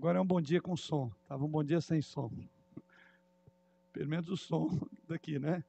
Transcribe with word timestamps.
Agora 0.00 0.16
é 0.16 0.22
um 0.22 0.26
bom 0.26 0.40
dia 0.40 0.62
com 0.62 0.74
som. 0.78 1.12
Estava 1.22 1.44
um 1.44 1.48
bom 1.48 1.62
dia 1.62 1.78
sem 1.78 2.00
som. 2.00 2.32
Pelo 3.92 4.08
menos 4.08 4.30
o 4.30 4.36
som 4.36 4.70
daqui, 5.06 5.38
né? 5.38 5.62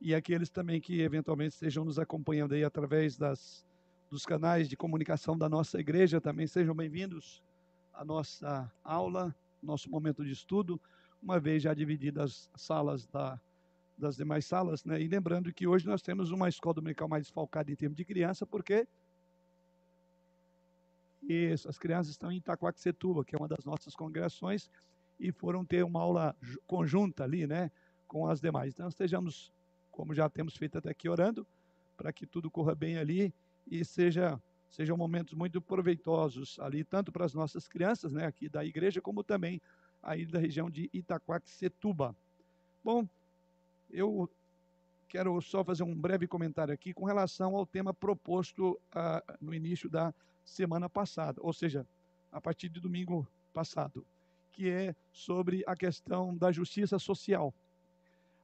E 0.00 0.14
aqueles 0.14 0.48
também 0.48 0.80
que 0.80 1.02
eventualmente 1.02 1.52
estejam 1.52 1.84
nos 1.84 1.98
acompanhando 1.98 2.54
aí 2.54 2.64
através 2.64 3.18
das, 3.18 3.62
dos 4.08 4.24
canais 4.24 4.70
de 4.70 4.74
comunicação 4.74 5.36
da 5.36 5.50
nossa 5.50 5.78
igreja, 5.78 6.18
também 6.18 6.46
sejam 6.46 6.74
bem-vindos 6.74 7.42
à 7.92 8.02
nossa 8.06 8.72
aula, 8.82 9.36
nosso 9.62 9.90
momento 9.90 10.24
de 10.24 10.32
estudo, 10.32 10.80
uma 11.22 11.38
vez 11.38 11.62
já 11.62 11.74
divididas 11.74 12.48
as 12.54 12.62
salas 12.62 13.06
da, 13.08 13.38
das 13.98 14.16
demais 14.16 14.46
salas, 14.46 14.82
né? 14.82 14.98
E 14.98 15.06
lembrando 15.06 15.52
que 15.52 15.66
hoje 15.66 15.86
nós 15.86 16.00
temos 16.00 16.30
uma 16.30 16.48
escola 16.48 16.76
dominical 16.76 17.06
mais 17.06 17.24
desfalcada 17.24 17.70
em 17.70 17.76
termos 17.76 17.98
de 17.98 18.04
criança, 18.06 18.46
porque 18.46 18.88
isso, 21.28 21.68
as 21.68 21.78
crianças 21.78 22.10
estão 22.10 22.30
em 22.30 22.36
Itaquaquecetuba, 22.36 23.24
que 23.24 23.34
é 23.34 23.38
uma 23.38 23.48
das 23.48 23.64
nossas 23.64 23.94
congregações, 23.94 24.70
e 25.18 25.32
foram 25.32 25.64
ter 25.64 25.84
uma 25.84 26.00
aula 26.00 26.36
conjunta 26.66 27.24
ali, 27.24 27.46
né, 27.46 27.70
com 28.06 28.26
as 28.26 28.40
demais. 28.40 28.74
Então, 28.74 28.88
estejamos, 28.88 29.52
como 29.90 30.14
já 30.14 30.28
temos 30.28 30.56
feito 30.56 30.78
até 30.78 30.90
aqui, 30.90 31.08
orando, 31.08 31.46
para 31.96 32.12
que 32.12 32.26
tudo 32.26 32.50
corra 32.50 32.74
bem 32.74 32.98
ali 32.98 33.32
e 33.70 33.84
seja 33.84 34.40
sejam 34.70 34.96
momentos 34.96 35.34
muito 35.34 35.62
proveitosos 35.62 36.58
ali, 36.58 36.82
tanto 36.82 37.12
para 37.12 37.24
as 37.24 37.32
nossas 37.32 37.68
crianças, 37.68 38.12
né, 38.12 38.26
aqui 38.26 38.48
da 38.48 38.64
igreja, 38.64 39.00
como 39.00 39.22
também 39.22 39.62
aí 40.02 40.26
da 40.26 40.40
região 40.40 40.68
de 40.68 40.90
Itaquaquecetuba. 40.92 42.14
Bom, 42.82 43.08
eu 43.88 44.28
quero 45.08 45.40
só 45.40 45.64
fazer 45.64 45.82
um 45.82 45.94
breve 45.94 46.26
comentário 46.26 46.72
aqui 46.72 46.92
com 46.92 47.04
relação 47.04 47.56
ao 47.56 47.66
tema 47.66 47.92
proposto 47.92 48.72
uh, 48.72 49.36
no 49.40 49.54
início 49.54 49.88
da 49.88 50.14
semana 50.44 50.88
passada, 50.88 51.40
ou 51.42 51.52
seja, 51.52 51.86
a 52.30 52.40
partir 52.40 52.68
de 52.68 52.80
domingo 52.80 53.26
passado, 53.52 54.04
que 54.52 54.68
é 54.68 54.94
sobre 55.12 55.62
a 55.66 55.76
questão 55.76 56.36
da 56.36 56.50
justiça 56.52 56.98
social. 56.98 57.54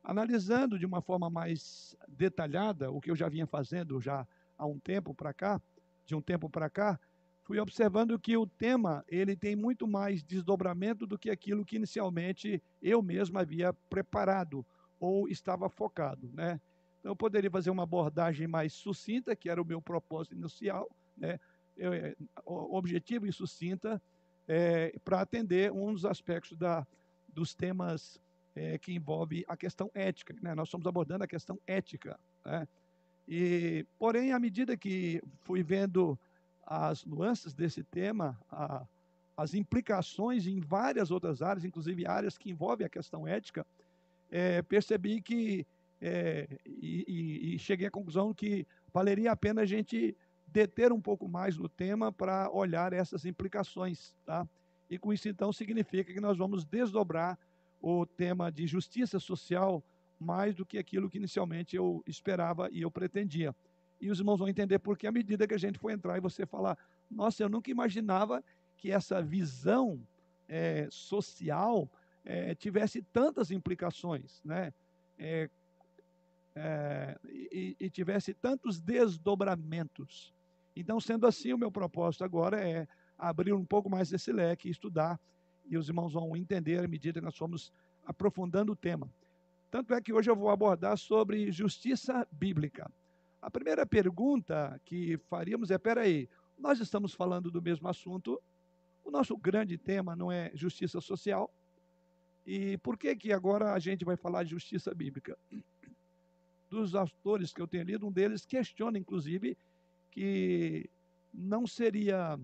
Analisando 0.03 0.79
de 0.79 0.87
uma 0.87 1.03
forma 1.03 1.29
mais 1.29 1.97
detalhada 2.09 2.91
o 2.91 3.01
que 3.01 3.11
eu 3.11 3.17
já 3.17 3.29
vinha 3.29 3.47
fazendo 3.47 4.01
já 4.01 4.27
há 4.57 4.67
um 4.67 4.79
tempo 4.79 5.15
para 5.15 5.33
cá, 5.33 5.61
de 6.07 6.15
um 6.15 6.23
tempo 6.23 6.49
para 6.49 6.71
cá, 6.71 6.99
fui 7.43 7.59
observando 7.59 8.19
que 8.19 8.37
o 8.37 8.47
tema 8.47 9.05
ele 9.09 9.37
tem 9.37 9.55
muito 9.55 9.87
mais 9.87 10.23
desdobramento 10.23 11.07
do 11.07 11.19
que 11.19 11.31
aquilo 11.31 11.65
que 11.65 11.77
inicialmente 11.77 12.63
eu 12.81 13.03
mesmo 13.03 13.39
havia 13.39 13.73
preparado 13.73 14.65
ou 15.01 15.27
estava 15.29 15.69
focado, 15.69 16.31
né? 16.35 16.61
Então 17.01 17.13
eu 17.13 17.17
poderia 17.17 17.51
fazer 17.51 17.71
uma 17.71 17.85
abordagem 17.85 18.47
mais 18.47 18.75
sucinta, 18.75 19.35
que 19.35 19.49
era 19.49 19.61
o 19.61 19.65
meu 19.65 19.81
propósito 19.81 20.37
inicial, 20.37 20.89
né? 21.17 21.41
É, 21.79 22.15
objetivo 22.45 23.27
e 23.27 23.33
sucinta 23.33 24.01
é, 24.47 24.93
para 25.03 25.23
atender 25.23 25.73
um 25.73 25.93
dos 25.95 26.05
aspectos 26.05 26.59
da, 26.59 26.87
dos 27.29 27.55
temas 27.55 28.21
é, 28.55 28.77
que 28.77 28.93
envolve 28.93 29.45
a 29.49 29.57
questão 29.57 29.91
ética. 29.95 30.35
Né? 30.43 30.55
Nós 30.55 30.69
estamos 30.69 30.87
abordando 30.87 31.25
a 31.25 31.29
questão 31.29 31.59
ética. 31.67 32.19
Né? 32.45 32.69
E, 33.27 33.87
porém, 33.99 34.33
à 34.33 34.39
medida 34.39 34.77
que 34.77 35.23
fui 35.41 35.63
vendo 35.63 36.19
as 36.67 37.05
nuances 37.05 37.55
desse 37.55 37.83
tema, 37.83 38.39
a, 38.51 38.85
as 39.37 39.55
implicações 39.55 40.47
em 40.47 40.61
várias 40.61 41.11
outras 41.11 41.41
áreas, 41.41 41.65
inclusive 41.65 42.07
áreas 42.07 42.37
que 42.37 42.51
envolvem 42.51 42.87
a 42.87 42.91
questão 42.91 43.27
ética, 43.27 43.67
é, 44.31 44.63
percebi 44.63 45.21
que 45.21 45.67
é, 46.01 46.49
e, 46.67 47.55
e, 47.55 47.59
cheguei 47.59 47.87
à 47.87 47.91
conclusão 47.91 48.33
que 48.33 48.67
valeria 48.93 49.33
a 49.33 49.37
pena 49.37 49.63
a 49.63 49.67
gente 49.67 50.17
deter 50.47 50.93
um 50.93 51.01
pouco 51.01 51.29
mais 51.29 51.57
no 51.57 51.69
tema 51.69 52.11
para 52.11 52.51
olhar 52.51 52.93
essas 52.93 53.25
implicações, 53.25 54.15
tá? 54.25 54.49
E 54.89 54.99
com 54.99 55.13
isso, 55.13 55.29
então, 55.29 55.53
significa 55.53 56.13
que 56.13 56.21
nós 56.21 56.37
vamos 56.37 56.65
desdobrar 56.65 57.39
o 57.81 58.05
tema 58.05 58.51
de 58.51 58.67
justiça 58.67 59.21
social 59.21 59.85
mais 60.19 60.55
do 60.55 60.67
que 60.67 60.79
aquilo 60.79 61.09
que 61.09 61.19
inicialmente 61.19 61.77
eu 61.77 62.03
esperava 62.07 62.69
e 62.73 62.83
eu 62.83 62.91
pretendia. 62.91 63.55
E 64.01 64.11
os 64.11 64.19
irmãos 64.19 64.39
vão 64.39 64.49
entender 64.49 64.79
porque 64.79 65.07
à 65.07 65.13
medida 65.13 65.47
que 65.47 65.55
a 65.55 65.59
gente 65.59 65.79
for 65.79 65.91
entrar 65.91 66.17
e 66.17 66.21
você 66.21 66.45
falar, 66.45 66.77
nossa, 67.11 67.43
eu 67.43 67.49
nunca 67.49 67.71
imaginava 67.71 68.43
que 68.77 68.91
essa 68.91 69.23
visão 69.23 70.01
é, 70.49 70.89
social 70.91 71.89
é, 72.25 72.55
tivesse 72.55 73.03
tantas 73.03 73.51
implicações, 73.51 74.41
né? 74.45 74.73
É, 75.19 75.49
é 76.55 77.19
e, 77.25 77.77
e, 77.79 77.91
tivesse 77.91 78.35
tantos 78.35 78.81
desdobramentos. 78.81 80.35
Então, 80.75 81.01
sendo 81.01 81.27
assim, 81.27 81.53
o 81.53 81.59
meu 81.59 81.71
propósito 81.71 82.25
agora 82.25 82.61
é 82.61 82.87
abrir 83.19 83.53
um 83.53 83.65
pouco 83.65 83.91
mais 83.91 84.13
esse 84.13 84.33
leque, 84.33 84.69
estudar, 84.69 85.21
e 85.67 85.77
os 85.77 85.89
irmãos 85.89 86.13
vão 86.13 86.37
entender 86.37 86.83
à 86.83 86.89
medida 86.89 87.21
que 87.21 87.25
nós 87.25 87.37
formos 87.37 87.73
aprofundando 88.05 88.73
o 88.73 88.77
tema. 88.77 89.13
Tanto 89.71 89.95
é 89.95 90.01
que 90.01 90.13
hoje 90.13 90.31
eu 90.31 90.37
vou 90.37 90.51
abordar 90.51 90.99
sobre 90.99 91.53
justiça 91.53 92.27
bíblica. 92.33 92.91
A 93.41 93.51
primeira 93.51 93.87
pergunta 93.87 94.81
que 94.85 95.17
faríamos 95.29 95.71
é: 95.71 95.79
peraí, 95.79 96.29
nós 96.59 96.81
estamos 96.81 97.15
falando 97.15 97.51
do 97.51 97.63
mesmo 97.63 97.89
assunto, 97.89 98.41
o 99.05 99.11
nosso 99.11 99.37
grande 99.37 99.79
tema 99.79 100.15
não 100.17 100.31
é 100.31 100.51
justiça 100.55 101.01
social, 101.01 101.51
e 102.53 102.77
por 102.79 102.99
que 102.99 103.15
que 103.15 103.33
agora 103.33 103.73
a 103.75 103.79
gente 103.79 104.05
vai 104.05 104.17
falar 104.17 104.43
de 104.43 104.51
justiça 104.51 104.93
bíblica? 104.93 105.39
Dos 106.69 106.97
autores 106.97 107.53
que 107.53 107.63
eu 107.63 107.69
tenho 107.69 107.85
lido, 107.85 108.05
um 108.05 108.11
deles 108.11 108.45
questiona, 108.45 108.99
inclusive, 108.99 109.57
que 110.11 110.91
não 111.33 111.65
seria 111.65 112.37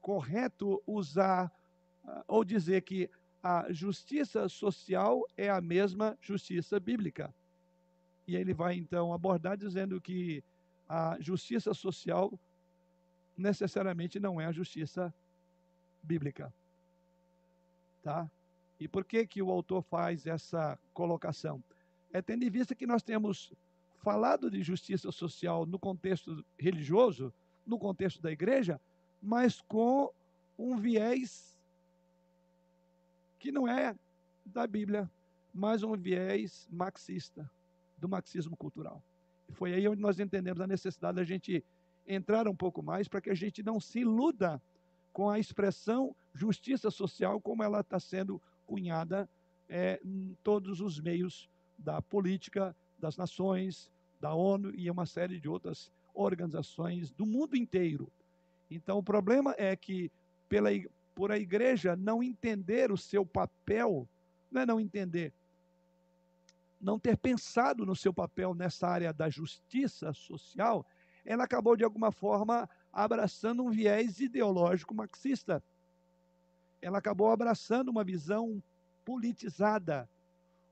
correto 0.00 0.82
usar 0.86 1.52
ah, 2.02 2.24
ou 2.26 2.42
dizer 2.42 2.80
que 2.80 3.10
a 3.42 3.70
justiça 3.70 4.48
social 4.48 5.22
é 5.36 5.50
a 5.50 5.60
mesma 5.60 6.16
justiça 6.22 6.80
bíblica. 6.80 7.34
E 8.26 8.36
ele 8.36 8.54
vai 8.54 8.74
então 8.74 9.12
abordar 9.12 9.58
dizendo 9.58 10.00
que 10.00 10.42
a 10.88 11.18
justiça 11.20 11.74
social 11.74 12.32
necessariamente 13.36 14.18
não 14.18 14.40
é 14.40 14.46
a 14.46 14.52
justiça 14.52 15.12
bíblica. 16.02 16.50
Tá? 18.02 18.30
E 18.78 18.86
por 18.86 19.04
que 19.04 19.26
que 19.26 19.42
o 19.42 19.50
autor 19.50 19.82
faz 19.82 20.26
essa 20.26 20.78
colocação? 20.92 21.62
É 22.12 22.22
tendo 22.22 22.44
em 22.44 22.50
vista 22.50 22.74
que 22.74 22.86
nós 22.86 23.02
temos 23.02 23.52
falado 24.02 24.50
de 24.50 24.62
justiça 24.62 25.10
social 25.10 25.66
no 25.66 25.78
contexto 25.78 26.44
religioso, 26.58 27.32
no 27.66 27.78
contexto 27.78 28.22
da 28.22 28.30
igreja, 28.30 28.80
mas 29.20 29.60
com 29.60 30.12
um 30.56 30.76
viés 30.76 31.58
que 33.38 33.52
não 33.52 33.68
é 33.68 33.94
da 34.44 34.66
Bíblia, 34.66 35.10
mas 35.52 35.82
um 35.82 35.96
viés 35.96 36.66
marxista, 36.70 37.50
do 37.96 38.08
marxismo 38.08 38.56
cultural. 38.56 39.02
E 39.48 39.52
foi 39.52 39.74
aí 39.74 39.88
onde 39.88 40.00
nós 40.00 40.18
entendemos 40.20 40.60
a 40.60 40.66
necessidade 40.66 41.16
da 41.16 41.24
gente 41.24 41.64
entrar 42.06 42.48
um 42.48 42.54
pouco 42.54 42.82
mais 42.82 43.08
para 43.08 43.20
que 43.20 43.30
a 43.30 43.34
gente 43.34 43.62
não 43.62 43.80
se 43.80 44.00
iluda 44.00 44.62
com 45.12 45.28
a 45.28 45.38
expressão 45.38 46.14
justiça 46.32 46.90
social 46.90 47.40
como 47.40 47.62
ela 47.62 47.80
está 47.80 47.98
sendo 47.98 48.40
cunhada 48.68 49.28
é, 49.68 49.98
em 50.04 50.36
todos 50.44 50.80
os 50.80 51.00
meios 51.00 51.48
da 51.76 52.02
política, 52.02 52.76
das 52.98 53.16
nações, 53.16 53.90
da 54.20 54.34
ONU 54.34 54.74
e 54.74 54.90
uma 54.90 55.06
série 55.06 55.40
de 55.40 55.48
outras 55.48 55.90
organizações 56.12 57.10
do 57.10 57.24
mundo 57.24 57.56
inteiro. 57.56 58.12
Então, 58.70 58.98
o 58.98 59.02
problema 59.02 59.54
é 59.56 59.74
que, 59.74 60.12
pela, 60.48 60.68
por 61.14 61.32
a 61.32 61.38
igreja 61.38 61.96
não 61.96 62.22
entender 62.22 62.92
o 62.92 62.96
seu 62.96 63.24
papel, 63.24 64.06
não 64.50 64.60
é 64.60 64.66
não 64.66 64.80
entender, 64.80 65.32
não 66.80 66.98
ter 66.98 67.16
pensado 67.16 67.86
no 67.86 67.96
seu 67.96 68.12
papel 68.12 68.54
nessa 68.54 68.86
área 68.86 69.12
da 69.12 69.30
justiça 69.30 70.12
social, 70.12 70.84
ela 71.24 71.44
acabou, 71.44 71.76
de 71.76 71.84
alguma 71.84 72.12
forma, 72.12 72.68
abraçando 72.92 73.62
um 73.62 73.70
viés 73.70 74.20
ideológico 74.20 74.94
marxista. 74.94 75.62
Ela 76.80 76.98
acabou 76.98 77.30
abraçando 77.30 77.88
uma 77.88 78.04
visão 78.04 78.62
politizada, 79.08 80.06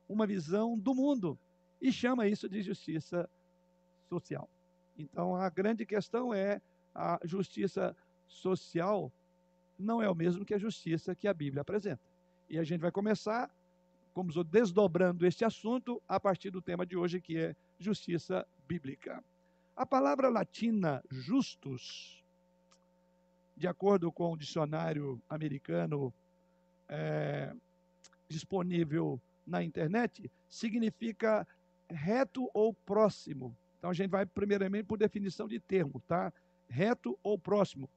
uma 0.06 0.26
visão 0.26 0.78
do 0.78 0.94
mundo 0.94 1.38
e 1.80 1.90
chama 1.90 2.28
isso 2.28 2.46
de 2.50 2.60
justiça 2.60 3.26
social. 4.10 4.46
Então, 4.98 5.34
a 5.34 5.48
grande 5.48 5.86
questão 5.86 6.34
é 6.34 6.60
a 6.94 7.18
justiça 7.24 7.96
social 8.26 9.10
não 9.78 10.02
é 10.02 10.10
o 10.10 10.14
mesmo 10.14 10.44
que 10.44 10.52
a 10.52 10.58
justiça 10.58 11.14
que 11.14 11.26
a 11.26 11.32
Bíblia 11.32 11.62
apresenta. 11.62 12.02
E 12.46 12.58
a 12.58 12.64
gente 12.64 12.80
vai 12.82 12.92
começar, 12.92 13.50
como 14.12 14.30
desdobrando 14.44 15.26
este 15.26 15.42
assunto, 15.42 16.02
a 16.06 16.20
partir 16.20 16.50
do 16.50 16.60
tema 16.60 16.84
de 16.84 16.94
hoje, 16.94 17.22
que 17.22 17.38
é 17.38 17.56
justiça 17.78 18.46
bíblica. 18.68 19.24
A 19.74 19.86
palavra 19.86 20.28
latina 20.28 21.02
justus, 21.10 22.22
de 23.56 23.66
acordo 23.66 24.12
com 24.12 24.34
o 24.34 24.36
dicionário 24.36 25.22
americano 25.26 26.12
é, 26.86 27.54
disponível 28.28 29.20
na 29.46 29.62
internet, 29.62 30.30
significa 30.48 31.46
reto 31.88 32.50
ou 32.52 32.74
próximo. 32.74 33.56
Então 33.78 33.90
a 33.90 33.94
gente 33.94 34.10
vai 34.10 34.26
primeiramente 34.26 34.84
por 34.84 34.98
definição 34.98 35.46
de 35.46 35.60
termo, 35.60 36.02
tá? 36.08 36.32
Reto 36.68 37.18
ou 37.22 37.38
próximo. 37.38 37.88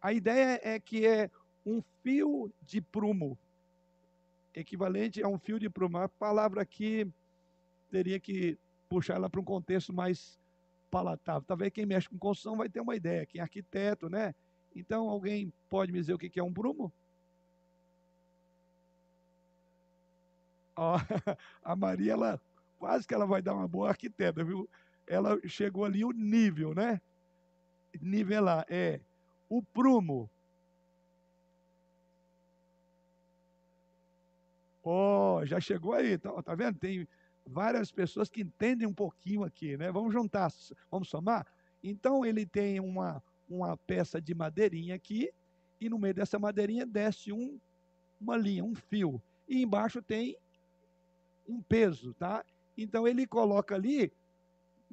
A 0.00 0.12
ideia 0.12 0.60
é 0.62 0.78
que 0.80 1.06
é 1.06 1.30
um 1.64 1.82
fio 2.02 2.52
de 2.62 2.80
prumo, 2.80 3.38
equivalente 4.54 5.22
a 5.22 5.28
um 5.28 5.38
fio 5.38 5.58
de 5.58 5.68
prumo. 5.68 5.98
A 5.98 6.08
palavra 6.08 6.62
aqui 6.62 7.06
teria 7.90 8.18
que 8.18 8.58
puxar 8.88 9.14
ela 9.14 9.28
para 9.28 9.40
um 9.40 9.44
contexto 9.44 9.92
mais 9.92 10.38
palatável. 10.90 11.42
Talvez 11.46 11.72
quem 11.72 11.86
mexe 11.86 12.08
com 12.08 12.18
construção 12.18 12.56
vai 12.56 12.68
ter 12.68 12.80
uma 12.80 12.96
ideia, 12.96 13.26
quem 13.26 13.40
é 13.40 13.42
arquiteto, 13.42 14.08
né? 14.08 14.34
Então, 14.74 15.08
alguém 15.08 15.52
pode 15.68 15.92
me 15.92 15.98
dizer 15.98 16.14
o 16.14 16.18
que 16.18 16.38
é 16.38 16.42
um 16.42 16.52
prumo? 16.52 16.92
A 21.62 21.76
Maria, 21.76 22.12
ela 22.12 22.40
quase 22.78 23.06
que 23.06 23.14
ela 23.14 23.26
vai 23.26 23.42
dar 23.42 23.54
uma 23.54 23.66
boa 23.66 23.88
arquiteta, 23.88 24.44
viu? 24.44 24.68
Ela 25.06 25.38
chegou 25.48 25.84
ali 25.84 26.04
o 26.04 26.12
nível, 26.12 26.74
né? 26.74 27.00
Nivelar, 28.00 28.64
é. 28.68 29.00
O 29.48 29.62
prumo. 29.62 30.30
Ó, 34.84 35.40
oh, 35.40 35.46
já 35.46 35.60
chegou 35.60 35.92
aí, 35.92 36.16
tá, 36.16 36.42
tá 36.42 36.54
vendo? 36.54 36.78
Tem 36.78 37.06
várias 37.44 37.90
pessoas 37.90 38.28
que 38.28 38.42
entendem 38.42 38.86
um 38.86 38.94
pouquinho 38.94 39.42
aqui, 39.44 39.76
né? 39.76 39.90
Vamos 39.90 40.12
juntar, 40.12 40.50
vamos 40.90 41.08
somar? 41.08 41.46
Então, 41.82 42.24
ele 42.24 42.46
tem 42.46 42.80
uma, 42.80 43.22
uma 43.48 43.76
peça 43.76 44.20
de 44.20 44.34
madeirinha 44.34 44.94
aqui, 44.94 45.30
e 45.80 45.88
no 45.88 45.98
meio 45.98 46.14
dessa 46.14 46.38
madeirinha 46.38 46.86
desce 46.86 47.32
um, 47.32 47.58
uma 48.20 48.36
linha, 48.36 48.64
um 48.64 48.74
fio. 48.74 49.20
E 49.48 49.62
embaixo 49.62 50.02
tem 50.02 50.36
um 51.48 51.62
peso, 51.62 52.14
tá? 52.14 52.44
Então 52.76 53.08
ele 53.08 53.26
coloca 53.26 53.74
ali, 53.74 54.12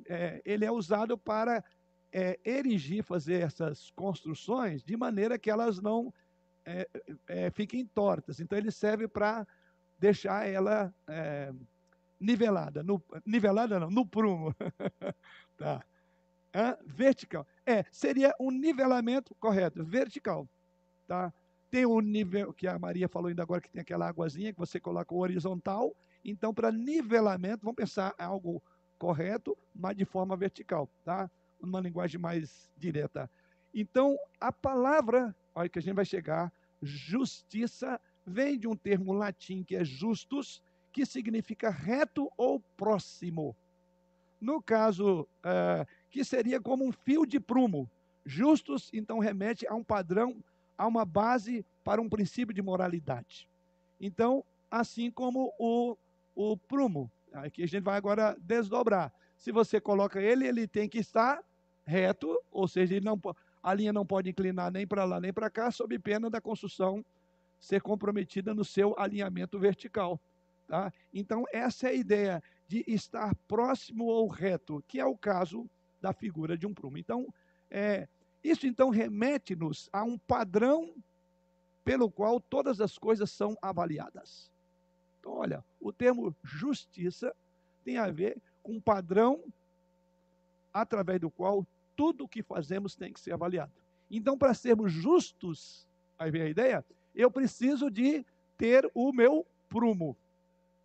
é, 0.08 0.42
ele 0.46 0.66
é 0.66 0.72
usado 0.72 1.18
para 1.18 1.64
é, 2.12 2.40
erigir, 2.46 3.04
fazer 3.04 3.42
essas 3.42 3.92
construções 3.92 4.84
de 4.84 4.96
maneira 4.96 5.38
que 5.38 5.52
elas 5.52 5.82
não 5.82 6.14
é, 6.66 6.88
é 7.28 7.52
fiquem 7.52 7.86
tortas. 7.86 8.40
Então 8.40 8.58
ele 8.58 8.72
serve 8.72 9.08
para 9.08 9.46
deixar 10.00 10.48
ela 10.48 10.94
é, 11.08 11.54
nivelada, 12.20 12.82
no, 12.82 13.04
nivelada 13.26 13.80
não, 13.80 13.92
no 13.92 14.06
prumo, 14.06 14.56
tá? 15.58 15.84
Hã? 16.54 16.78
Vertical. 16.86 17.46
É, 17.66 17.84
seria 17.92 18.34
um 18.40 18.50
nivelamento 18.50 19.36
correto, 19.36 19.84
vertical, 19.84 20.48
tá? 21.06 21.34
Tem 21.70 21.86
o 21.86 22.00
nível 22.00 22.54
que 22.54 22.68
a 22.68 22.80
Maria 22.80 23.10
falou 23.10 23.28
ainda 23.28 23.44
agora 23.44 23.60
que 23.60 23.70
tem 23.70 23.82
aquela 23.82 24.08
águazinha 24.08 24.54
que 24.54 24.60
você 24.60 24.80
coloca 24.80 25.14
horizontal 25.14 25.94
então, 26.26 26.52
para 26.52 26.72
nivelamento, 26.72 27.64
vamos 27.64 27.76
pensar 27.76 28.16
algo 28.18 28.62
correto, 28.98 29.56
mas 29.74 29.96
de 29.96 30.06
forma 30.06 30.36
vertical, 30.36 30.90
tá? 31.04 31.30
Uma 31.62 31.80
linguagem 31.80 32.20
mais 32.20 32.72
direta. 32.76 33.30
Então, 33.72 34.18
a 34.42 34.52
palavra, 34.52 35.36
olha 35.54 35.70
que 35.70 35.78
a 35.78 35.82
gente 35.82 35.94
vai 35.94 36.06
chegar, 36.06 36.52
justiça, 36.82 38.02
vem 38.26 38.58
de 38.58 38.68
um 38.68 38.76
termo 38.76 39.14
latim 39.14 39.64
que 39.64 39.76
é 39.76 39.86
justus, 39.86 40.64
que 40.92 41.06
significa 41.06 41.70
reto 41.70 42.32
ou 42.36 42.60
próximo. 42.76 43.56
No 44.42 44.62
caso, 44.62 45.28
uh, 45.44 45.86
que 46.10 46.24
seria 46.24 46.60
como 46.60 46.86
um 46.86 46.92
fio 46.92 47.26
de 47.26 47.40
prumo. 47.40 47.90
Justus, 48.26 48.90
então, 48.92 49.20
remete 49.20 49.68
a 49.68 49.76
um 49.76 49.84
padrão, 49.84 50.44
a 50.76 50.88
uma 50.88 51.06
base 51.06 51.64
para 51.84 52.02
um 52.02 52.10
princípio 52.10 52.54
de 52.54 52.62
moralidade. 52.62 53.48
Então, 54.00 54.44
assim 54.72 55.12
como 55.12 55.54
o 55.60 55.96
o 56.36 56.58
prumo. 56.58 57.10
Aqui 57.34 57.64
a 57.64 57.68
gente 57.68 57.84
vai 57.84 57.98
agora 57.98 58.36
desdobrar. 58.40 59.12
Se 59.38 59.52
você 59.52 59.80
coloca 59.80 60.22
ele, 60.22 60.48
ele 60.48 60.68
tem 60.68 60.88
que 60.88 61.00
estar 61.00 61.44
reto, 61.86 62.42
ou 62.52 62.68
seja, 62.68 63.00
não, 63.00 63.20
a 63.62 63.74
linha 63.74 63.94
não 63.94 64.06
pode 64.06 64.30
inclinar 64.30 64.72
nem 64.72 64.86
para 64.88 65.04
lá 65.06 65.20
nem 65.20 65.34
para 65.34 65.50
cá, 65.50 65.72
sob 65.72 65.98
pena 66.00 66.30
da 66.30 66.42
construção 66.42 67.04
ser 67.60 67.82
comprometida 67.82 68.54
no 68.54 68.64
seu 68.64 68.96
alinhamento 68.98 69.60
vertical. 69.60 70.20
Tá? 70.68 70.92
Então, 71.14 71.46
essa 71.52 71.88
é 71.88 71.92
a 71.92 71.94
ideia 71.94 72.44
de 72.68 72.84
estar 72.88 73.36
próximo 73.48 74.06
ou 74.06 74.28
reto, 74.28 74.84
que 74.88 75.00
é 75.00 75.06
o 75.06 75.18
caso 75.18 75.70
da 76.02 76.12
figura 76.14 76.58
de 76.58 76.66
um 76.66 76.74
prumo. 76.74 76.98
Então, 76.98 77.28
é, 77.70 78.08
isso 78.44 78.68
então 78.68 78.90
remete-nos 78.90 79.90
a 79.92 80.04
um 80.04 80.18
padrão 80.18 80.94
pelo 81.84 82.10
qual 82.10 82.40
todas 82.40 82.82
as 82.82 82.98
coisas 82.98 83.30
são 83.32 83.56
avaliadas. 83.62 84.52
Então, 85.26 85.38
olha, 85.38 85.66
o 85.82 85.92
termo 85.92 86.36
justiça 86.44 87.36
tem 87.84 87.98
a 87.98 88.12
ver 88.12 88.40
com 88.62 88.74
um 88.74 88.80
padrão 88.80 89.44
através 90.72 91.20
do 91.20 91.32
qual 91.32 91.66
tudo 91.96 92.26
o 92.26 92.28
que 92.28 92.44
fazemos 92.44 92.96
tem 92.96 93.12
que 93.12 93.20
ser 93.20 93.34
avaliado. 93.34 93.72
Então, 94.12 94.38
para 94.38 94.54
sermos 94.54 94.92
justos, 94.92 95.88
aí 96.16 96.30
vem 96.30 96.44
a 96.44 96.50
ideia, 96.50 96.86
eu 97.16 97.32
preciso 97.32 97.90
de 97.90 98.24
ter 98.56 98.88
o 98.94 99.12
meu 99.12 99.48
prumo. 99.68 100.16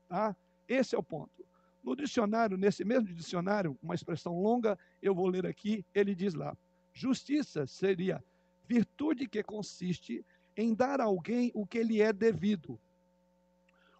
Tá? 0.08 0.34
Esse 0.66 0.94
é 0.94 0.98
o 0.98 1.02
ponto. 1.02 1.44
No 1.84 1.94
dicionário, 1.94 2.56
nesse 2.56 2.82
mesmo 2.82 3.08
dicionário, 3.08 3.76
uma 3.82 3.94
expressão 3.94 4.40
longa, 4.40 4.78
eu 5.02 5.14
vou 5.14 5.28
ler 5.28 5.44
aqui, 5.44 5.84
ele 5.94 6.14
diz 6.14 6.32
lá: 6.32 6.56
justiça 6.94 7.66
seria 7.66 8.24
virtude 8.66 9.28
que 9.28 9.42
consiste 9.42 10.24
em 10.56 10.74
dar 10.74 10.98
a 10.98 11.04
alguém 11.04 11.50
o 11.52 11.66
que 11.66 11.82
lhe 11.82 12.00
é 12.00 12.10
devido, 12.10 12.80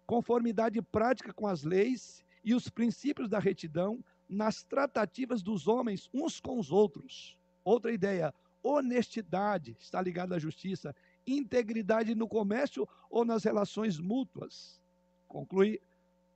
conformidade 0.05 0.81
prática 0.81 1.33
com 1.33 1.47
as 1.47 1.63
leis 1.63 2.23
e 2.43 2.53
os 2.53 2.69
princípios 2.69 3.29
da 3.29 3.39
retidão 3.39 4.03
nas 4.27 4.63
tratativas 4.63 5.41
dos 5.41 5.67
homens 5.67 6.09
uns 6.13 6.39
com 6.39 6.57
os 6.57 6.71
outros. 6.71 7.37
Outra 7.63 7.91
ideia, 7.91 8.33
honestidade 8.63 9.75
está 9.79 10.01
ligada 10.01 10.35
à 10.35 10.39
justiça, 10.39 10.95
integridade 11.25 12.15
no 12.15 12.27
comércio 12.27 12.87
ou 13.09 13.25
nas 13.25 13.43
relações 13.43 13.99
mútuas. 13.99 14.81
Conclui, 15.27 15.79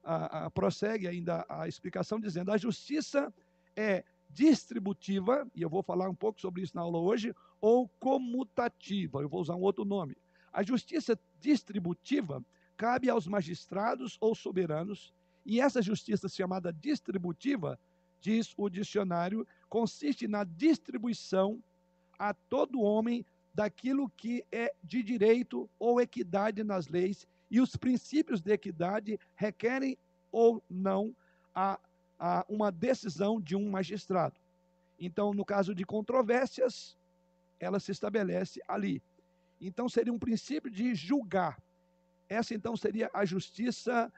a, 0.03 0.45
a, 0.45 0.51
prossegue 0.51 1.07
ainda 1.07 1.45
a 1.49 1.67
explicação 1.67 2.19
dizendo: 2.19 2.51
a 2.51 2.57
justiça 2.57 3.33
é 3.75 4.03
distributiva, 4.29 5.47
e 5.55 5.61
eu 5.61 5.69
vou 5.69 5.81
falar 5.81 6.09
um 6.09 6.15
pouco 6.15 6.41
sobre 6.41 6.61
isso 6.61 6.75
na 6.75 6.81
aula 6.81 6.99
hoje, 6.99 7.33
ou 7.61 7.87
comutativa, 7.99 9.21
eu 9.21 9.29
vou 9.29 9.41
usar 9.41 9.55
um 9.55 9.61
outro 9.61 9.85
nome. 9.85 10.17
A 10.51 10.63
justiça 10.63 11.17
distributiva 11.39 12.43
cabe 12.77 13.09
aos 13.09 13.27
magistrados 13.27 14.17
ou 14.19 14.35
soberanos, 14.35 15.13
e 15.45 15.61
essa 15.61 15.81
justiça 15.81 16.27
chamada 16.27 16.73
distributiva, 16.73 17.79
diz 18.19 18.53
o 18.57 18.69
dicionário, 18.69 19.47
consiste 19.69 20.27
na 20.27 20.43
distribuição 20.43 21.61
a 22.17 22.33
todo 22.33 22.81
homem 22.81 23.25
daquilo 23.53 24.09
que 24.17 24.43
é 24.51 24.73
de 24.83 25.03
direito 25.03 25.69
ou 25.79 26.01
equidade 26.01 26.63
nas 26.63 26.87
leis, 26.87 27.27
e 27.49 27.61
os 27.61 27.75
princípios 27.75 28.41
de 28.41 28.51
equidade 28.51 29.19
requerem 29.35 29.97
ou 30.31 30.61
não 30.69 31.15
a, 31.53 31.79
a 32.19 32.45
uma 32.49 32.71
decisão 32.71 33.39
de 33.39 33.55
um 33.55 33.69
magistrado. 33.69 34.35
Então, 34.99 35.33
no 35.33 35.45
caso 35.45 35.75
de 35.75 35.85
controvérsias, 35.85 36.97
ela 37.59 37.79
se 37.79 37.91
estabelece 37.91 38.59
ali. 38.67 39.01
Então, 39.61 39.87
seria 39.87 40.11
um 40.11 40.19
princípio 40.19 40.69
de 40.69 40.95
julgar. 40.95 41.61
Essa 42.27 42.53
então 42.53 42.75
seria 42.75 43.09
a 43.13 43.25
justiça 43.25 44.11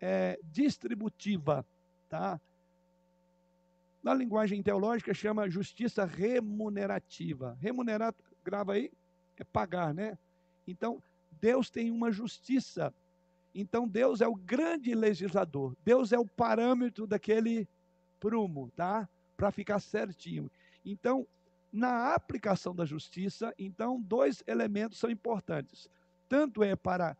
é, 0.00 0.38
distributiva, 0.44 1.66
tá? 2.08 2.40
Na 4.02 4.12
linguagem 4.12 4.62
teológica 4.62 5.14
chama 5.14 5.48
justiça 5.48 6.04
remunerativa. 6.04 7.56
Remunerar, 7.60 8.14
grava 8.44 8.74
aí, 8.74 8.92
é 9.38 9.44
pagar, 9.44 9.94
né? 9.94 10.18
Então, 10.66 11.02
Deus 11.40 11.70
tem 11.70 11.90
uma 11.90 12.12
justiça. 12.12 12.92
Então, 13.54 13.88
Deus 13.88 14.20
é 14.20 14.28
o 14.28 14.34
grande 14.34 14.94
legislador. 14.94 15.74
Deus 15.82 16.12
é 16.12 16.18
o 16.18 16.26
parâmetro 16.26 17.06
daquele 17.06 17.66
prumo, 18.20 18.70
tá? 18.76 19.08
Para 19.36 19.50
ficar 19.50 19.80
certinho. 19.80 20.50
Então, 20.84 21.26
na 21.72 22.14
aplicação 22.14 22.74
da 22.74 22.84
justiça, 22.84 23.54
então, 23.58 24.00
dois 24.00 24.42
elementos 24.46 24.98
são 24.98 25.10
importantes. 25.10 25.88
Tanto 26.28 26.62
é 26.62 26.76
para 26.76 27.16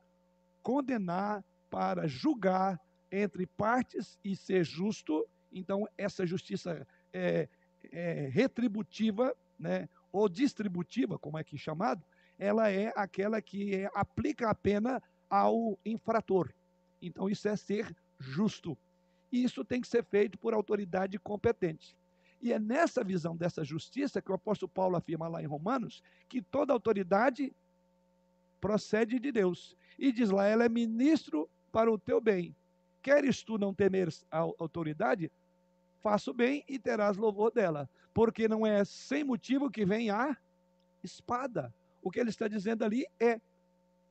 condenar, 0.65 1.45
para 1.71 2.09
julgar 2.09 2.81
entre 3.13 3.47
partes 3.47 4.19
e 4.25 4.35
ser 4.35 4.65
justo. 4.65 5.29
Então, 5.53 5.87
essa 5.97 6.27
justiça 6.27 6.87
é, 7.13 7.49
é, 7.93 8.29
retributiva, 8.33 9.37
né, 9.59 9.89
ou 10.11 10.29
distributiva, 10.29 11.19
como 11.19 11.39
é 11.39 11.45
que 11.45 11.57
é 11.57 11.59
chamado, 11.59 12.05
ela 12.39 12.71
é 12.71 12.93
aquela 12.97 13.43
que 13.43 13.75
é, 13.75 13.91
aplica 13.95 14.49
a 14.49 14.55
pena 14.55 15.03
ao 15.29 15.79
infrator. 15.85 16.53
Então, 17.03 17.29
isso 17.29 17.47
é 17.47 17.57
ser 17.57 17.95
justo. 18.19 18.77
E 19.31 19.45
isso 19.45 19.65
tem 19.65 19.81
que 19.81 19.89
ser 19.89 20.05
feito 20.05 20.39
por 20.39 20.55
autoridade 20.55 21.19
competente. 21.19 21.97
E 22.41 22.53
é 22.53 22.59
nessa 22.59 23.03
visão 23.03 23.37
dessa 23.37 23.65
justiça 23.65 24.23
que 24.23 24.31
o 24.31 24.35
apóstolo 24.35 24.71
Paulo 24.71 24.97
afirma 24.97 25.29
lá 25.29 25.43
em 25.43 25.47
Romanos 25.47 26.03
que 26.29 26.41
toda 26.41 26.73
autoridade 26.73 27.53
procede 28.61 29.19
de 29.19 29.31
Deus. 29.31 29.77
E 29.99 30.13
diz 30.13 30.31
lá, 30.31 30.47
ela 30.47 30.65
é 30.65 30.69
ministro 30.69 31.49
para 31.71 31.91
o 31.91 31.99
teu 31.99 32.21
bem. 32.21 32.55
Queres 33.03 33.43
tu 33.43 33.59
não 33.59 33.75
temer 33.75 34.09
a 34.31 34.39
autoridade? 34.39 35.31
Faça 36.01 36.31
o 36.31 36.35
bem 36.35 36.65
e 36.69 36.79
terás 36.79 37.17
louvor 37.17 37.51
dela. 37.51 37.89
Porque 38.13 38.49
não 38.49 38.67
é 38.67 38.85
sem 38.85 39.25
motivo 39.25 39.71
que 39.71 39.85
vem 39.85 40.11
a 40.11 40.37
espada. 41.03 41.75
O 42.03 42.11
que 42.11 42.21
ele 42.21 42.31
está 42.31 42.49
dizendo 42.49 42.85
ali 42.85 43.07
é 43.21 43.41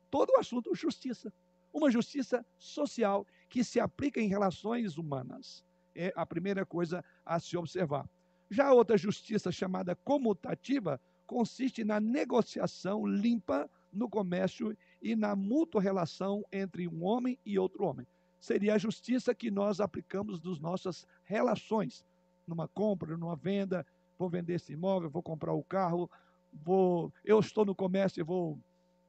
todo 0.10 0.32
o 0.32 0.40
assunto 0.40 0.75
justiça. 0.75 1.34
Uma 1.72 1.90
justiça 1.90 2.46
social 2.58 3.25
que 3.50 3.63
se 3.63 3.80
aplica 3.80 4.20
em 4.20 4.28
relações 4.28 4.98
humanas. 4.98 5.63
É 5.96 6.12
a 6.16 6.25
primeira 6.25 6.66
coisa 6.66 7.04
a 7.25 7.40
se 7.40 7.58
observar. 7.58 8.08
Já 8.50 8.68
a 8.68 8.74
outra 8.74 8.98
justiça, 8.98 9.52
chamada 9.52 9.96
comutativa, 9.96 11.00
consiste 11.25 11.84
na 11.84 12.00
negociação 12.00 13.06
limpa 13.08 13.70
no 13.92 14.10
comércio 14.10 14.78
e 15.03 15.17
na 15.17 15.36
mútua 15.36 15.81
relação 15.81 16.45
entre 16.50 16.88
um 16.88 17.03
homem 17.03 17.38
e 17.45 17.60
outro 17.60 17.83
homem. 17.86 18.07
Seria 18.39 18.75
a 18.75 18.77
justiça 18.77 19.36
que 19.36 19.51
nós 19.51 19.81
aplicamos 19.81 20.41
nas 20.41 20.60
nossas 20.60 21.05
relações, 21.24 22.05
numa 22.48 22.69
compra, 22.69 23.17
numa 23.17 23.36
venda, 23.36 23.86
vou 24.17 24.29
vender 24.29 24.53
esse 24.53 24.72
imóvel, 24.72 25.10
vou 25.10 25.22
comprar 25.22 25.51
o 25.51 25.63
carro, 25.63 26.10
vou, 26.51 27.13
eu 27.24 27.39
estou 27.39 27.65
no 27.65 27.75
comércio 27.75 28.22
e 28.22 28.24
vou 28.24 28.57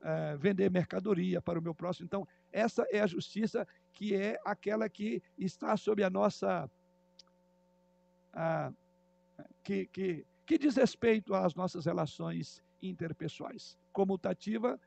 é, 0.03 0.37
vender 0.37 0.69
mercadoria 0.71 1.41
para 1.41 1.59
o 1.59 1.63
meu 1.63 1.75
próximo. 1.75 2.07
Então, 2.07 2.27
essa 2.53 2.85
é 2.91 3.01
a 3.01 3.07
justiça 3.07 3.67
que 3.93 4.15
é 4.15 4.39
aquela 4.45 4.89
que 4.89 5.23
está 5.39 5.77
sob 5.77 6.03
a 6.03 6.11
nossa. 6.11 6.69
A, 8.33 8.73
que, 9.63 9.87
que, 9.87 10.27
que 10.45 10.59
diz 10.59 10.77
respeito 10.77 11.35
às 11.35 11.55
nossas 11.55 11.87
relações 11.87 12.63
interpessoais. 12.83 13.79
Comutativa 13.93 14.79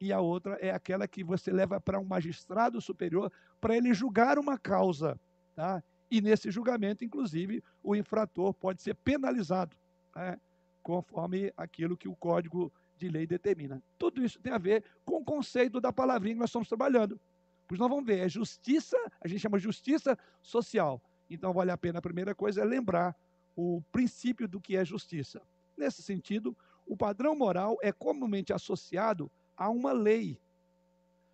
e 0.00 0.12
a 0.12 0.20
outra 0.20 0.54
é 0.60 0.70
aquela 0.70 1.08
que 1.08 1.24
você 1.24 1.50
leva 1.50 1.80
para 1.80 1.98
um 1.98 2.04
magistrado 2.04 2.80
superior 2.80 3.32
para 3.60 3.76
ele 3.76 3.94
julgar 3.94 4.38
uma 4.38 4.58
causa. 4.58 5.18
Tá? 5.54 5.82
E 6.10 6.20
nesse 6.20 6.50
julgamento, 6.50 7.04
inclusive, 7.04 7.62
o 7.82 7.96
infrator 7.96 8.52
pode 8.54 8.82
ser 8.82 8.94
penalizado, 8.94 9.76
né? 10.14 10.38
conforme 10.82 11.52
aquilo 11.56 11.96
que 11.96 12.08
o 12.08 12.14
Código 12.14 12.72
de 12.96 13.08
Lei 13.08 13.26
determina. 13.26 13.82
Tudo 13.98 14.24
isso 14.24 14.38
tem 14.40 14.52
a 14.52 14.58
ver 14.58 14.84
com 15.04 15.16
o 15.16 15.24
conceito 15.24 15.80
da 15.80 15.92
palavrinha 15.92 16.34
que 16.34 16.40
nós 16.40 16.50
estamos 16.50 16.68
trabalhando. 16.68 17.20
Pois 17.66 17.80
nós 17.80 17.88
vamos 17.88 18.06
ver, 18.06 18.20
é 18.20 18.28
justiça, 18.28 18.96
a 19.20 19.26
gente 19.26 19.40
chama 19.40 19.58
justiça 19.58 20.16
social. 20.40 21.02
Então 21.28 21.52
vale 21.52 21.70
a 21.70 21.76
pena, 21.76 21.98
a 21.98 22.02
primeira 22.02 22.34
coisa 22.34 22.60
é 22.60 22.64
lembrar 22.64 23.16
o 23.56 23.82
princípio 23.90 24.46
do 24.46 24.60
que 24.60 24.76
é 24.76 24.84
justiça. 24.84 25.42
Nesse 25.76 26.02
sentido, 26.02 26.56
o 26.86 26.96
padrão 26.96 27.34
moral 27.34 27.76
é 27.82 27.90
comumente 27.90 28.52
associado 28.52 29.30
a 29.56 29.70
uma 29.70 29.92
lei, 29.92 30.40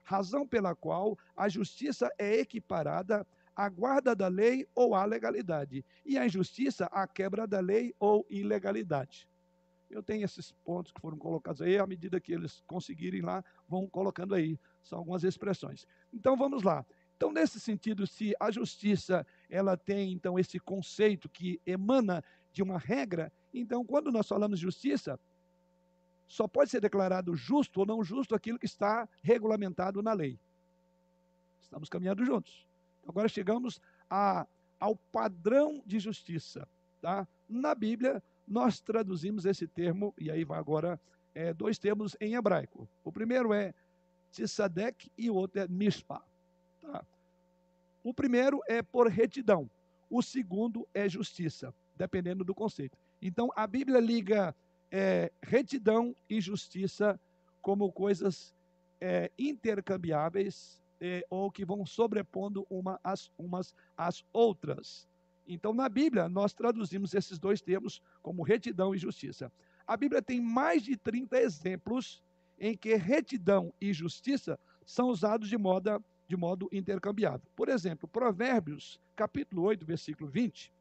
razão 0.03 0.47
pela 0.47 0.75
qual 0.75 1.19
a 1.37 1.49
justiça 1.49 2.11
é 2.19 2.41
equiparada 2.41 3.27
à 3.55 3.69
guarda 3.69 4.15
da 4.15 4.29
lei 4.29 4.67
ou 4.75 4.95
à 4.95 5.05
legalidade, 5.05 5.85
e 6.05 6.17
a 6.17 6.27
injustiça 6.27 6.87
à 6.87 7.07
quebra 7.07 7.47
da 7.47 7.61
lei 7.61 7.95
ou 7.99 8.27
ilegalidade. 8.31 9.29
Eu 9.91 10.03
tenho 10.03 10.25
esses 10.25 10.53
pontos 10.65 10.91
que 10.91 11.01
foram 11.01 11.19
colocados 11.19 11.61
aí, 11.61 11.79
à 11.79 11.87
medida 11.87 12.21
que 12.21 12.33
eles 12.33 12.63
conseguirem 12.67 13.21
lá, 13.21 13.45
vão 13.69 13.87
colocando 13.87 14.35
aí. 14.35 14.59
São 14.83 14.99
algumas 14.99 15.23
expressões. 15.23 15.87
Então 16.11 16.35
vamos 16.35 16.63
lá. 16.63 16.85
Então, 17.15 17.31
nesse 17.31 17.61
sentido, 17.61 18.07
se 18.07 18.35
a 18.41 18.51
justiça 18.51 19.25
ela 19.51 19.77
tem 19.77 20.13
então 20.13 20.39
esse 20.39 20.59
conceito 20.59 21.29
que 21.29 21.61
emana 21.67 22.25
de 22.51 22.63
uma 22.63 22.79
regra, 22.79 23.31
então 23.53 23.85
quando 23.85 24.11
nós 24.11 24.27
falamos 24.27 24.59
justiça, 24.59 25.21
só 26.33 26.49
pode 26.49 26.71
ser 26.71 26.81
declarado 26.81 27.37
justo 27.37 27.81
ou 27.81 27.87
não 27.87 28.03
justo 28.03 28.35
aquilo 28.35 28.59
que 28.59 28.65
está 28.65 29.07
regulamentado 29.23 30.03
na 30.03 30.15
lei. 30.15 30.41
Estamos 31.61 31.91
caminhando 31.91 32.25
juntos. 32.25 32.67
Agora 33.07 33.29
chegamos 33.29 33.79
a, 34.09 34.47
ao 34.81 34.97
padrão 34.97 35.83
de 35.85 35.99
justiça. 35.99 36.67
Tá? 37.03 37.29
Na 37.47 37.75
Bíblia, 37.75 38.23
nós 38.49 38.81
traduzimos 38.81 39.45
esse 39.45 39.69
termo, 39.69 40.15
e 40.17 40.31
aí 40.31 40.43
vai 40.43 40.59
agora 40.59 40.99
é, 41.35 41.53
dois 41.53 41.79
termos 41.79 42.17
em 42.19 42.35
hebraico. 42.35 42.89
O 43.05 43.13
primeiro 43.13 43.53
é 43.53 43.75
Tissadek 44.31 45.13
e 45.19 45.29
o 45.29 45.35
outro 45.35 45.61
é 45.61 45.69
Mishpa. 45.69 46.25
Tá? 46.81 47.05
O 48.03 48.15
primeiro 48.15 48.59
é 48.67 48.81
por 48.83 49.07
retidão, 49.07 49.71
o 50.09 50.23
segundo 50.23 50.89
é 50.95 51.07
justiça, 51.11 51.75
dependendo 51.95 52.43
do 52.43 52.55
conceito. 52.55 52.97
Então, 53.21 53.51
a 53.55 53.67
Bíblia 53.67 54.01
liga 54.01 54.57
é, 54.93 55.33
retidão 55.43 56.15
e 56.29 56.39
justiça 56.39 57.19
como 57.63 57.91
coisas 57.91 58.55
é, 59.01 59.33
intercambiáveis 59.39 60.79
é, 61.01 61.25
ou 61.31 61.51
que 61.51 61.65
vão 61.65 61.87
sobrepondo 61.87 62.67
uma 62.69 63.01
as, 63.03 63.31
umas 63.39 63.75
às 63.97 64.23
outras. 64.33 65.09
Então, 65.47 65.73
na 65.73 65.89
Bíblia, 65.89 66.29
nós 66.29 66.53
traduzimos 66.53 67.15
esses 67.15 67.39
dois 67.39 67.61
termos 67.63 68.01
como 68.21 68.43
retidão 68.43 68.95
e 68.95 68.99
justiça. 68.99 69.51
A 69.87 69.97
Bíblia 69.97 70.23
tem 70.23 70.41
mais 70.41 70.83
de 70.83 70.97
30 70.97 71.41
exemplos 71.41 72.23
em 72.59 72.77
que 72.77 72.95
retidão 72.95 73.73
e 73.81 73.93
justiça 73.93 74.59
são 74.85 75.09
usados 75.09 75.49
de 75.49 75.57
modo, 75.57 76.05
de 76.29 76.37
modo 76.37 76.69
intercambiável. 76.71 77.49
Por 77.57 77.69
exemplo, 77.69 78.07
Provérbios, 78.07 79.01
capítulo 79.17 79.63
8, 79.63 79.85
versículo 79.85 80.29
20, 80.29 80.73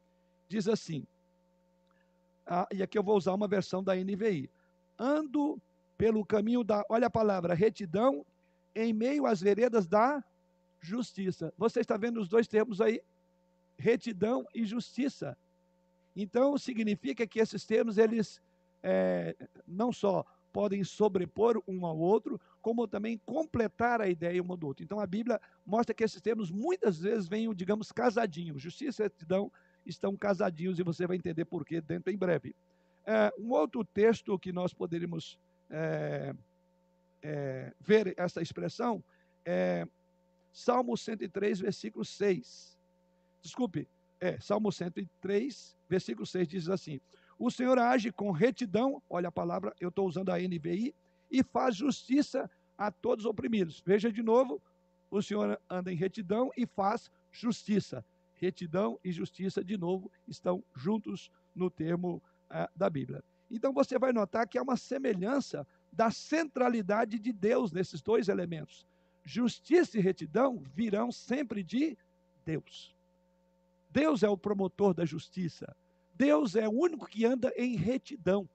diz 0.48 0.68
assim, 0.68 1.04
ah, 2.46 2.66
e 2.72 2.82
aqui 2.82 2.98
eu 2.98 3.02
vou 3.02 3.16
usar 3.16 3.34
uma 3.34 3.48
versão 3.48 3.82
da 3.82 3.94
NVI. 3.94 4.50
Ando 4.98 5.60
pelo 5.96 6.24
caminho 6.24 6.64
da, 6.64 6.84
olha 6.88 7.06
a 7.06 7.10
palavra, 7.10 7.54
retidão, 7.54 8.24
em 8.74 8.92
meio 8.92 9.26
às 9.26 9.40
veredas 9.40 9.86
da 9.86 10.24
justiça. 10.80 11.52
Você 11.56 11.80
está 11.80 11.96
vendo 11.96 12.20
os 12.20 12.28
dois 12.28 12.48
termos 12.48 12.80
aí? 12.80 13.00
retidão 13.82 14.46
e 14.54 14.64
justiça. 14.64 15.36
Então, 16.14 16.56
significa 16.56 17.26
que 17.26 17.40
esses 17.40 17.66
termos, 17.66 17.98
eles 17.98 18.40
é, 18.82 19.34
não 19.66 19.92
só 19.92 20.24
podem 20.52 20.84
sobrepor 20.84 21.62
um 21.66 21.84
ao 21.86 21.98
outro, 21.98 22.40
como 22.60 22.86
também 22.86 23.18
completar 23.24 24.00
a 24.00 24.08
ideia 24.08 24.42
um 24.42 24.56
do 24.56 24.66
outro. 24.66 24.84
Então, 24.84 25.00
a 25.00 25.06
Bíblia 25.06 25.40
mostra 25.64 25.94
que 25.94 26.04
esses 26.04 26.20
termos 26.20 26.50
muitas 26.50 26.98
vezes 26.98 27.26
vêm, 27.26 27.52
digamos, 27.54 27.90
casadinhos. 27.90 28.62
Justiça 28.62 29.02
e 29.02 29.06
retidão 29.06 29.50
estão 29.86 30.16
casadinhos 30.16 30.78
e 30.78 30.82
você 30.82 31.06
vai 31.06 31.16
entender 31.16 31.44
por 31.44 31.64
quê 31.64 31.80
dentro 31.80 32.12
em 32.12 32.16
breve. 32.16 32.54
É, 33.04 33.32
um 33.38 33.50
outro 33.50 33.84
texto 33.84 34.38
que 34.38 34.52
nós 34.52 34.72
poderíamos 34.72 35.38
é, 35.70 36.34
é, 37.22 37.72
ver 37.80 38.14
essa 38.16 38.40
expressão 38.40 39.02
é 39.44 39.86
Salmo 40.52 40.96
103, 40.96 41.60
versículo 41.60 42.04
6 42.04 42.72
desculpe, 43.42 43.88
é, 44.20 44.38
Salmo 44.40 44.70
103, 44.70 45.76
versículo 45.88 46.24
6 46.24 46.48
diz 46.48 46.68
assim: 46.68 47.00
O 47.38 47.50
Senhor 47.50 47.78
age 47.78 48.12
com 48.12 48.30
retidão, 48.30 49.02
olha 49.10 49.28
a 49.28 49.32
palavra, 49.32 49.74
eu 49.80 49.88
estou 49.88 50.06
usando 50.06 50.30
a 50.30 50.38
NVI, 50.38 50.94
e 51.30 51.42
faz 51.42 51.76
justiça 51.76 52.48
a 52.78 52.90
todos 52.90 53.24
os 53.24 53.30
oprimidos. 53.30 53.82
Veja 53.84 54.10
de 54.10 54.22
novo, 54.22 54.62
o 55.10 55.20
Senhor 55.20 55.60
anda 55.68 55.92
em 55.92 55.96
retidão 55.96 56.50
e 56.56 56.66
faz 56.66 57.10
justiça. 57.32 58.04
Retidão 58.42 58.98
e 59.04 59.12
justiça, 59.12 59.62
de 59.62 59.78
novo, 59.78 60.10
estão 60.26 60.64
juntos 60.74 61.30
no 61.54 61.70
termo 61.70 62.20
ah, 62.50 62.68
da 62.74 62.90
Bíblia. 62.90 63.22
Então 63.48 63.72
você 63.72 64.00
vai 64.00 64.12
notar 64.12 64.48
que 64.48 64.58
há 64.58 64.62
uma 64.62 64.76
semelhança 64.76 65.64
da 65.92 66.10
centralidade 66.10 67.20
de 67.20 67.32
Deus 67.32 67.70
nesses 67.70 68.02
dois 68.02 68.26
elementos. 68.26 68.84
Justiça 69.24 69.96
e 69.96 70.00
retidão 70.00 70.58
virão 70.74 71.12
sempre 71.12 71.62
de 71.62 71.96
Deus. 72.44 72.92
Deus 73.88 74.24
é 74.24 74.28
o 74.28 74.36
promotor 74.36 74.92
da 74.92 75.04
justiça. 75.04 75.76
Deus 76.12 76.56
é 76.56 76.68
o 76.68 76.72
único 76.72 77.06
que 77.06 77.24
anda 77.24 77.52
em 77.56 77.76
retidão. 77.76 78.48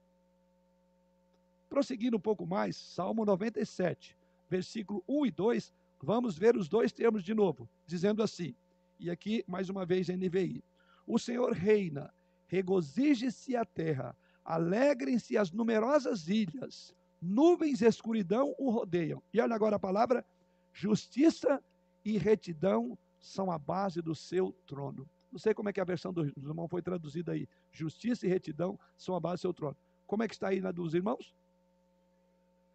Prosseguindo 1.69 2.17
um 2.17 2.19
pouco 2.19 2.45
mais, 2.45 2.75
Salmo 2.75 3.23
97, 3.23 4.17
versículo 4.49 5.01
1 5.07 5.27
e 5.27 5.31
2, 5.31 5.73
vamos 6.01 6.37
ver 6.37 6.57
os 6.57 6.67
dois 6.67 6.91
termos 6.91 7.23
de 7.23 7.33
novo, 7.33 7.69
dizendo 7.85 8.21
assim, 8.21 8.53
e 8.99 9.09
aqui 9.09 9.43
mais 9.47 9.69
uma 9.69 9.85
vez 9.85 10.07
NVI: 10.09 10.63
O 11.05 11.17
Senhor 11.17 11.53
reina, 11.53 12.13
regozije-se 12.47 13.55
a 13.55 13.65
terra, 13.65 14.15
alegrem-se 14.43 15.37
as 15.37 15.51
numerosas 15.51 16.27
ilhas, 16.27 16.95
nuvens 17.21 17.81
e 17.81 17.85
escuridão 17.85 18.55
o 18.57 18.69
rodeiam. 18.69 19.21
E 19.33 19.39
olha 19.39 19.55
agora 19.55 19.75
a 19.75 19.79
palavra: 19.79 20.25
justiça 20.73 21.61
e 22.03 22.17
retidão 22.17 22.97
são 23.19 23.51
a 23.51 23.57
base 23.57 24.01
do 24.01 24.15
seu 24.15 24.55
trono. 24.65 25.07
Não 25.31 25.39
sei 25.39 25.53
como 25.53 25.69
é 25.69 25.73
que 25.73 25.81
a 25.81 25.85
versão 25.85 26.13
dos 26.13 26.27
irmãos 26.37 26.69
foi 26.69 26.81
traduzida 26.81 27.33
aí. 27.33 27.47
Justiça 27.71 28.25
e 28.25 28.29
retidão 28.29 28.79
são 28.97 29.15
a 29.15 29.19
base 29.19 29.39
do 29.39 29.41
seu 29.41 29.53
trono. 29.53 29.77
Como 30.05 30.23
é 30.23 30.27
que 30.27 30.33
está 30.33 30.47
aí 30.47 30.61
na 30.61 30.71
dos 30.71 30.93
irmãos? 30.93 31.35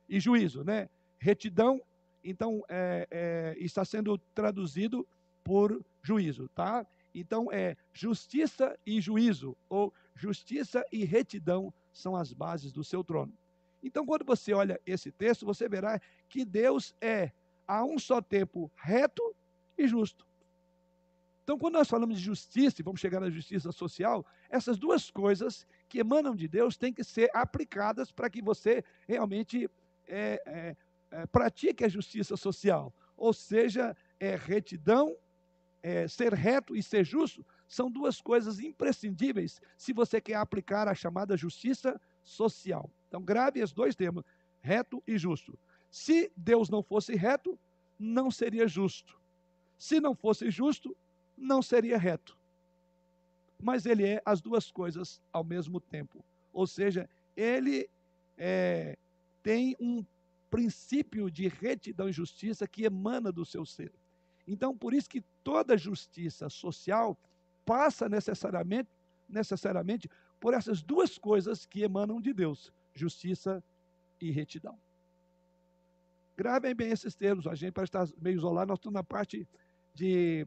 E 0.08 0.20
juízo, 0.20 0.62
né? 0.62 0.90
Retidão, 1.18 1.80
então, 2.22 2.62
é, 2.68 3.08
é, 3.10 3.56
está 3.58 3.84
sendo 3.84 4.18
traduzido 4.34 5.06
por 5.44 5.84
juízo, 6.02 6.48
tá? 6.48 6.86
Então, 7.14 7.52
é 7.52 7.76
justiça 7.92 8.78
e 8.86 9.00
juízo, 9.00 9.56
ou 9.68 9.92
justiça 10.14 10.84
e 10.90 11.04
retidão 11.04 11.72
são 11.92 12.16
as 12.16 12.32
bases 12.32 12.72
do 12.72 12.82
seu 12.82 13.04
trono. 13.04 13.32
Então, 13.82 14.06
quando 14.06 14.24
você 14.24 14.52
olha 14.52 14.80
esse 14.86 15.10
texto, 15.10 15.44
você 15.44 15.68
verá 15.68 16.00
que 16.28 16.44
Deus 16.44 16.94
é, 17.00 17.32
a 17.66 17.84
um 17.84 17.98
só 17.98 18.22
tempo, 18.22 18.70
reto 18.76 19.34
e 19.76 19.86
justo. 19.86 20.26
Então, 21.42 21.58
quando 21.58 21.74
nós 21.74 21.88
falamos 21.88 22.16
de 22.18 22.24
justiça, 22.24 22.80
e 22.80 22.84
vamos 22.84 23.00
chegar 23.00 23.20
na 23.20 23.28
justiça 23.28 23.72
social, 23.72 24.24
essas 24.48 24.78
duas 24.78 25.10
coisas 25.10 25.66
que 25.88 25.98
emanam 25.98 26.36
de 26.36 26.46
Deus 26.46 26.76
têm 26.76 26.92
que 26.92 27.02
ser 27.02 27.28
aplicadas 27.34 28.12
para 28.12 28.30
que 28.30 28.40
você 28.40 28.84
realmente 29.08 29.68
é, 30.06 30.42
é, 30.46 30.76
é, 31.10 31.26
pratique 31.26 31.84
a 31.84 31.88
justiça 31.88 32.36
social, 32.36 32.94
ou 33.16 33.32
seja, 33.32 33.96
é 34.20 34.36
retidão, 34.36 35.16
é, 35.82 36.06
ser 36.06 36.32
reto 36.32 36.76
e 36.76 36.82
ser 36.82 37.04
justo 37.04 37.44
são 37.66 37.90
duas 37.90 38.20
coisas 38.20 38.60
imprescindíveis 38.60 39.60
se 39.76 39.92
você 39.92 40.20
quer 40.20 40.34
aplicar 40.34 40.86
a 40.86 40.94
chamada 40.94 41.36
justiça 41.36 42.00
social. 42.22 42.90
Então, 43.08 43.22
grave 43.22 43.60
esses 43.60 43.72
dois 43.72 43.94
termos, 43.94 44.24
reto 44.60 45.02
e 45.06 45.18
justo. 45.18 45.58
Se 45.90 46.30
Deus 46.36 46.70
não 46.70 46.82
fosse 46.82 47.14
reto, 47.14 47.58
não 47.98 48.30
seria 48.30 48.68
justo. 48.68 49.20
Se 49.76 50.00
não 50.00 50.14
fosse 50.14 50.50
justo, 50.50 50.96
não 51.36 51.60
seria 51.60 51.98
reto. 51.98 52.38
Mas 53.60 53.86
ele 53.86 54.04
é 54.04 54.22
as 54.24 54.40
duas 54.40 54.70
coisas 54.70 55.20
ao 55.32 55.44
mesmo 55.44 55.80
tempo. 55.80 56.24
Ou 56.52 56.66
seja, 56.66 57.08
ele 57.36 57.88
é, 58.36 58.96
tem 59.42 59.76
um 59.80 60.04
princípio 60.50 61.30
de 61.30 61.48
retidão 61.48 62.08
e 62.08 62.12
justiça 62.12 62.66
que 62.68 62.84
emana 62.84 63.32
do 63.32 63.44
seu 63.44 63.64
ser. 63.64 63.92
Então, 64.46 64.76
por 64.76 64.92
isso 64.92 65.08
que 65.08 65.22
toda 65.42 65.76
justiça 65.76 66.48
social 66.48 67.16
passa 67.64 68.08
necessariamente, 68.08 68.88
necessariamente 69.28 70.08
por 70.40 70.54
essas 70.54 70.82
duas 70.82 71.16
coisas 71.18 71.64
que 71.64 71.82
emanam 71.82 72.20
de 72.20 72.32
Deus: 72.32 72.72
justiça 72.94 73.62
e 74.20 74.30
retidão. 74.30 74.78
Gravem 76.36 76.74
bem 76.74 76.90
esses 76.90 77.14
termos, 77.14 77.46
a 77.46 77.54
gente 77.54 77.72
para 77.72 77.84
estar 77.84 78.08
meio 78.20 78.36
isolado, 78.36 78.68
nós 78.68 78.78
estamos 78.78 78.94
na 78.94 79.04
parte 79.04 79.46
de 79.94 80.46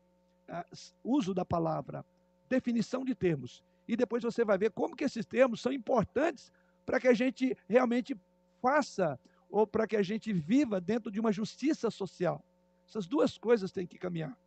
uh, 0.50 0.78
uso 1.04 1.34
da 1.34 1.46
palavra, 1.46 2.04
definição 2.50 3.06
de 3.06 3.16
termos. 3.16 3.64
E 3.88 3.96
depois 3.96 4.24
você 4.24 4.44
vai 4.44 4.58
ver 4.58 4.72
como 4.72 4.96
que 4.96 5.04
esses 5.04 5.26
termos 5.26 5.62
são 5.62 5.72
importantes 5.72 6.52
para 6.86 7.00
que 7.00 7.08
a 7.08 7.14
gente 7.14 7.56
realmente 7.70 8.18
faça 8.62 9.20
ou 9.50 9.66
para 9.66 9.88
que 9.88 9.96
a 9.96 10.02
gente 10.02 10.34
viva 10.34 10.82
dentro 10.82 11.12
de 11.12 11.20
uma 11.20 11.32
justiça 11.32 11.92
social. 11.92 12.44
Essas 12.88 13.08
duas 13.08 13.38
coisas 13.38 13.72
têm 13.72 13.88
que 13.88 13.98
caminhar. 13.98 14.38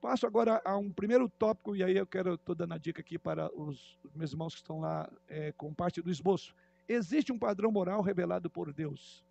Passo 0.00 0.26
agora 0.26 0.62
a 0.64 0.76
um 0.76 0.92
primeiro 0.92 1.28
tópico, 1.28 1.74
e 1.74 1.82
aí 1.82 1.96
eu 1.96 2.06
quero, 2.06 2.34
estou 2.34 2.54
dando 2.54 2.74
a 2.74 2.78
dica 2.78 3.00
aqui 3.00 3.18
para 3.18 3.52
os, 3.58 3.98
meus 4.14 4.30
irmãos 4.32 4.54
que 4.54 4.60
estão 4.60 4.80
lá 4.80 5.10
é, 5.26 5.52
com 5.52 5.74
parte 5.74 6.00
do 6.00 6.10
esboço. 6.10 6.54
Existe 6.88 7.32
um 7.32 7.38
padrão 7.38 7.72
moral 7.72 8.02
revelado 8.02 8.48
por 8.48 8.72
Deus. 8.72 9.24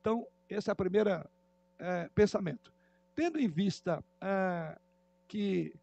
Então, 0.00 0.26
esse 0.48 0.70
é 0.70 0.72
o 0.72 0.76
primeiro 0.76 1.10
é, 1.78 2.08
pensamento. 2.14 2.72
Tendo 3.16 3.40
em 3.40 3.48
vista 3.48 4.04
é, 4.20 4.78
que 5.26 5.74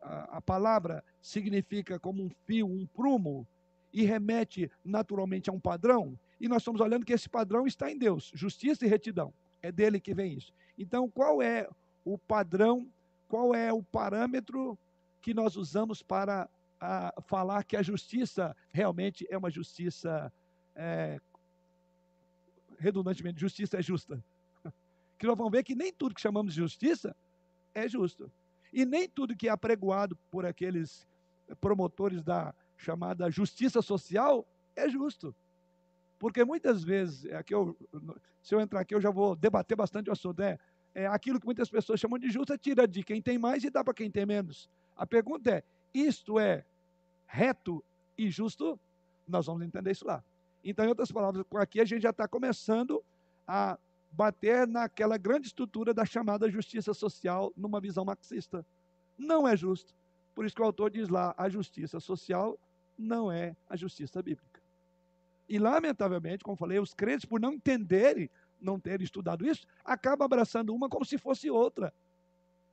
a, 0.00 0.38
a 0.38 0.40
palavra 0.40 1.04
significa 1.20 1.98
como 1.98 2.22
um 2.22 2.30
fio, 2.46 2.66
um 2.66 2.86
prumo, 2.86 3.46
e 3.92 4.04
remete 4.04 4.70
naturalmente 4.84 5.48
a 5.48 5.52
um 5.52 5.58
padrão, 5.58 6.18
e 6.40 6.48
nós 6.48 6.62
estamos 6.62 6.80
olhando 6.80 7.04
que 7.04 7.12
esse 7.12 7.28
padrão 7.28 7.66
está 7.66 7.90
em 7.90 7.98
Deus, 7.98 8.30
justiça 8.34 8.84
e 8.84 8.88
retidão. 8.88 9.32
É 9.62 9.72
dele 9.72 9.98
que 9.98 10.14
vem 10.14 10.34
isso. 10.34 10.52
Então, 10.78 11.10
qual 11.10 11.40
é 11.40 11.68
o 12.04 12.18
padrão, 12.18 12.90
qual 13.26 13.54
é 13.54 13.72
o 13.72 13.82
parâmetro 13.82 14.78
que 15.22 15.32
nós 15.32 15.56
usamos 15.56 16.02
para 16.02 16.48
a, 16.80 17.14
falar 17.22 17.64
que 17.64 17.76
a 17.76 17.82
justiça 17.82 18.54
realmente 18.70 19.26
é 19.30 19.36
uma 19.36 19.50
justiça, 19.50 20.32
é, 20.74 21.18
redundantemente, 22.78 23.40
justiça 23.40 23.78
é 23.78 23.82
justa? 23.82 24.22
Que 25.18 25.26
nós 25.26 25.38
vamos 25.38 25.50
ver 25.50 25.64
que 25.64 25.74
nem 25.74 25.90
tudo 25.90 26.14
que 26.14 26.20
chamamos 26.20 26.52
de 26.52 26.60
justiça 26.60 27.16
é 27.72 27.88
justo. 27.88 28.30
E 28.70 28.84
nem 28.84 29.08
tudo 29.08 29.34
que 29.34 29.48
é 29.48 29.50
apregoado 29.50 30.14
por 30.30 30.44
aqueles 30.44 31.08
promotores 31.58 32.22
da 32.22 32.54
chamada 32.76 33.30
justiça 33.30 33.80
social 33.80 34.46
é 34.76 34.90
justo. 34.90 35.34
Porque 36.18 36.44
muitas 36.44 36.82
vezes, 36.82 37.30
aqui 37.32 37.54
eu, 37.54 37.76
se 38.42 38.54
eu 38.54 38.60
entrar 38.60 38.80
aqui, 38.80 38.94
eu 38.94 39.00
já 39.00 39.10
vou 39.10 39.36
debater 39.36 39.76
bastante 39.76 40.08
o 40.08 40.12
assunto. 40.12 40.40
É, 40.40 40.58
é 40.94 41.06
aquilo 41.06 41.38
que 41.38 41.46
muitas 41.46 41.68
pessoas 41.68 42.00
chamam 42.00 42.18
de 42.18 42.30
justo, 42.30 42.52
é 42.52 42.58
tira 42.58 42.88
de 42.88 43.02
quem 43.02 43.20
tem 43.20 43.38
mais 43.38 43.62
e 43.64 43.70
dá 43.70 43.84
para 43.84 43.94
quem 43.94 44.10
tem 44.10 44.24
menos. 44.24 44.68
A 44.96 45.06
pergunta 45.06 45.50
é: 45.50 45.62
isto 45.92 46.38
é 46.38 46.64
reto 47.26 47.84
e 48.16 48.30
justo? 48.30 48.78
Nós 49.28 49.46
vamos 49.46 49.62
entender 49.62 49.90
isso 49.90 50.06
lá. 50.06 50.24
Então, 50.64 50.84
em 50.84 50.88
outras 50.88 51.12
palavras, 51.12 51.44
aqui 51.56 51.80
a 51.80 51.84
gente 51.84 52.02
já 52.02 52.10
está 52.10 52.26
começando 52.26 53.04
a 53.46 53.78
bater 54.10 54.66
naquela 54.66 55.18
grande 55.18 55.48
estrutura 55.48 55.92
da 55.92 56.04
chamada 56.04 56.50
justiça 56.50 56.94
social 56.94 57.52
numa 57.56 57.80
visão 57.80 58.04
marxista. 58.04 58.64
Não 59.18 59.46
é 59.46 59.56
justo. 59.56 59.94
Por 60.34 60.44
isso 60.44 60.54
que 60.54 60.62
o 60.62 60.64
autor 60.64 60.90
diz 60.90 61.08
lá: 61.08 61.34
a 61.36 61.48
justiça 61.48 62.00
social 62.00 62.58
não 62.96 63.30
é 63.30 63.54
a 63.68 63.76
justiça 63.76 64.22
bíblica. 64.22 64.55
E, 65.48 65.58
lamentavelmente, 65.58 66.42
como 66.42 66.56
falei, 66.56 66.78
os 66.78 66.92
crentes, 66.92 67.24
por 67.24 67.40
não 67.40 67.52
entenderem, 67.52 68.28
não 68.60 68.80
terem 68.80 69.04
estudado 69.04 69.46
isso, 69.46 69.66
acabam 69.84 70.24
abraçando 70.24 70.74
uma 70.74 70.88
como 70.88 71.04
se 71.04 71.18
fosse 71.18 71.50
outra. 71.50 71.92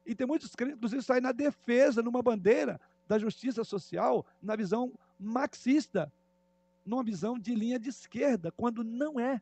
E 0.05 0.15
tem 0.15 0.25
muitos 0.25 0.55
crentes, 0.55 0.77
inclusive, 0.77 1.01
saem 1.03 1.21
na 1.21 1.31
defesa, 1.31 2.01
numa 2.01 2.21
bandeira 2.21 2.79
da 3.07 3.19
justiça 3.19 3.63
social, 3.63 4.25
na 4.41 4.55
visão 4.55 4.91
marxista, 5.19 6.11
numa 6.85 7.03
visão 7.03 7.37
de 7.37 7.53
linha 7.53 7.79
de 7.79 7.89
esquerda, 7.89 8.51
quando 8.51 8.83
não 8.83 9.19
é. 9.19 9.41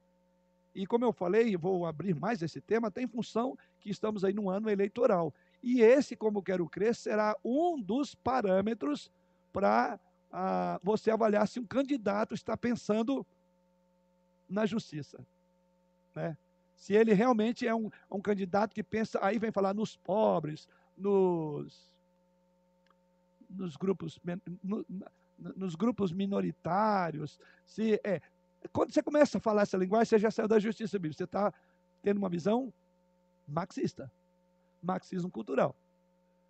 E 0.74 0.86
como 0.86 1.04
eu 1.04 1.12
falei, 1.12 1.56
vou 1.58 1.86
abrir 1.86 2.16
mais 2.16 2.42
esse 2.42 2.62
tema, 2.62 2.88
até 2.88 3.02
em 3.02 3.08
função 3.08 3.58
que 3.80 3.90
estamos 3.90 4.24
aí 4.24 4.34
num 4.34 4.50
ano 4.50 4.70
eleitoral. 4.70 5.34
E 5.62 5.82
esse, 5.82 6.16
como 6.16 6.42
quero 6.42 6.68
crer, 6.68 6.96
será 6.96 7.36
um 7.44 7.80
dos 7.80 8.16
parâmetros 8.16 9.12
para 9.52 10.00
você 10.82 11.12
avaliar 11.12 11.48
se 11.48 11.60
um 11.60 11.66
candidato 11.66 12.34
está 12.34 12.56
pensando 12.56 13.26
na 14.48 14.66
justiça. 14.66 15.26
Né? 16.16 16.38
Se 16.76 16.94
ele 16.94 17.14
realmente 17.14 17.68
é 17.68 17.76
um, 17.76 17.90
um 18.10 18.22
candidato 18.22 18.74
que 18.74 18.84
pensa, 18.84 19.20
aí 19.22 19.38
vem 19.38 19.52
falar 19.52 19.74
nos 19.74 19.96
pobres, 19.98 20.68
nos, 20.98 21.96
nos 23.50 23.76
grupos 23.76 24.20
no, 24.64 24.86
nos 25.38 25.76
grupos 25.76 26.12
minoritários. 26.12 27.40
Se 27.66 28.00
é, 28.04 28.22
quando 28.72 28.94
você 28.94 29.02
começa 29.02 29.38
a 29.38 29.42
falar 29.42 29.64
essa 29.64 29.78
linguagem, 29.78 30.06
você 30.06 30.20
já 30.20 30.32
saiu 30.32 30.48
da 30.48 30.60
justiça 30.60 30.98
bíblica. 30.98 31.18
Você 31.18 31.24
está 31.24 31.54
tendo 32.02 32.18
uma 32.18 32.30
visão 32.30 32.74
marxista, 33.48 34.12
marxismo 34.82 35.30
cultural. 35.30 35.76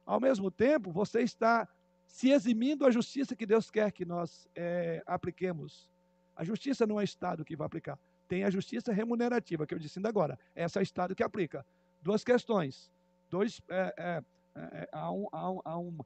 Ao 0.05 0.19
mesmo 0.19 0.51
tempo, 0.51 0.91
você 0.91 1.21
está 1.21 1.67
se 2.11 2.29
eximindo 2.29 2.85
a 2.85 2.91
justiça 2.91 3.35
que 3.35 3.45
Deus 3.45 3.71
quer 3.71 3.89
que 3.91 4.03
nós 4.03 4.45
é, 4.53 5.01
apliquemos. 5.05 5.89
A 6.35 6.43
justiça 6.43 6.85
não 6.85 6.99
é 6.99 7.05
Estado 7.05 7.45
que 7.45 7.55
vai 7.55 7.65
aplicar. 7.65 7.97
Tem 8.27 8.43
a 8.43 8.49
justiça 8.49 8.91
remunerativa, 8.91 9.65
que 9.65 9.73
eu 9.73 9.79
disse 9.79 9.97
ainda 9.97 10.09
agora. 10.09 10.37
Essa 10.53 10.79
é 10.79 10.81
o 10.81 10.83
Estado 10.83 11.15
que 11.15 11.23
aplica. 11.23 11.65
Duas 12.01 12.21
questões. 12.21 12.91
Dois, 13.29 13.61
é, 13.69 13.93
é, 13.97 14.23
é 14.55 14.89
há, 14.91 15.09
um, 15.09 15.27
há, 15.31 15.51
um, 15.51 15.59
há, 15.63 15.79
um, 15.79 15.97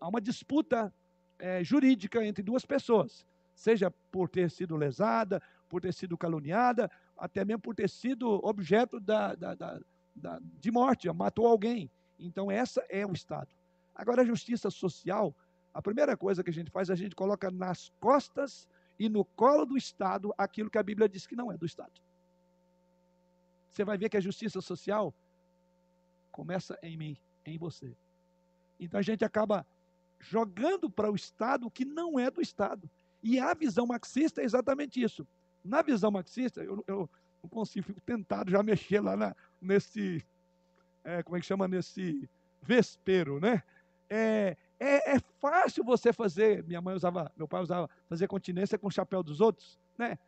há, 0.00 0.08
uma 0.08 0.20
disputa 0.20 0.92
é, 1.38 1.64
jurídica 1.64 2.22
entre 2.24 2.42
duas 2.42 2.66
pessoas, 2.66 3.24
seja 3.54 3.90
por 4.10 4.28
ter 4.28 4.50
sido 4.50 4.76
lesada, 4.76 5.42
por 5.66 5.80
ter 5.80 5.94
sido 5.94 6.16
caluniada, 6.16 6.90
até 7.16 7.42
mesmo 7.42 7.62
por 7.62 7.74
ter 7.74 7.88
sido 7.88 8.28
objeto 8.44 9.00
da, 9.00 9.34
da, 9.34 9.54
da 10.14 10.40
de 10.60 10.70
morte, 10.70 11.10
matou 11.10 11.46
alguém. 11.46 11.90
Então, 12.18 12.50
essa 12.50 12.84
é 12.90 13.06
o 13.06 13.12
Estado. 13.12 13.48
Agora, 13.94 14.22
a 14.22 14.24
justiça 14.24 14.70
social, 14.70 15.34
a 15.72 15.82
primeira 15.82 16.16
coisa 16.16 16.42
que 16.42 16.50
a 16.50 16.52
gente 16.52 16.70
faz, 16.70 16.90
a 16.90 16.94
gente 16.94 17.14
coloca 17.14 17.50
nas 17.50 17.90
costas 18.00 18.68
e 18.98 19.08
no 19.08 19.24
colo 19.24 19.64
do 19.64 19.76
Estado 19.76 20.32
aquilo 20.36 20.70
que 20.70 20.78
a 20.78 20.82
Bíblia 20.82 21.08
diz 21.08 21.26
que 21.26 21.36
não 21.36 21.50
é 21.50 21.56
do 21.56 21.66
Estado. 21.66 21.92
Você 23.70 23.84
vai 23.84 23.96
ver 23.96 24.08
que 24.08 24.16
a 24.16 24.20
justiça 24.20 24.60
social 24.60 25.14
começa 26.30 26.78
em 26.82 26.96
mim, 26.96 27.16
em 27.44 27.58
você. 27.58 27.96
Então 28.78 29.00
a 29.00 29.02
gente 29.02 29.24
acaba 29.24 29.66
jogando 30.18 30.90
para 30.90 31.10
o 31.10 31.16
Estado 31.16 31.66
o 31.66 31.70
que 31.70 31.84
não 31.84 32.18
é 32.18 32.30
do 32.30 32.40
Estado. 32.40 32.88
E 33.22 33.38
a 33.38 33.54
visão 33.54 33.86
marxista 33.86 34.40
é 34.40 34.44
exatamente 34.44 35.02
isso. 35.02 35.26
Na 35.64 35.80
visão 35.82 36.10
marxista, 36.10 36.62
eu, 36.62 36.82
eu 36.86 37.08
não 37.42 37.48
consigo, 37.48 37.86
fico 37.86 38.00
tentado 38.00 38.50
já 38.50 38.62
mexer 38.62 39.00
lá 39.00 39.16
na, 39.16 39.36
nesse, 39.60 40.24
é, 41.04 41.22
como 41.22 41.36
é 41.36 41.40
que 41.40 41.46
chama, 41.46 41.66
nesse 41.68 42.28
vespero, 42.62 43.40
né? 43.40 43.62
É, 44.14 44.56
é, 44.78 45.14
é, 45.14 45.20
fácil 45.40 45.82
você 45.82 46.12
fazer, 46.12 46.62
minha 46.64 46.82
mãe 46.82 46.94
usava, 46.94 47.32
meu 47.34 47.48
pai 47.48 47.62
usava, 47.62 47.88
fazer 48.06 48.26
continência 48.26 48.78
com 48.78 48.88
o 48.88 48.90
chapéu 48.90 49.22
dos 49.22 49.40
outros, 49.40 49.78
né? 49.96 50.18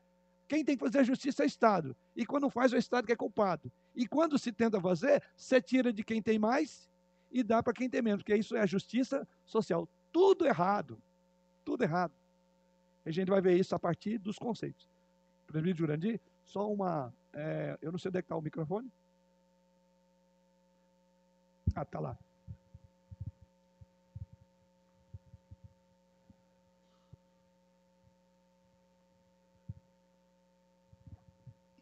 Quem 0.49 0.65
tem 0.65 0.77
que 0.77 0.85
fazer 0.85 1.05
justiça 1.05 1.43
é 1.43 1.45
o 1.45 1.47
Estado. 1.47 1.97
E 2.17 2.25
quando 2.25 2.49
faz, 2.49 2.73
é 2.73 2.77
o 2.77 2.79
Estado 2.79 3.07
que 3.07 3.13
é 3.13 3.17
culpado. 3.17 3.71
E 3.95 4.07
quando 4.07 4.39
se 4.39 4.53
tenta 4.53 4.81
fazer, 4.81 5.23
você 5.37 5.61
tira 5.61 5.93
de 5.93 6.03
quem 6.03 6.23
tem 6.23 6.39
mais 6.39 6.91
e 7.31 7.43
dá 7.43 7.63
para 7.63 7.73
quem 7.73 7.91
tem 7.91 8.01
menos, 8.01 8.23
porque 8.23 8.37
isso 8.37 8.57
é 8.57 8.61
a 8.61 8.67
justiça 8.67 9.27
social. 9.45 9.89
Tudo 10.13 10.47
errado. 10.47 10.99
Tudo 11.65 11.83
errado. 11.83 12.13
A 13.05 13.11
gente 13.11 13.29
vai 13.29 13.41
ver 13.41 13.59
isso 13.59 13.75
a 13.75 13.79
partir 13.79 14.19
dos 14.19 14.39
conceitos. 14.39 14.89
Presbítero 15.47 15.79
Jurandir, 15.79 16.21
só 16.45 16.71
uma. 16.71 17.13
É, 17.33 17.79
eu 17.83 17.93
não 17.93 17.99
sei 17.99 18.09
onde 18.09 18.19
é 18.19 18.21
está 18.21 18.37
o 18.37 18.41
microfone. 18.41 18.91
Ah, 21.75 21.83
está 21.83 22.01
lá. 22.01 22.17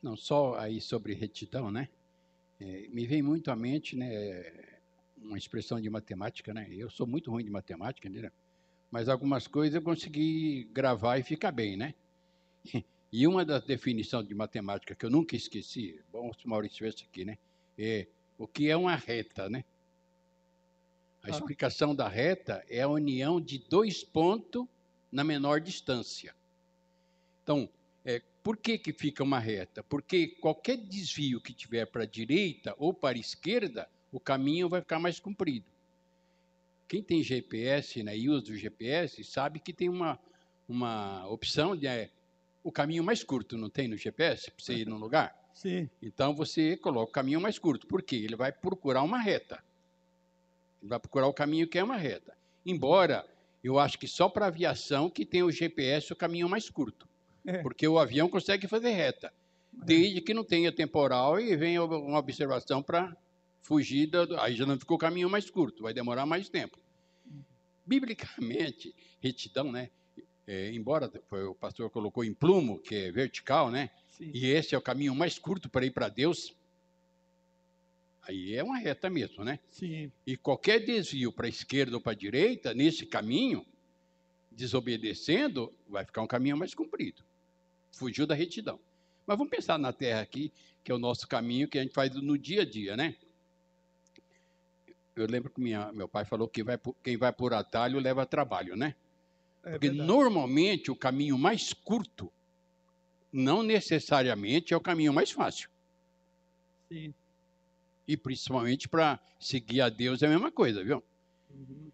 Não, 0.03 0.17
só 0.17 0.57
aí 0.59 0.81
sobre 0.81 1.15
retidão, 1.15 1.71
né? 1.71 1.89
É, 2.61 2.89
me 2.89 3.07
vem 3.07 3.23
muito 3.23 3.51
à 3.51 3.57
mente, 3.57 3.97
né, 3.97 4.45
uma 5.17 5.39
expressão 5.39 5.81
de 5.81 5.89
matemática, 5.89 6.53
né? 6.53 6.67
Eu 6.71 6.91
sou 6.91 7.07
muito 7.07 7.31
ruim 7.31 7.45
de 7.45 7.51
matemática, 7.51 8.09
né? 8.09 8.31
Mas 8.91 9.09
algumas 9.09 9.47
coisas 9.47 9.75
eu 9.77 9.83
consegui 9.83 10.69
gravar 10.73 11.19
e 11.19 11.23
ficar 11.23 11.53
bem, 11.53 11.77
né? 11.77 11.95
E 13.15 13.27
uma 13.27 13.45
das 13.45 13.63
definições 13.63 14.27
de 14.27 14.35
matemática 14.35 14.95
que 14.95 15.05
eu 15.05 15.11
nunca 15.11 15.37
esqueci, 15.37 16.01
bom 16.11 16.33
se 16.33 16.47
o 16.47 16.49
Maurício 16.49 16.87
estivesse 16.87 17.05
aqui, 17.05 17.27
né? 17.27 17.37
É 17.79 18.07
o 18.39 18.47
que 18.47 18.71
é 18.71 18.77
uma 18.77 18.97
reta, 18.97 19.51
né? 19.51 19.67
A 21.23 21.27
ah. 21.27 21.31
explicação 21.31 21.95
da 21.95 22.09
reta 22.09 22.65
é 22.71 22.81
a 22.81 22.89
união 22.89 23.39
de 23.39 23.59
dois 23.59 24.03
pontos 24.03 24.67
na 25.13 25.23
menor 25.23 25.61
distância. 25.61 26.35
Então, 27.43 27.69
por 28.43 28.57
que, 28.57 28.77
que 28.77 28.93
fica 28.93 29.23
uma 29.23 29.39
reta? 29.39 29.83
Porque 29.83 30.29
qualquer 30.41 30.77
desvio 30.77 31.41
que 31.41 31.55
tiver 31.55 31.87
para 31.87 32.03
a 32.03 32.07
direita 32.07 32.75
ou 32.77 32.93
para 32.93 33.17
a 33.17 33.21
esquerda, 33.21 33.89
o 34.11 34.19
caminho 34.19 34.69
vai 34.69 34.81
ficar 34.81 34.99
mais 34.99 35.21
comprido. 35.21 35.67
Quem 36.89 37.03
tem 37.03 37.23
GPS 37.23 38.03
né, 38.03 38.17
e 38.17 38.29
usa 38.29 38.53
o 38.53 38.57
GPS 38.57 39.23
sabe 39.25 39.61
que 39.61 39.73
tem 39.73 39.89
uma, 39.89 40.19
uma 40.69 41.27
opção 41.29 41.77
de 41.77 41.87
é, 41.87 42.11
o 42.63 42.71
caminho 42.71 43.05
mais 43.05 43.23
curto, 43.23 43.57
não 43.57 43.71
tem 43.71 43.89
no 43.89 43.97
GPS, 43.97 44.51
para 44.51 44.65
você 44.65 44.75
ir 44.75 44.87
num 44.87 44.99
lugar? 44.99 45.35
Sim. 45.55 45.89
Então 46.03 46.35
você 46.35 46.77
coloca 46.77 47.11
o 47.11 47.13
caminho 47.13 47.41
mais 47.41 47.59
curto. 47.59 47.87
Por 47.87 48.03
quê? 48.03 48.17
Ele 48.17 48.37
vai 48.37 48.53
procurar 48.53 49.03
uma 49.03 49.19
reta. 49.19 49.63
Ele 50.81 50.89
vai 50.89 50.99
procurar 50.99 51.27
o 51.29 51.33
caminho 51.33 51.69
que 51.69 51.79
é 51.79 51.85
uma 51.85 51.97
reta. 51.97 52.37
Embora 52.67 53.27
eu 53.63 53.79
acho 53.79 53.99
que 53.99 54.09
só 54.09 54.29
para 54.29 54.47
aviação 54.47 55.09
que 55.09 55.25
tem 55.25 55.43
o 55.43 55.51
GPS 55.51 56.13
o 56.13 56.17
caminho 56.17 56.49
mais 56.49 56.69
curto. 56.69 57.09
É. 57.45 57.59
Porque 57.59 57.87
o 57.87 57.99
avião 57.99 58.29
consegue 58.29 58.69
fazer 58.69 58.91
reta. 58.91 59.33
É. 59.83 59.85
Desde 59.85 60.21
que 60.21 60.35
não 60.35 60.45
tenha 60.45 60.71
temporal 60.71 61.41
e 61.41 61.57
venha 61.57 61.83
uma 61.85 62.19
observação 62.19 62.83
para 62.83 63.17
fugir, 63.61 64.07
do, 64.07 64.39
aí 64.39 64.55
já 64.55 64.67
não 64.67 64.79
ficou 64.79 64.97
o 64.97 65.01
caminho 65.01 65.31
mais 65.31 65.49
curto, 65.49 65.83
vai 65.83 65.95
demorar 65.95 66.27
mais 66.27 66.49
tempo. 66.49 66.79
Biblicamente, 67.87 68.95
retidão, 69.21 69.73
né? 69.73 69.91
É, 70.47 70.73
embora 70.73 71.11
o 71.49 71.55
pastor 71.55 71.89
colocou 71.91 72.25
em 72.25 72.35
plumo, 72.35 72.79
que 72.79 72.95
é 72.95 73.13
vertical, 73.13 73.71
né? 73.71 73.91
Sim. 74.11 74.31
E 74.35 74.47
esse 74.47 74.75
é 74.75 74.79
o 74.79 74.83
caminho 74.83 75.15
mais 75.15 75.39
curto 75.39 75.69
para 75.69 75.87
ir 75.87 75.91
para 75.91 76.09
Deus. 76.09 76.55
Aí 78.23 78.55
é 78.55 78.63
uma 78.63 78.79
reta 78.79 79.09
mesmo, 79.09 79.45
né? 79.45 79.59
Sim. 79.71 80.11
E 80.27 80.37
qualquer 80.37 80.81
desvio 80.85 81.33
para 81.33 81.47
a 81.47 81.49
esquerda 81.49 81.97
ou 81.97 82.01
para 82.01 82.13
a 82.13 82.17
direita, 82.17 82.75
nesse 82.75 83.07
caminho, 83.07 83.65
desobedecendo, 84.51 85.73
vai 85.89 86.05
ficar 86.05 86.23
um 86.23 86.27
caminho 86.27 86.57
mais 86.57 86.75
comprido. 86.75 87.25
Fugiu 87.93 88.27
da 88.27 88.35
retidão. 88.35 88.81
Mas 89.27 89.39
vamos 89.39 89.51
pensar 89.51 89.79
na 89.79 89.93
terra 89.93 90.21
aqui, 90.21 90.53
que 90.83 90.91
é 90.91 90.95
o 90.95 90.99
nosso 90.99 91.29
caminho 91.29 91.69
que 91.69 91.79
a 91.79 91.83
gente 91.83 91.95
faz 91.95 92.15
no 92.15 92.37
dia 92.37 92.63
a 92.63 92.65
dia, 92.65 92.97
né? 92.97 93.15
Eu 95.15 95.27
lembro 95.27 95.51
que 95.51 95.61
minha, 95.61 95.93
meu 95.93 96.09
pai 96.09 96.25
falou 96.25 96.49
que 96.49 96.63
vai, 96.63 96.79
quem 97.03 97.17
vai 97.17 97.33
por 97.33 97.53
atalho 97.53 97.99
leva 97.99 98.25
trabalho, 98.25 98.75
né? 98.77 98.95
É 99.63 99.73
Porque 99.73 99.89
verdade. 99.89 100.09
normalmente 100.09 100.91
o 100.91 100.97
caminho 100.97 101.39
mais 101.39 101.73
curto 101.73 102.33
não 103.33 103.63
necessariamente 103.63 104.75
é 104.75 104.77
o 104.77 104.81
caminho 104.81 105.13
mais 105.13 105.31
fácil. 105.31 105.71
Sim. 106.89 107.15
E 108.07 108.17
principalmente 108.17 108.89
para 108.89 109.21
seguir 109.39 109.81
a 109.81 109.89
Deus 109.89 110.23
é 110.23 110.27
a 110.27 110.31
mesma 110.31 110.51
coisa, 110.51 110.83
viu? 110.83 111.03
Uhum. 111.51 111.91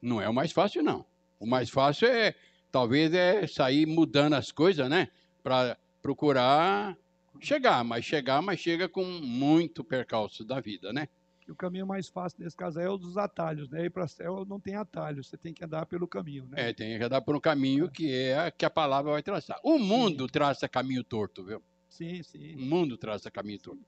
Não 0.00 0.20
é 0.20 0.28
o 0.28 0.34
mais 0.34 0.50
fácil, 0.52 0.82
não. 0.82 1.04
O 1.38 1.46
mais 1.46 1.68
fácil 1.68 2.08
é, 2.08 2.34
talvez, 2.70 3.12
é 3.12 3.46
sair 3.46 3.86
mudando 3.86 4.34
as 4.34 4.50
coisas, 4.50 4.88
né? 4.88 5.08
Para 5.42 5.76
procurar 6.00 6.96
chegar, 7.40 7.82
mas 7.84 8.04
chegar, 8.04 8.40
mas 8.42 8.60
chega 8.60 8.88
com 8.88 9.04
muito 9.04 9.82
percalço 9.82 10.44
da 10.44 10.60
vida, 10.60 10.92
né? 10.92 11.08
o 11.52 11.56
caminho 11.56 11.86
mais 11.86 12.08
fácil 12.08 12.42
nesse 12.42 12.56
caso 12.56 12.80
é 12.80 12.88
o 12.88 12.96
dos 12.96 13.16
atalhos, 13.16 13.68
né? 13.68 13.84
Ir 13.84 13.90
para 13.90 14.08
céu 14.08 14.44
não 14.44 14.58
tem 14.58 14.74
atalhos, 14.74 15.28
você 15.28 15.36
tem 15.36 15.52
que 15.52 15.64
andar 15.64 15.86
pelo 15.86 16.08
caminho, 16.08 16.46
né? 16.46 16.70
É, 16.70 16.72
tem 16.72 16.98
que 16.98 17.04
andar 17.04 17.20
por 17.20 17.36
um 17.36 17.40
caminho 17.40 17.90
que 17.90 18.10
é 18.10 18.50
que 18.50 18.64
a 18.64 18.70
palavra 18.70 19.12
vai 19.12 19.22
traçar. 19.22 19.60
O 19.62 19.78
mundo 19.78 20.24
sim. 20.24 20.32
traça 20.32 20.68
caminho 20.68 21.04
torto, 21.04 21.44
viu? 21.44 21.62
Sim, 21.88 22.22
sim. 22.22 22.54
O 22.56 22.60
mundo 22.60 22.96
traça 22.96 23.30
caminho 23.30 23.58
torto. 23.60 23.84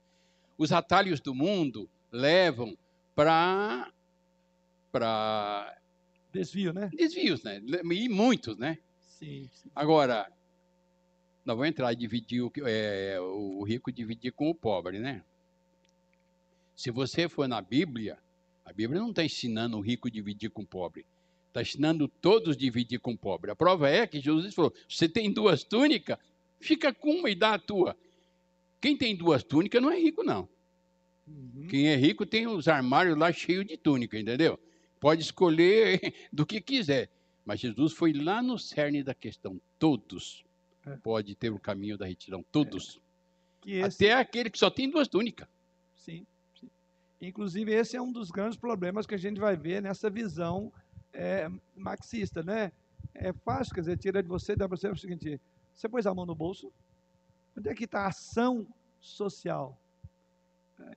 Os 0.57 0.71
atalhos 0.71 1.19
do 1.19 1.33
mundo 1.33 1.89
levam 2.11 2.77
para 3.15 3.91
para 4.91 5.77
desvio, 6.31 6.71
né? 6.71 6.89
Desvios, 6.93 7.43
né? 7.43 7.61
E 7.91 8.07
muitos, 8.07 8.57
né? 8.57 8.77
Sim. 9.01 9.49
sim. 9.51 9.69
Agora, 9.75 10.31
nós 11.45 11.55
vamos 11.55 11.69
entrar 11.69 11.93
e 11.93 11.95
dividir 11.95 12.41
o, 12.41 12.51
é, 12.65 13.19
o 13.19 13.63
rico 13.63 13.91
dividir 13.91 14.31
com 14.31 14.49
o 14.49 14.55
pobre, 14.55 14.99
né? 14.99 15.23
Se 16.75 16.89
você 16.89 17.29
for 17.29 17.47
na 17.47 17.61
Bíblia, 17.61 18.17
a 18.65 18.73
Bíblia 18.73 18.99
não 18.99 19.11
está 19.11 19.23
ensinando 19.23 19.77
o 19.77 19.81
rico 19.81 20.09
dividir 20.09 20.49
com 20.49 20.63
o 20.63 20.67
pobre. 20.67 21.05
Está 21.47 21.61
ensinando 21.61 22.07
todos 22.07 22.57
dividir 22.57 22.99
com 22.99 23.13
o 23.13 23.17
pobre. 23.17 23.51
A 23.51 23.55
prova 23.55 23.89
é 23.89 24.05
que 24.07 24.19
Jesus 24.19 24.53
falou: 24.53 24.73
você 24.89 25.07
tem 25.07 25.31
duas 25.31 25.63
túnicas, 25.63 26.17
fica 26.59 26.93
com 26.93 27.11
uma 27.11 27.29
e 27.29 27.35
dá 27.35 27.53
a 27.53 27.59
tua. 27.59 27.95
Quem 28.81 28.97
tem 28.97 29.15
duas 29.15 29.43
túnicas 29.43 29.81
não 29.81 29.91
é 29.91 29.99
rico, 29.99 30.23
não. 30.23 30.49
Uhum. 31.27 31.67
Quem 31.69 31.87
é 31.87 31.95
rico 31.95 32.25
tem 32.25 32.47
os 32.47 32.67
armários 32.67 33.17
lá 33.17 33.31
cheios 33.31 33.65
de 33.65 33.77
túnica, 33.77 34.19
entendeu? 34.19 34.59
Pode 34.99 35.21
escolher 35.21 36.13
do 36.33 36.45
que 36.45 36.59
quiser. 36.59 37.09
Mas 37.45 37.59
Jesus 37.59 37.93
foi 37.93 38.11
lá 38.11 38.41
no 38.41 38.57
cerne 38.57 39.03
da 39.03 39.13
questão. 39.13 39.61
Todos. 39.77 40.43
Pode 41.03 41.35
ter 41.35 41.49
o 41.49 41.59
caminho 41.59 41.97
da 41.97 42.05
retidão. 42.05 42.43
Todos. 42.51 42.99
É. 43.65 43.79
Esse... 43.79 44.05
Até 44.05 44.13
aquele 44.13 44.49
que 44.49 44.59
só 44.59 44.69
tem 44.69 44.89
duas 44.89 45.07
túnicas. 45.07 45.47
Sim. 45.95 46.25
Inclusive, 47.21 47.71
esse 47.71 47.95
é 47.95 48.01
um 48.01 48.11
dos 48.11 48.29
grandes 48.29 48.57
problemas 48.57 49.05
que 49.05 49.15
a 49.15 49.17
gente 49.17 49.39
vai 49.39 49.55
ver 49.55 49.81
nessa 49.81 50.09
visão 50.09 50.71
é, 51.13 51.49
marxista, 51.75 52.43
né? 52.43 52.71
É 53.13 53.31
fácil, 53.31 53.73
quer 53.73 53.81
dizer, 53.81 53.97
tira 53.97 54.21
de 54.21 54.27
você, 54.27 54.55
dá 54.55 54.67
para 54.67 54.77
você 54.77 54.89
o 54.89 54.97
seguinte: 54.97 55.39
você 55.73 55.87
pôs 55.87 56.05
a 56.05 56.13
mão 56.13 56.25
no 56.25 56.35
bolso? 56.35 56.71
Onde 57.57 57.69
é 57.69 57.73
que 57.73 57.85
está 57.85 58.01
a 58.01 58.07
ação 58.07 58.67
social? 58.99 59.79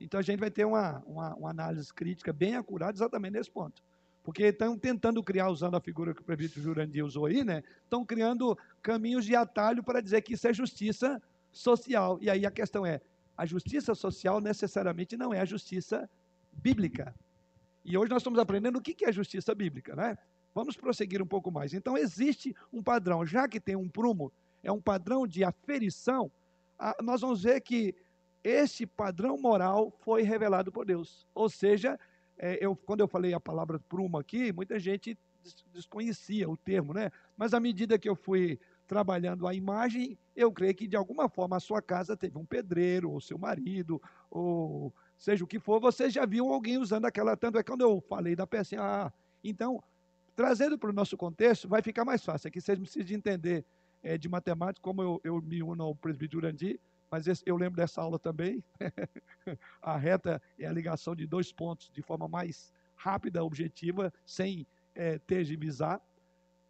Então 0.01 0.19
a 0.19 0.23
gente 0.23 0.39
vai 0.39 0.51
ter 0.51 0.65
uma, 0.65 0.99
uma, 1.05 1.35
uma, 1.35 1.49
análise 1.49 1.93
crítica 1.93 2.33
bem 2.33 2.55
acurada 2.55 2.97
exatamente 2.97 3.33
nesse 3.33 3.49
ponto. 3.49 3.81
Porque 4.29 4.43
estão 4.43 4.77
tentando 4.77 5.23
criar, 5.23 5.49
usando 5.49 5.75
a 5.75 5.81
figura 5.81 6.13
que 6.13 6.21
o 6.21 6.23
prefeito 6.23 6.61
Jurandir 6.61 7.03
usou 7.03 7.25
aí, 7.25 7.43
né? 7.43 7.63
Estão 7.83 8.05
criando 8.05 8.55
caminhos 8.79 9.25
de 9.25 9.35
atalho 9.35 9.83
para 9.83 10.01
dizer 10.01 10.21
que 10.21 10.33
isso 10.33 10.47
é 10.47 10.53
justiça 10.53 11.19
social. 11.51 12.19
E 12.21 12.29
aí 12.29 12.45
a 12.45 12.51
questão 12.51 12.85
é: 12.85 13.01
a 13.35 13.43
justiça 13.43 13.95
social 13.95 14.39
necessariamente 14.39 15.17
não 15.17 15.33
é 15.33 15.39
a 15.39 15.45
justiça 15.45 16.07
bíblica. 16.53 17.11
E 17.83 17.97
hoje 17.97 18.11
nós 18.11 18.21
estamos 18.21 18.37
aprendendo 18.37 18.77
o 18.77 18.81
que 18.83 19.03
é 19.03 19.11
justiça 19.11 19.55
bíblica, 19.55 19.95
né? 19.95 20.15
Vamos 20.53 20.77
prosseguir 20.77 21.23
um 21.23 21.27
pouco 21.27 21.49
mais. 21.49 21.73
Então, 21.73 21.97
existe 21.97 22.55
um 22.71 22.83
padrão, 22.83 23.25
já 23.25 23.47
que 23.47 23.59
tem 23.59 23.75
um 23.75 23.89
prumo, 23.89 24.31
é 24.61 24.71
um 24.71 24.79
padrão 24.79 25.25
de 25.25 25.43
aferição, 25.43 26.31
nós 27.01 27.21
vamos 27.21 27.41
ver 27.41 27.61
que 27.61 27.95
esse 28.43 28.85
padrão 28.85 29.39
moral 29.39 29.91
foi 30.01 30.21
revelado 30.21 30.71
por 30.71 30.85
Deus. 30.85 31.25
Ou 31.33 31.49
seja, 31.49 31.99
é, 32.39 32.57
eu, 32.65 32.75
quando 32.75 33.01
eu 33.01 33.07
falei 33.07 33.33
a 33.33 33.39
palavra 33.39 33.79
prumo 33.79 34.17
aqui, 34.17 34.51
muita 34.53 34.79
gente 34.79 35.17
desconhecia 35.73 36.49
o 36.49 36.55
termo, 36.55 36.93
né? 36.93 37.11
Mas 37.37 37.53
à 37.53 37.59
medida 37.59 37.99
que 37.99 38.07
eu 38.07 38.15
fui 38.15 38.59
trabalhando 38.87 39.45
a 39.45 39.53
imagem, 39.53 40.17
eu 40.35 40.51
creio 40.51 40.73
que 40.73 40.87
de 40.87 40.95
alguma 40.95 41.29
forma 41.29 41.57
a 41.57 41.59
sua 41.59 41.81
casa 41.81 42.17
teve 42.17 42.37
um 42.37 42.45
pedreiro, 42.45 43.11
ou 43.11 43.21
seu 43.21 43.37
marido, 43.37 44.01
ou 44.31 44.93
seja 45.17 45.43
o 45.43 45.47
que 45.47 45.59
for, 45.59 45.79
você 45.79 46.09
já 46.09 46.25
viu 46.25 46.51
alguém 46.51 46.77
usando 46.77 47.05
aquela. 47.05 47.35
Tanto 47.35 47.57
é 47.57 47.63
quando 47.63 47.81
eu 47.81 48.01
falei 48.01 48.35
da 48.35 48.47
peça, 48.47 48.75
ah, 48.79 49.11
então, 49.43 49.83
trazendo 50.35 50.77
para 50.77 50.89
o 50.89 50.93
nosso 50.93 51.17
contexto, 51.17 51.67
vai 51.67 51.81
ficar 51.81 52.05
mais 52.05 52.23
fácil. 52.23 52.47
Aqui 52.47 52.61
vocês 52.61 52.79
precisam 52.79 53.05
de 53.05 53.13
entender 53.13 53.65
é, 54.01 54.17
de 54.17 54.29
matemática, 54.29 54.81
como 54.81 55.01
eu, 55.01 55.21
eu 55.23 55.41
me 55.41 55.61
uno 55.61 55.83
ao 55.83 55.95
presbítero 55.95 56.39
Urandi, 56.39 56.79
mas 57.09 57.27
esse, 57.27 57.43
eu 57.45 57.57
lembro 57.57 57.75
dessa 57.75 58.01
aula 58.01 58.19
também. 58.19 58.63
a 59.81 59.97
reta 59.97 60.41
é 60.57 60.65
a 60.65 60.71
ligação 60.71 61.15
de 61.15 61.25
dois 61.25 61.51
pontos 61.51 61.89
de 61.91 62.01
forma 62.01 62.27
mais 62.27 62.71
rápida, 62.95 63.43
objetiva, 63.43 64.13
sem 64.25 64.67
é, 64.93 65.17
tergiversar. 65.19 66.01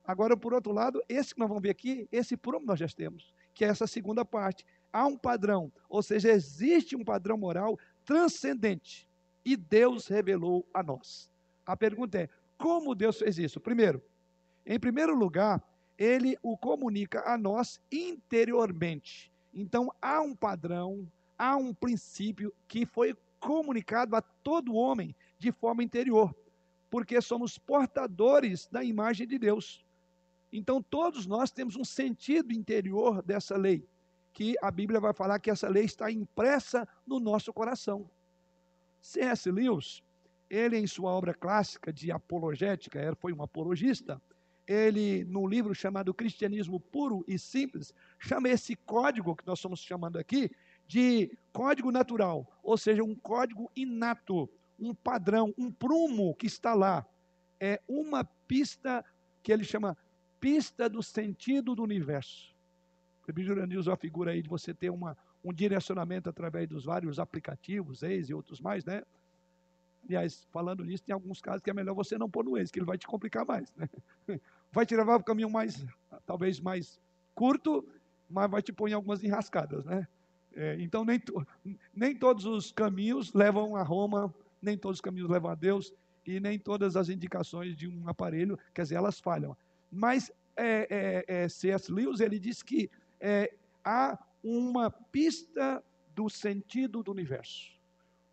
Agora, 0.06 0.36
por 0.38 0.54
outro 0.54 0.72
lado, 0.72 1.04
esse 1.08 1.34
que 1.34 1.40
nós 1.40 1.50
vamos 1.50 1.64
ver 1.64 1.72
aqui, 1.72 2.08
esse 2.12 2.36
prumo 2.38 2.66
nós 2.66 2.80
já 2.80 2.88
temos, 2.88 3.34
que 3.54 3.66
é 3.66 3.68
essa 3.68 3.86
segunda 3.86 4.24
parte. 4.24 4.66
Há 4.92 5.06
um 5.06 5.18
padrão, 5.18 5.72
ou 5.88 6.02
seja, 6.02 6.30
existe 6.30 6.96
um 6.96 7.04
padrão 7.04 7.38
moral 7.38 7.78
transcendente 8.06 9.08
e 9.46 9.56
Deus 9.56 10.08
revelou 10.08 10.68
a 10.74 10.82
nós. 10.82 11.30
A 11.66 11.78
pergunta 11.78 12.18
é: 12.18 12.30
como 12.58 12.96
Deus 12.96 13.20
fez 13.20 13.38
isso? 13.38 13.60
Primeiro, 13.60 14.04
em 14.66 14.80
primeiro 14.80 15.16
lugar, 15.16 15.64
ele 15.98 16.38
o 16.42 16.58
comunica 16.58 17.22
a 17.28 17.38
nós 17.38 17.80
interiormente. 17.92 19.32
Então, 19.54 19.92
há 20.02 20.22
um 20.22 20.36
padrão, 20.36 21.08
há 21.38 21.56
um 21.56 21.74
princípio 21.74 22.54
que 22.68 22.86
foi 22.86 23.16
comunicado 23.40 24.16
a 24.16 24.22
todo 24.22 24.76
homem 24.76 25.16
de 25.38 25.52
forma 25.52 25.84
interior, 25.84 26.36
porque 26.90 27.22
somos 27.22 27.58
portadores 27.58 28.68
da 28.68 28.84
imagem 28.84 29.28
de 29.28 29.40
Deus. 29.40 29.86
Então, 30.52 30.82
todos 30.82 31.26
nós 31.26 31.52
temos 31.52 31.76
um 31.76 31.86
sentido 31.86 32.52
interior 32.52 33.22
dessa 33.22 33.56
lei, 33.56 33.88
que 34.34 34.56
a 34.62 34.72
Bíblia 34.72 35.00
vai 35.00 35.14
falar 35.14 35.40
que 35.40 35.50
essa 35.50 35.68
lei 35.68 35.86
está 35.86 36.12
impressa 36.12 36.88
no 37.06 37.20
nosso 37.20 37.54
coração. 37.54 38.10
C.S. 39.02 39.50
Lewis, 39.50 40.04
ele 40.50 40.78
em 40.78 40.88
sua 40.88 41.12
obra 41.12 41.34
clássica 41.34 41.94
de 41.94 42.12
apologética, 42.12 43.00
ele 43.00 43.16
foi 43.16 43.32
um 43.34 43.42
apologista, 43.42 44.22
ele, 44.70 45.26
num 45.26 45.48
livro 45.48 45.74
chamado 45.74 46.14
Cristianismo 46.14 46.80
Puro 46.80 47.26
e 47.28 47.40
Simples, 47.40 47.92
chama 48.20 48.50
esse 48.50 48.76
código 48.76 49.36
que 49.36 49.46
nós 49.48 49.58
estamos 49.58 49.80
chamando 49.80 50.20
aqui 50.20 50.52
de 50.88 51.36
código 51.52 51.92
natural, 51.92 52.48
ou 52.62 52.78
seja, 52.78 53.04
um 53.04 53.16
código 53.16 53.72
inato, 53.76 54.48
um 54.80 54.94
padrão, 54.94 55.52
um 55.58 55.72
prumo 55.72 56.36
que 56.36 56.46
está 56.46 56.76
lá. 56.76 57.04
É 57.60 57.82
uma 57.88 58.24
pista 58.24 59.04
que 59.42 59.52
ele 59.52 59.64
chama 59.64 59.98
pista 60.40 60.88
do 60.88 61.02
sentido 61.02 61.74
do 61.74 61.82
universo. 61.82 62.54
O 63.28 63.34
Bijurani 63.34 63.76
usa 63.76 63.94
a 63.94 63.98
figura 63.98 64.32
aí 64.32 64.42
de 64.42 64.50
você 64.50 64.74
ter 64.74 64.92
uma, 64.92 65.18
um 65.44 65.52
direcionamento 65.52 66.30
através 66.30 66.68
dos 66.68 66.86
vários 66.86 67.20
aplicativos, 67.20 68.04
ex 68.04 68.30
e 68.30 68.34
outros 68.36 68.60
mais, 68.62 68.86
né? 68.86 69.02
Aliás, 70.06 70.48
falando 70.52 70.84
nisso, 70.84 71.04
tem 71.04 71.14
alguns 71.14 71.42
casos 71.42 71.62
que 71.62 71.70
é 71.70 71.74
melhor 71.74 71.94
você 71.94 72.18
não 72.18 72.30
pôr 72.30 72.44
no 72.44 72.58
ex, 72.58 72.72
que 72.72 72.80
ele 72.80 72.86
vai 72.86 72.98
te 72.98 73.06
complicar 73.06 73.46
mais, 73.46 73.72
né? 73.76 73.90
Vai 74.72 74.86
te 74.86 74.96
levar 74.96 75.14
para 75.14 75.22
o 75.22 75.26
caminho 75.26 75.50
mais, 75.50 75.86
talvez 76.26 76.60
mais 76.60 77.00
curto, 77.34 77.88
mas 78.30 78.50
vai 78.50 78.62
te 78.62 78.72
pôr 78.72 78.90
em 78.90 78.94
algumas 78.94 79.24
enrascadas, 79.24 79.86
né? 79.86 80.08
É, 80.54 80.76
então, 80.80 81.06
nem, 81.06 81.22
nem 81.94 82.16
todos 82.16 82.46
os 82.46 82.72
caminhos 82.72 83.34
levam 83.34 83.76
a 83.76 83.84
Roma, 83.84 84.34
nem 84.62 84.78
todos 84.78 84.98
os 84.98 85.02
caminhos 85.02 85.30
levam 85.30 85.52
a 85.52 85.56
Deus, 85.56 85.94
e 86.26 86.40
nem 86.40 86.60
todas 86.60 86.96
as 86.96 87.10
indicações 87.10 87.76
de 87.76 87.88
um 87.88 88.08
aparelho, 88.08 88.58
quer 88.74 88.84
dizer, 88.84 88.96
elas 88.96 89.20
falham. 89.20 89.56
Mas 89.92 90.32
é, 90.56 91.24
é, 91.28 91.44
é 91.44 91.50
C.S. 91.50 91.92
Lewis, 91.92 92.20
ele 92.20 92.38
diz 92.38 92.62
que 92.62 92.90
é, 93.20 93.54
há 93.84 94.18
uma 94.44 94.92
pista 94.92 95.84
do 96.16 96.30
sentido 96.30 97.02
do 97.02 97.12
universo. 97.12 97.72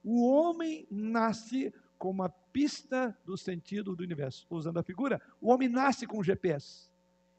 O 0.04 0.26
homem 0.26 0.86
nasce 0.90 1.72
com 1.98 2.10
uma 2.10 2.28
pista 2.28 3.16
do 3.24 3.36
sentido 3.36 3.94
do 3.94 4.02
universo. 4.02 4.46
Usando 4.50 4.78
a 4.78 4.82
figura, 4.82 5.20
o 5.40 5.50
homem 5.50 5.68
nasce 5.68 6.06
com 6.06 6.22
GPS. 6.22 6.88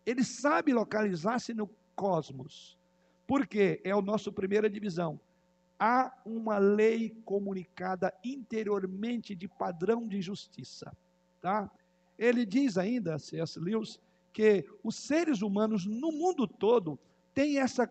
Ele 0.05 0.23
sabe 0.23 0.73
localizar-se 0.73 1.53
no 1.53 1.69
cosmos. 1.95 2.77
Porque 3.25 3.81
é 3.83 3.91
a 3.91 4.01
nossa 4.01 4.31
primeira 4.31 4.69
divisão. 4.69 5.19
Há 5.79 6.11
uma 6.25 6.57
lei 6.57 7.15
comunicada 7.25 8.13
interiormente 8.23 9.35
de 9.35 9.47
padrão 9.47 10.07
de 10.07 10.21
justiça. 10.21 10.95
Tá? 11.41 11.69
Ele 12.17 12.45
diz 12.45 12.77
ainda, 12.77 13.19
C.S. 13.19 13.59
Lewis, 13.59 13.99
que 14.33 14.65
os 14.83 14.95
seres 14.95 15.41
humanos 15.41 15.85
no 15.85 16.11
mundo 16.11 16.47
todo 16.47 16.97
têm 17.33 17.59
essa 17.59 17.89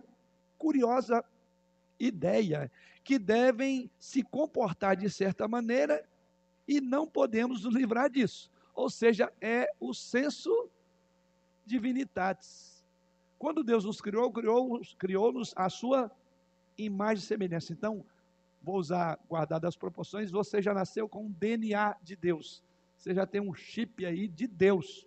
curiosa 0.59 1.25
ideia 1.99 2.71
que 3.05 3.19
devem 3.19 3.91
se 3.99 4.23
comportar 4.23 4.97
de 4.97 5.09
certa 5.09 5.47
maneira 5.47 6.05
e 6.67 6.81
não 6.81 7.07
podemos 7.07 7.65
nos 7.65 7.75
livrar 7.75 8.11
disso. 8.11 8.51
Ou 8.75 8.91
seja, 8.91 9.33
é 9.41 9.71
o 9.81 9.95
senso 9.95 10.69
divinitatis 11.65 12.77
quando 13.39 13.63
Deus 13.63 13.85
nos 13.85 14.01
criou, 14.01 14.33
criou-nos 14.33 14.95
criou 14.95 15.33
à 15.55 15.69
sua 15.69 16.11
imagem 16.77 17.23
e 17.23 17.27
semelhança. 17.27 17.73
Então, 17.73 18.05
vou 18.63 18.77
usar, 18.77 19.19
guardado 19.29 19.67
as 19.67 19.77
proporções, 19.77 20.31
você 20.31 20.63
já 20.63 20.73
nasceu 20.73 21.09
com 21.09 21.27
um 21.27 21.31
DNA 21.31 21.97
de 22.03 22.17
Deus. 22.17 22.63
Você 22.97 23.15
já 23.15 23.27
tem 23.27 23.41
um 23.41 23.55
chip 23.55 24.05
aí 24.05 24.27
de 24.27 24.47
Deus. 24.47 25.07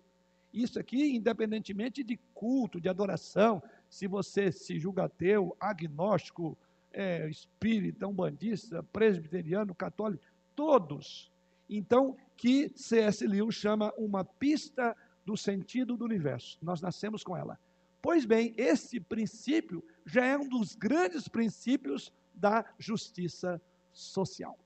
Isso 0.54 0.80
aqui, 0.80 1.16
independentemente 1.16 2.04
de 2.04 2.18
culto, 2.34 2.80
de 2.80 2.90
adoração, 2.90 3.62
se 3.90 4.08
você 4.08 4.52
se 4.52 4.80
julga 4.80 5.06
ateu, 5.06 5.56
agnóstico, 5.60 6.58
é, 6.92 7.28
espírita, 7.28 8.08
umbandista, 8.08 8.84
presbiteriano, 8.84 9.74
católico, 9.76 10.24
todos. 10.56 11.32
Então, 11.70 12.18
que 12.36 12.72
C.S. 12.76 13.26
Lewis 13.28 13.56
chama 13.56 13.94
uma 13.98 14.26
pista 14.26 14.96
do 15.26 15.38
sentido 15.38 15.96
do 15.96 16.06
universo. 16.06 16.58
Nós 16.62 16.82
nascemos 16.82 17.24
com 17.24 17.38
ela. 17.38 17.60
Pois 18.02 18.26
bem, 18.26 18.54
esse 18.58 19.00
princípio 19.00 19.84
já 20.06 20.26
é 20.26 20.38
um 20.38 20.48
dos 20.48 20.74
grandes 20.74 21.28
princípios 21.28 22.12
da 22.34 22.66
justiça 22.80 23.62
social. 23.92 24.58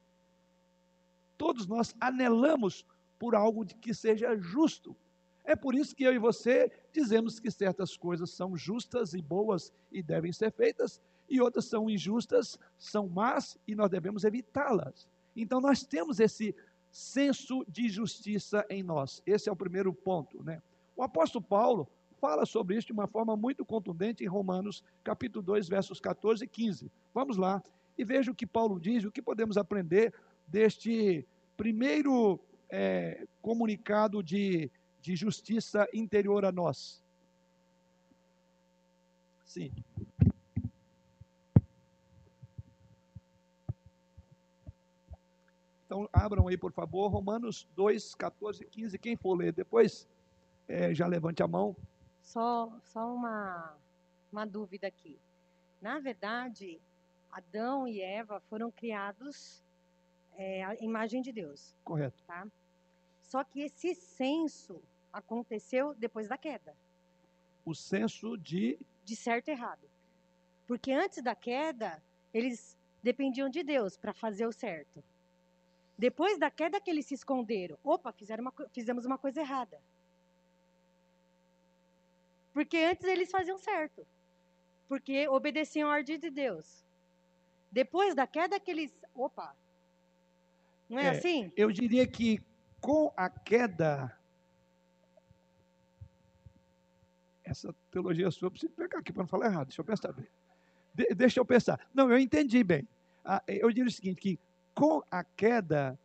Todos 1.37 1.65
nós 1.65 1.95
anelamos 1.99 2.85
por 3.17 3.35
algo 3.35 3.65
de 3.65 3.75
que 3.75 3.93
seja 3.93 4.37
justo. 4.37 4.95
É 5.43 5.55
por 5.55 5.75
isso 5.75 5.95
que 5.95 6.03
eu 6.03 6.13
e 6.13 6.19
você 6.19 6.71
dizemos 6.93 7.39
que 7.39 7.51
certas 7.51 7.97
coisas 7.97 8.29
são 8.29 8.55
justas 8.55 9.13
e 9.13 9.21
boas 9.21 9.73
e 9.91 10.01
devem 10.01 10.31
ser 10.31 10.51
feitas, 10.51 11.01
e 11.29 11.41
outras 11.41 11.65
são 11.65 11.89
injustas, 11.89 12.57
são 12.77 13.09
más 13.09 13.57
e 13.67 13.75
nós 13.75 13.89
devemos 13.89 14.23
evitá-las. 14.23 15.07
Então 15.35 15.59
nós 15.59 15.83
temos 15.83 16.19
esse 16.19 16.55
senso 16.93 17.65
de 17.67 17.89
justiça 17.89 18.63
em 18.69 18.83
nós. 18.83 19.21
Esse 19.25 19.49
é 19.49 19.51
o 19.51 19.55
primeiro 19.55 19.91
ponto, 19.91 20.43
né? 20.43 20.61
O 20.95 21.01
apóstolo 21.01 21.43
Paulo, 21.43 21.89
fala 22.21 22.45
sobre 22.45 22.77
isso 22.77 22.87
de 22.87 22.93
uma 22.93 23.07
forma 23.07 23.35
muito 23.35 23.65
contundente 23.65 24.23
em 24.23 24.27
Romanos, 24.27 24.81
capítulo 25.03 25.43
2, 25.43 25.67
versos 25.67 25.99
14 25.99 26.45
e 26.45 26.47
15. 26.47 26.91
Vamos 27.13 27.35
lá 27.35 27.61
e 27.97 28.05
veja 28.05 28.31
o 28.31 28.35
que 28.35 28.45
Paulo 28.45 28.79
diz, 28.79 29.03
o 29.03 29.11
que 29.11 29.21
podemos 29.21 29.57
aprender 29.57 30.13
deste 30.47 31.27
primeiro 31.57 32.39
é, 32.69 33.25
comunicado 33.41 34.23
de, 34.23 34.71
de 35.01 35.15
justiça 35.15 35.87
interior 35.93 36.45
a 36.45 36.51
nós. 36.51 37.03
Sim. 39.43 39.71
Então, 45.93 46.09
abram 46.11 46.47
aí, 46.47 46.57
por 46.57 46.71
favor, 46.71 47.07
Romanos 47.07 47.67
2, 47.75 48.15
14 48.15 48.63
e 48.63 48.65
15. 48.65 48.97
Quem 48.97 49.15
for 49.15 49.35
ler 49.35 49.53
depois, 49.53 50.09
é, 50.67 50.91
já 50.91 51.05
levante 51.05 51.43
a 51.43 51.47
mão. 51.47 51.75
Só, 52.19 52.75
só 52.81 53.13
uma, 53.13 53.77
uma 54.31 54.43
dúvida 54.43 54.87
aqui. 54.87 55.19
Na 55.79 55.99
verdade, 55.99 56.81
Adão 57.31 57.87
e 57.87 58.01
Eva 58.01 58.39
foram 58.49 58.71
criados 58.71 59.63
é, 60.35 60.63
à 60.63 60.73
imagem 60.81 61.21
de 61.21 61.31
Deus. 61.31 61.75
Correto. 61.83 62.23
Tá? 62.25 62.47
Só 63.21 63.43
que 63.43 63.61
esse 63.61 63.93
senso 63.93 64.81
aconteceu 65.11 65.93
depois 65.93 66.27
da 66.27 66.39
queda. 66.39 66.75
O 67.63 67.75
senso 67.75 68.35
de. 68.35 68.79
De 69.05 69.15
certo 69.15 69.49
e 69.49 69.51
errado. 69.51 69.87
Porque 70.65 70.91
antes 70.91 71.21
da 71.21 71.35
queda, 71.35 72.01
eles 72.33 72.75
dependiam 73.03 73.47
de 73.47 73.61
Deus 73.61 73.95
para 73.95 74.11
fazer 74.11 74.47
o 74.47 74.51
certo. 74.51 75.03
Depois 75.97 76.37
da 76.37 76.49
queda 76.49 76.81
que 76.81 76.89
eles 76.89 77.05
se 77.05 77.13
esconderam, 77.13 77.77
opa, 77.83 78.11
fizeram 78.11 78.41
uma, 78.41 78.53
fizemos 78.71 79.05
uma 79.05 79.17
coisa 79.17 79.41
errada. 79.41 79.79
Porque 82.53 82.77
antes 82.77 83.05
eles 83.05 83.31
faziam 83.31 83.57
certo. 83.57 84.05
Porque 84.87 85.27
obedeciam 85.27 85.89
a 85.89 85.93
ordem 85.93 86.19
de 86.19 86.29
Deus. 86.29 86.83
Depois 87.71 88.13
da 88.13 88.27
queda 88.27 88.59
que 88.59 88.69
eles. 88.69 88.91
Opa! 89.15 89.55
Não 90.89 90.99
é, 90.99 91.05
é 91.05 91.09
assim? 91.09 91.51
Eu 91.55 91.71
diria 91.71 92.05
que 92.05 92.39
com 92.79 93.11
a 93.17 93.29
queda. 93.29 94.15
Essa 97.43 97.73
teologia 97.91 98.29
sua, 98.31 98.47
eu 98.47 98.51
preciso 98.51 98.73
pegar 98.73 98.99
aqui 98.99 99.11
para 99.11 99.23
não 99.23 99.27
falar 99.27 99.47
errado. 99.47 99.67
Deixa 99.67 99.81
eu 99.81 99.85
pensar 99.85 100.13
bem. 100.13 100.27
De, 100.93 101.15
deixa 101.15 101.39
eu 101.39 101.45
pensar. 101.45 101.79
Não, 101.93 102.11
eu 102.11 102.17
entendi 102.19 102.63
bem. 102.63 102.87
Ah, 103.25 103.41
eu 103.47 103.69
diria 103.69 103.87
o 103.87 103.91
seguinte: 103.91 104.21
que 104.21 104.39
com 104.73 105.01
a 105.09 105.23
queda, 105.23 105.97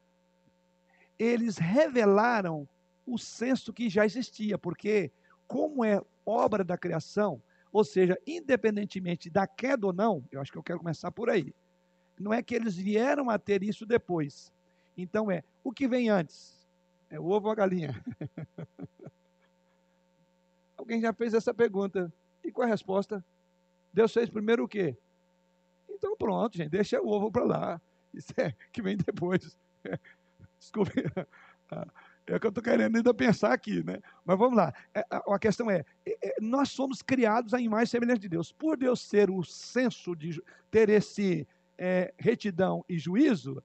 eles 1.18 1.58
revelaram 1.58 2.68
o 3.06 3.18
senso 3.18 3.72
que 3.72 3.88
já 3.88 4.04
existia, 4.04 4.58
porque 4.58 5.10
como 5.46 5.84
é 5.84 6.00
obra 6.24 6.62
da 6.62 6.76
criação, 6.76 7.42
ou 7.72 7.84
seja, 7.84 8.18
independentemente 8.26 9.30
da 9.30 9.46
queda 9.46 9.86
ou 9.86 9.92
não, 9.92 10.22
eu 10.30 10.40
acho 10.40 10.52
que 10.52 10.58
eu 10.58 10.62
quero 10.62 10.78
começar 10.78 11.10
por 11.10 11.30
aí. 11.30 11.54
Não 12.18 12.32
é 12.32 12.42
que 12.42 12.54
eles 12.54 12.76
vieram 12.76 13.30
a 13.30 13.38
ter 13.38 13.62
isso 13.62 13.86
depois. 13.86 14.52
Então 14.96 15.30
é, 15.30 15.42
o 15.62 15.72
que 15.72 15.88
vem 15.88 16.10
antes? 16.10 16.58
É 17.10 17.18
o 17.18 17.26
ovo 17.26 17.46
ou 17.46 17.52
a 17.52 17.54
galinha? 17.54 17.94
Alguém 20.76 21.00
já 21.00 21.12
fez 21.12 21.32
essa 21.32 21.54
pergunta. 21.54 22.12
E 22.44 22.52
qual 22.52 22.66
é 22.66 22.68
a 22.68 22.72
resposta? 22.72 23.24
Deus 23.92 24.12
fez 24.12 24.28
primeiro 24.28 24.64
o 24.64 24.68
quê? 24.68 24.96
Então 25.88 26.16
pronto, 26.16 26.56
gente, 26.56 26.70
deixa 26.70 27.00
o 27.00 27.08
ovo 27.08 27.30
para 27.30 27.44
lá. 27.44 27.80
Isso 28.12 28.32
é 28.36 28.54
que 28.72 28.82
vem 28.82 28.96
depois. 28.96 29.56
Desculpe. 30.58 31.04
É 32.26 32.36
o 32.36 32.40
que 32.40 32.46
eu 32.46 32.50
estou 32.50 32.62
querendo 32.62 32.96
ainda 32.96 33.14
pensar 33.14 33.52
aqui, 33.52 33.82
né? 33.82 34.00
Mas 34.24 34.38
vamos 34.38 34.56
lá. 34.56 34.72
É, 34.94 35.02
a 35.10 35.38
questão 35.38 35.70
é, 35.70 35.84
é, 36.06 36.34
nós 36.40 36.70
somos 36.70 37.00
criados 37.00 37.54
à 37.54 37.60
imagem 37.60 37.86
semelhança 37.86 38.20
de 38.20 38.28
Deus. 38.28 38.52
Por 38.52 38.76
Deus 38.76 39.00
ser 39.00 39.30
o 39.30 39.42
senso 39.42 40.14
de 40.14 40.42
ter 40.70 40.90
esse 40.90 41.46
é, 41.78 42.12
retidão 42.18 42.84
e 42.88 42.98
juízo, 42.98 43.62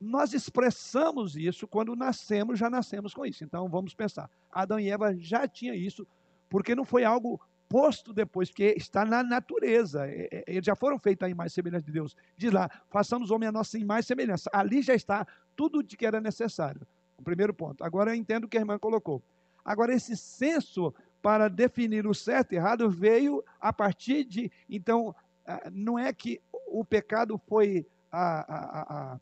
nós 0.00 0.32
expressamos 0.34 1.36
isso 1.36 1.68
quando 1.68 1.94
nascemos, 1.94 2.58
já 2.58 2.68
nascemos 2.68 3.14
com 3.14 3.24
isso. 3.24 3.44
Então 3.44 3.68
vamos 3.68 3.94
pensar. 3.94 4.28
Adão 4.50 4.80
e 4.80 4.90
Eva 4.90 5.14
já 5.16 5.46
tinham 5.46 5.74
isso, 5.74 6.06
porque 6.48 6.74
não 6.74 6.84
foi 6.84 7.04
algo 7.04 7.40
oposto 7.74 8.12
depois, 8.12 8.48
porque 8.48 8.74
está 8.76 9.04
na 9.04 9.22
natureza. 9.22 10.06
É, 10.06 10.28
é, 10.30 10.44
eles 10.46 10.64
já 10.64 10.76
foram 10.76 10.98
feitos 10.98 11.26
a 11.26 11.28
imagem 11.28 11.48
e 11.48 11.54
semelhança 11.54 11.86
de 11.86 11.92
Deus. 11.92 12.16
Diz 12.36 12.52
lá, 12.52 12.70
façamos 12.88 13.32
homem 13.32 13.48
a 13.48 13.52
nossa 13.52 13.76
imagem 13.76 14.04
e 14.04 14.06
semelhança. 14.06 14.48
Ali 14.52 14.80
já 14.80 14.94
está 14.94 15.26
tudo 15.56 15.82
de 15.82 15.96
que 15.96 16.06
era 16.06 16.20
necessário. 16.20 16.86
O 17.18 17.22
primeiro 17.22 17.52
ponto. 17.52 17.82
Agora 17.82 18.12
eu 18.12 18.14
entendo 18.14 18.44
o 18.44 18.48
que 18.48 18.56
a 18.56 18.60
irmã 18.60 18.78
colocou. 18.78 19.20
Agora, 19.64 19.94
esse 19.94 20.16
senso 20.16 20.94
para 21.22 21.48
definir 21.48 22.06
o 22.06 22.14
certo 22.14 22.52
e 22.52 22.56
errado 22.56 22.88
veio 22.90 23.42
a 23.60 23.72
partir 23.72 24.24
de. 24.24 24.52
Então, 24.68 25.14
ah, 25.46 25.70
não 25.72 25.98
é 25.98 26.12
que 26.12 26.40
o 26.68 26.84
pecado 26.84 27.40
foi 27.48 27.86
a, 28.12 28.40
a, 28.40 28.82
a, 28.82 29.20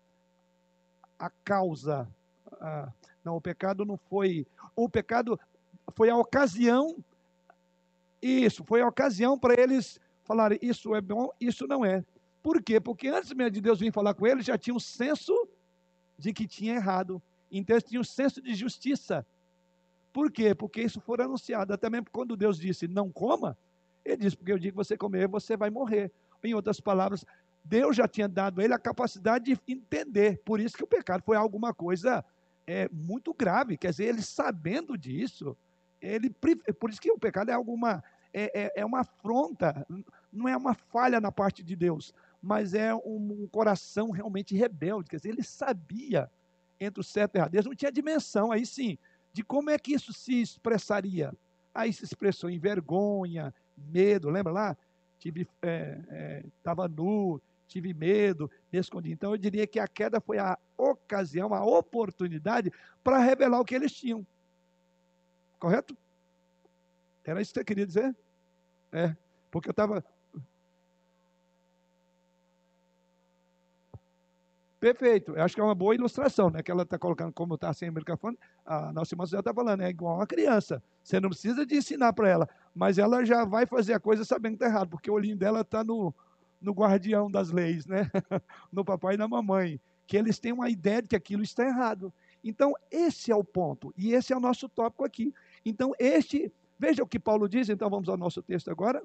a 1.27 1.31
causa. 1.45 2.09
A, 2.61 2.93
não, 3.25 3.37
o 3.37 3.41
pecado 3.41 3.85
não 3.85 3.97
foi. 3.97 4.47
O 4.75 4.89
pecado 4.89 5.39
foi 5.95 6.11
a 6.11 6.17
ocasião. 6.17 6.97
Isso, 8.23 8.63
foi 8.65 8.81
a 8.81 8.87
ocasião 8.87 9.37
para 9.37 9.61
eles 9.61 9.99
falarem: 10.25 10.59
isso 10.63 10.95
é 10.95 11.01
bom, 11.01 11.29
isso 11.41 11.67
não 11.67 11.85
é. 11.85 12.05
Por 12.43 12.63
quê? 12.63 12.81
Porque 12.81 13.09
antes 13.09 13.33
mesmo 13.33 13.51
de 13.51 13.61
Deus 13.61 13.81
vir 13.81 13.93
falar 13.93 14.15
com 14.15 14.27
eles, 14.27 14.47
já 14.47 14.57
tinha 14.57 14.75
um 14.75 14.81
senso 14.81 15.49
de 16.17 16.33
que 16.33 16.47
tinha 16.47 16.75
errado. 16.75 17.21
Então 17.51 17.75
eles 17.75 17.85
tinham 17.85 18.01
um 18.01 18.05
senso 18.05 18.41
de 18.41 18.55
justiça. 18.55 19.27
Por 20.13 20.31
quê? 20.31 20.55
Porque 20.55 20.83
isso 20.83 21.01
foi 21.01 21.21
anunciado. 21.21 21.73
Até 21.73 21.91
mesmo 21.91 22.07
quando 22.13 22.37
Deus 22.37 22.59
disse 22.59 22.87
não 22.87 23.11
coma, 23.11 23.57
ele 24.05 24.17
disse, 24.17 24.37
porque 24.37 24.53
eu 24.53 24.59
digo 24.59 24.79
que 24.79 24.85
você 24.85 24.97
comer, 24.97 25.29
você 25.29 25.57
vai 25.57 25.71
morrer. 25.71 26.11
Em 26.43 26.55
outras 26.55 26.81
palavras, 26.81 27.25
Deus 27.65 27.97
já 27.97 28.09
tinha 28.09 28.29
dado 28.29 28.61
a 28.61 28.65
ele 28.65 28.75
a 28.75 28.79
capacidade 28.79 29.45
de 29.45 29.61
entender. 29.73 30.41
Por 30.45 30.61
isso 30.61 30.77
que 30.77 30.85
o 30.85 30.89
pecado 30.89 31.23
foi 31.25 31.37
alguma 31.37 31.73
coisa 31.73 32.25
é, 32.67 32.89
muito 32.91 33.33
grave. 33.33 33.77
Quer 33.77 33.91
dizer, 33.91 34.07
ele 34.07 34.23
sabendo 34.23 34.99
disso, 34.99 35.57
ele, 36.03 36.29
por 36.29 36.91
isso 36.91 37.01
que 37.01 37.11
o 37.11 37.19
pecado 37.19 37.51
é 37.51 37.55
alguma 37.55 38.03
é, 38.35 38.65
é, 38.65 38.73
é 38.77 38.85
uma 38.85 39.01
afronta, 39.01 39.87
não 40.33 40.49
é 40.49 40.57
uma 40.57 40.75
falha 40.75 41.21
na 41.21 41.31
parte 41.31 41.63
de 41.63 41.77
Deus, 41.77 42.13
mas 42.41 42.75
é 42.75 42.95
um, 42.95 43.43
um 43.43 43.49
coração 43.51 44.11
realmente 44.11 44.57
rebelde. 44.57 45.11
Quer 45.11 45.17
dizer, 45.17 45.29
ele 45.29 45.43
sabia 45.43 46.31
entre 46.81 47.01
o 47.01 47.05
certo 47.05 47.37
e 47.37 47.39
errado. 47.39 47.53
Deus 47.53 47.67
não 47.67 47.75
tinha 47.75 47.93
dimensão, 47.93 48.51
aí 48.51 48.67
sim, 48.67 48.99
de 49.33 49.45
como 49.45 49.71
é 49.71 49.79
que 49.79 49.95
isso 49.95 50.13
se 50.13 50.41
expressaria. 50.41 51.33
Aí 51.75 51.93
se 51.93 52.05
expressou 52.05 52.51
em 52.51 52.59
vergonha, 52.59 53.55
medo, 53.77 54.29
lembra 54.29 54.53
lá? 54.53 54.77
Tive, 55.19 55.49
estava 56.57 56.83
é, 56.83 56.87
é, 56.87 56.89
nu, 56.89 57.41
tive 57.69 57.95
medo, 57.95 58.51
me 58.73 58.79
escondi. 58.79 59.13
Então 59.13 59.31
eu 59.33 59.39
diria 59.39 59.67
que 59.67 59.79
a 59.79 59.87
queda 59.87 60.21
foi 60.21 60.39
a 60.39 60.59
ocasião, 60.77 61.55
a 61.55 61.65
oportunidade 61.65 62.73
para 63.03 63.19
revelar 63.19 63.61
o 63.61 63.65
que 63.65 63.75
eles 63.75 63.93
tinham. 63.93 64.27
Correto? 65.63 65.97
Era 67.25 67.41
isso 67.41 67.53
que 67.53 67.61
você 67.61 67.65
queria 67.65 67.87
dizer? 67.87 68.17
É, 68.91 69.17
porque 69.49 69.69
eu 69.69 69.71
estava 69.71 70.05
Perfeito. 74.81 75.37
Eu 75.37 75.45
acho 75.45 75.55
que 75.55 75.61
é 75.61 75.65
uma 75.65 75.77
boa 75.77 75.95
ilustração, 75.95 76.51
né? 76.51 76.65
Que 76.65 76.73
ela 76.73 76.83
está 76.83 76.99
colocando, 76.99 77.33
como 77.33 77.55
está 77.55 77.73
sem 77.73 77.93
microfone, 77.93 78.37
a 78.67 78.93
nossa 78.93 79.15
irmã 79.15 79.25
já 79.25 79.39
está 79.39 79.55
falando, 79.55 79.83
é 79.83 79.89
igual 79.89 80.17
uma 80.17 80.27
criança. 80.27 80.83
Você 81.01 81.21
não 81.21 81.29
precisa 81.29 81.65
de 81.65 81.77
ensinar 81.77 82.13
para 82.13 82.29
ela, 82.29 82.49
mas 82.75 82.99
ela 82.99 83.25
já 83.25 83.45
vai 83.45 83.65
fazer 83.65 83.93
a 83.93 84.01
coisa 84.01 84.25
sabendo 84.25 84.59
que 84.59 84.65
está 84.65 84.67
errado, 84.67 84.89
porque 84.89 85.09
o 85.09 85.15
olhinho 85.15 85.37
dela 85.37 85.61
está 85.61 85.85
no, 85.85 86.13
no 86.61 86.73
guardião 86.73 87.31
das 87.31 87.53
leis, 87.53 87.87
né? 87.87 88.11
no 88.73 88.85
papai 88.85 89.15
e 89.15 89.17
na 89.17 89.29
mamãe. 89.29 89.81
Que 90.09 90.17
eles 90.17 90.41
têm 90.41 90.53
uma 90.53 90.69
ideia 90.69 91.01
de 91.01 91.07
que 91.07 91.15
aquilo 91.15 91.45
está 91.45 91.65
errado. 91.65 92.13
Então, 92.43 92.75
esse 92.91 93.31
é 93.31 93.37
o 93.37 93.45
ponto. 93.45 93.95
E 93.97 94.15
esse 94.15 94.33
é 94.33 94.37
o 94.37 94.41
nosso 94.41 94.69
tópico 94.69 95.05
aqui. 95.05 95.33
Então, 95.65 95.93
este. 95.99 96.53
Veja 96.79 97.03
o 97.03 97.07
que 97.07 97.19
Paulo 97.19 97.49
diz, 97.49 97.69
então 97.69 97.89
vamos 97.89 98.09
ao 98.09 98.17
nosso 98.17 98.43
texto 98.43 98.71
agora. 98.71 99.03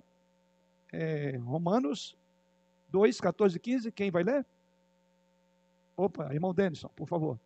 É, 0.91 1.38
Romanos 1.38 2.15
2, 2.89 3.22
14 3.22 3.58
e 3.58 3.60
15. 3.60 3.91
Quem 3.91 4.10
vai 4.10 4.24
ler? 4.24 4.46
Opa, 5.96 6.34
irmão 6.34 6.54
Denison, 6.54 6.89
por 6.96 7.08
favor. 7.08 7.39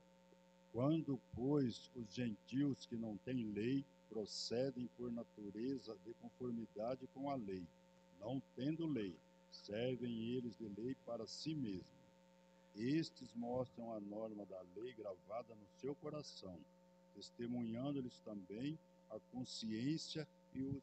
Quando, 0.72 1.20
pois, 1.36 1.92
os 1.96 2.14
gentios 2.14 2.86
que 2.86 2.96
não 2.96 3.18
têm 3.18 3.52
lei 3.52 3.84
procedem 4.10 4.90
por 4.98 5.12
natureza 5.12 5.98
de 6.06 6.14
conformidade 6.16 7.08
com 7.14 7.30
a 7.30 7.36
lei, 7.36 7.66
não 8.20 8.42
tendo 8.56 8.86
lei, 8.86 9.16
servem 9.52 10.36
eles 10.36 10.58
de 10.58 10.68
lei 10.68 10.96
para 11.06 11.28
si 11.28 11.54
mesmos. 11.56 11.86
Estes 12.76 13.34
mostram 13.34 13.94
a 13.94 14.00
norma 14.00 14.46
da 14.46 14.62
lei 14.76 14.94
gravada 14.94 15.56
no 15.56 15.68
seu 15.80 15.94
coração, 15.96 16.58
testemunhando-lhes 17.16 18.18
também 18.20 18.78
a 19.12 19.20
consciência 19.32 20.28
e 20.54 20.62
os 20.62 20.82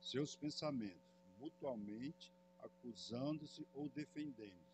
seus 0.00 0.34
pensamentos, 0.34 0.96
mutuamente 1.38 2.32
acusando-se 2.62 3.66
ou 3.74 3.88
defendendo-se 3.94 4.72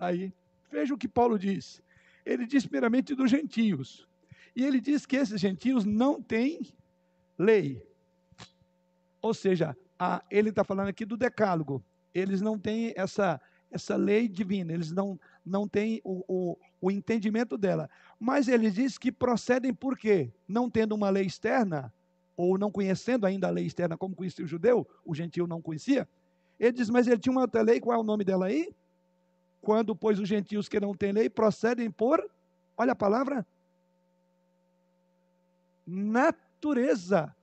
aí. 0.00 0.32
Veja 0.70 0.94
o 0.94 0.98
que 0.98 1.08
Paulo 1.08 1.38
diz. 1.38 1.82
Ele 2.24 2.46
diz 2.46 2.64
primeiramente 2.64 3.14
dos 3.14 3.30
gentios. 3.30 4.06
E 4.54 4.64
ele 4.64 4.80
diz 4.80 5.06
que 5.06 5.16
esses 5.16 5.40
gentios 5.40 5.84
não 5.84 6.20
têm 6.20 6.72
lei. 7.38 7.86
Ou 9.20 9.34
seja, 9.34 9.76
a, 9.98 10.24
ele 10.30 10.50
está 10.50 10.64
falando 10.64 10.88
aqui 10.88 11.04
do 11.04 11.16
decálogo. 11.16 11.84
Eles 12.14 12.40
não 12.40 12.58
têm 12.58 12.92
essa, 12.96 13.40
essa 13.70 13.96
lei 13.96 14.26
divina, 14.28 14.72
eles 14.72 14.90
não, 14.90 15.20
não 15.44 15.68
têm 15.68 16.00
o, 16.02 16.24
o, 16.26 16.58
o 16.80 16.90
entendimento 16.90 17.56
dela. 17.56 17.88
Mas 18.18 18.48
ele 18.48 18.70
diz 18.70 18.98
que 18.98 19.10
procedem 19.10 19.72
por 19.72 19.96
quê? 19.96 20.32
Não 20.46 20.70
tendo 20.70 20.94
uma 20.94 21.10
lei 21.10 21.26
externa, 21.26 21.92
ou 22.36 22.58
não 22.58 22.70
conhecendo 22.70 23.26
ainda 23.26 23.48
a 23.48 23.50
lei 23.50 23.66
externa 23.66 23.96
como 23.96 24.14
conhecia 24.14 24.44
o 24.44 24.48
judeu, 24.48 24.86
o 25.04 25.14
gentio 25.14 25.46
não 25.46 25.62
conhecia. 25.62 26.08
Ele 26.60 26.72
diz, 26.72 26.90
mas 26.90 27.06
ele 27.06 27.18
tinha 27.18 27.32
uma 27.32 27.42
outra 27.42 27.62
lei, 27.62 27.80
qual 27.80 27.96
é 27.96 28.00
o 28.00 28.04
nome 28.04 28.24
dela 28.24 28.46
aí? 28.46 28.74
Quando, 29.60 29.96
pois, 29.96 30.18
os 30.18 30.28
gentios 30.28 30.68
que 30.68 30.78
não 30.78 30.94
têm 30.94 31.12
lei 31.12 31.28
procedem 31.28 31.90
por, 31.90 32.22
olha 32.76 32.92
a 32.92 32.96
palavra, 32.96 33.46
natureza. 35.86 37.34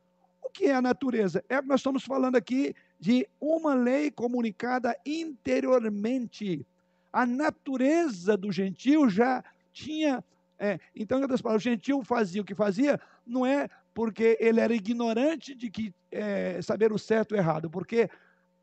O 0.41 0.49
que 0.49 0.65
é 0.65 0.75
a 0.75 0.81
natureza? 0.81 1.43
É 1.49 1.61
nós 1.61 1.79
estamos 1.79 2.03
falando 2.03 2.35
aqui 2.35 2.75
de 2.99 3.27
uma 3.39 3.73
lei 3.73 4.11
comunicada 4.11 4.95
interiormente. 5.05 6.65
A 7.13 7.25
natureza 7.25 8.35
do 8.35 8.51
gentio 8.51 9.07
já 9.07 9.43
tinha. 9.71 10.23
É, 10.59 10.79
então, 10.95 11.19
em 11.19 11.21
outras 11.21 11.41
palavras, 11.41 11.61
o 11.61 11.69
gentio 11.69 12.03
fazia 12.03 12.41
o 12.41 12.45
que 12.45 12.55
fazia, 12.55 12.99
não 13.25 13.45
é 13.45 13.69
porque 13.93 14.37
ele 14.39 14.59
era 14.59 14.73
ignorante 14.73 15.53
de 15.53 15.69
que 15.69 15.93
é, 16.11 16.59
saber 16.61 16.91
o 16.91 16.97
certo 16.97 17.35
e 17.35 17.37
o 17.37 17.39
errado, 17.39 17.69
porque 17.69 18.09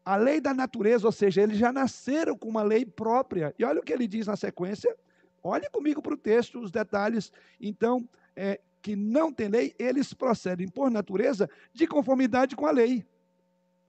a 0.05 0.17
lei 0.17 0.41
da 0.41 0.53
natureza, 0.53 1.07
ou 1.07 1.13
seja, 1.13 1.43
eles 1.43 1.57
já 1.57 1.73
nasceram 1.73 2.37
com 2.37 2.49
uma 2.49 2.63
lei 2.63 2.85
própria. 2.85 3.55
E 3.59 3.65
olha 3.65 3.81
o 3.81 3.83
que 3.83 3.93
ele 3.93 4.09
diz 4.09 4.27
na 4.27 4.35
sequência. 4.35 4.95
Olhe 5.43 5.69
comigo 5.71 6.03
para 6.03 6.15
o 6.15 6.17
texto, 6.17 6.59
os 6.59 6.71
detalhes. 6.71 7.33
Então, 7.61 8.09
é, 8.35 8.61
que 8.83 8.97
não 8.97 9.33
tem 9.33 9.49
lei, 9.49 9.75
eles 9.79 10.13
procedem 10.13 10.67
por 10.69 10.91
natureza 10.91 11.49
de 11.73 11.87
conformidade 11.87 12.57
com 12.57 12.67
a 12.67 12.71
lei. 12.71 13.07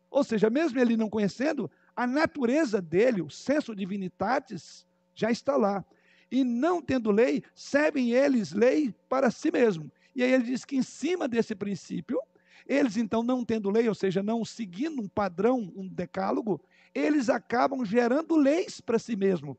Ou 0.10 0.24
seja, 0.24 0.50
mesmo 0.50 0.80
ele 0.80 0.98
não 0.98 1.10
conhecendo, 1.10 1.72
a 1.96 2.08
natureza 2.08 2.82
dele, 2.82 3.22
o 3.22 3.30
senso 3.30 3.76
divinitatis, 3.76 4.86
já 5.14 5.32
está 5.32 5.56
lá. 5.56 5.84
E 6.32 6.44
não 6.44 6.82
tendo 6.82 7.12
lei, 7.12 7.44
servem 7.54 8.12
eles 8.12 8.54
lei 8.54 8.94
para 9.10 9.30
si 9.30 9.52
mesmo. 9.52 9.92
E 10.16 10.24
aí 10.24 10.32
ele 10.32 10.46
diz 10.46 10.64
que 10.66 10.76
em 10.76 10.84
cima 10.84 11.28
desse 11.28 11.54
princípio, 11.56 12.20
eles, 12.66 12.96
então, 12.96 13.24
não 13.24 13.44
tendo 13.44 13.70
lei, 13.70 13.88
ou 13.88 13.96
seja, 13.96 14.24
não 14.24 14.46
seguindo 14.46 15.02
um 15.02 15.08
padrão, 15.08 15.72
um 15.76 15.88
decálogo, 15.88 16.62
eles 16.94 17.30
acabam 17.30 17.84
gerando 17.84 18.36
leis 18.36 18.80
para 18.80 19.00
si 19.00 19.16
mesmo. 19.16 19.58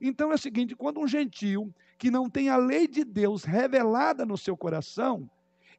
Então 0.00 0.30
é 0.30 0.34
o 0.34 0.38
seguinte: 0.38 0.74
quando 0.74 1.00
um 1.00 1.08
gentio 1.08 1.74
que 1.98 2.10
não 2.10 2.28
tem 2.28 2.48
a 2.48 2.56
lei 2.56 2.86
de 2.86 3.04
Deus 3.04 3.44
revelada 3.44 4.26
no 4.26 4.36
seu 4.36 4.56
coração, 4.56 5.30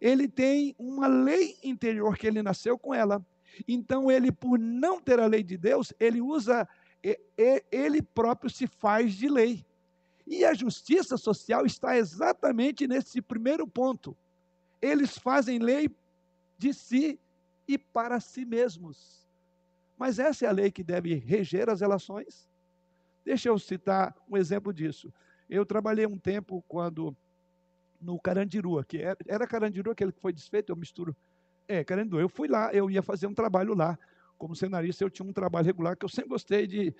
ele 0.01 0.28
tem 0.28 0.76
uma 0.78 1.07
lei 1.07 1.57
interior 1.64 2.18
que 2.18 2.28
ele 2.28 2.41
nasceu 2.41 2.78
com 2.78 2.93
ela. 2.93 3.24
Então 3.68 4.12
ele, 4.12 4.32
por 4.32 4.58
não 4.58 5.00
ter 5.00 5.20
a 5.20 5.26
lei 5.26 5.43
de 5.43 5.58
Deus, 5.58 5.93
ele 6.00 6.22
usa, 6.22 6.68
ele 7.72 8.02
próprio 8.02 8.50
se 8.50 8.68
faz 8.68 9.14
de 9.14 9.30
lei. 9.30 9.66
E 10.26 10.43
a 10.43 10.54
justiça 10.54 11.18
social 11.18 11.66
está 11.66 11.98
exatamente 11.98 12.88
nesse 12.88 13.22
primeiro 13.22 13.68
ponto 13.68 14.16
eles 14.82 15.18
fazem 15.18 15.60
lei 15.60 15.89
de 16.58 16.74
si 16.74 17.20
e 17.68 17.78
para 17.78 18.20
si 18.20 18.45
mesmos. 18.45 19.28
Mas 19.98 20.20
essa 20.20 20.45
é 20.45 20.48
a 20.48 20.52
lei 20.52 20.72
que 20.72 20.84
deve 20.84 21.16
reger 21.16 21.70
as 21.70 21.82
relações. 21.82 22.48
Deixa 23.26 23.50
eu 23.50 23.58
citar 23.58 24.16
um 24.30 24.38
exemplo 24.38 24.72
disso. 24.72 25.12
Eu 25.50 25.66
trabalhei 25.66 26.06
um 26.06 26.18
tempo 26.18 26.64
quando 26.68 27.16
no 28.00 28.20
Carandiru, 28.20 28.84
que 28.86 29.00
era, 29.00 29.18
era 29.28 29.48
Carandiru 29.48 29.91
aquele 29.91 30.12
que 30.12 30.22
foi 30.22 30.32
desfeito, 30.32 30.72
eu 30.72 30.76
misturo. 30.76 31.16
É, 31.68 31.84
Carandiru. 31.84 32.20
Eu 32.20 32.30
fui 32.30 32.47
lá, 32.47 32.74
eu 32.74 32.89
ia 32.89 33.01
fazer 33.01 33.28
um 33.28 33.34
trabalho 33.34 33.76
lá. 33.76 33.97
Como 34.38 34.55
cenarista, 34.55 35.03
eu 35.03 35.09
tinha 35.09 35.28
um 35.28 35.34
trabalho 35.34 35.65
regular 35.65 35.97
que 35.97 36.05
eu 36.05 36.09
sempre 36.09 36.30
gostei 36.30 36.68
de, 36.68 36.95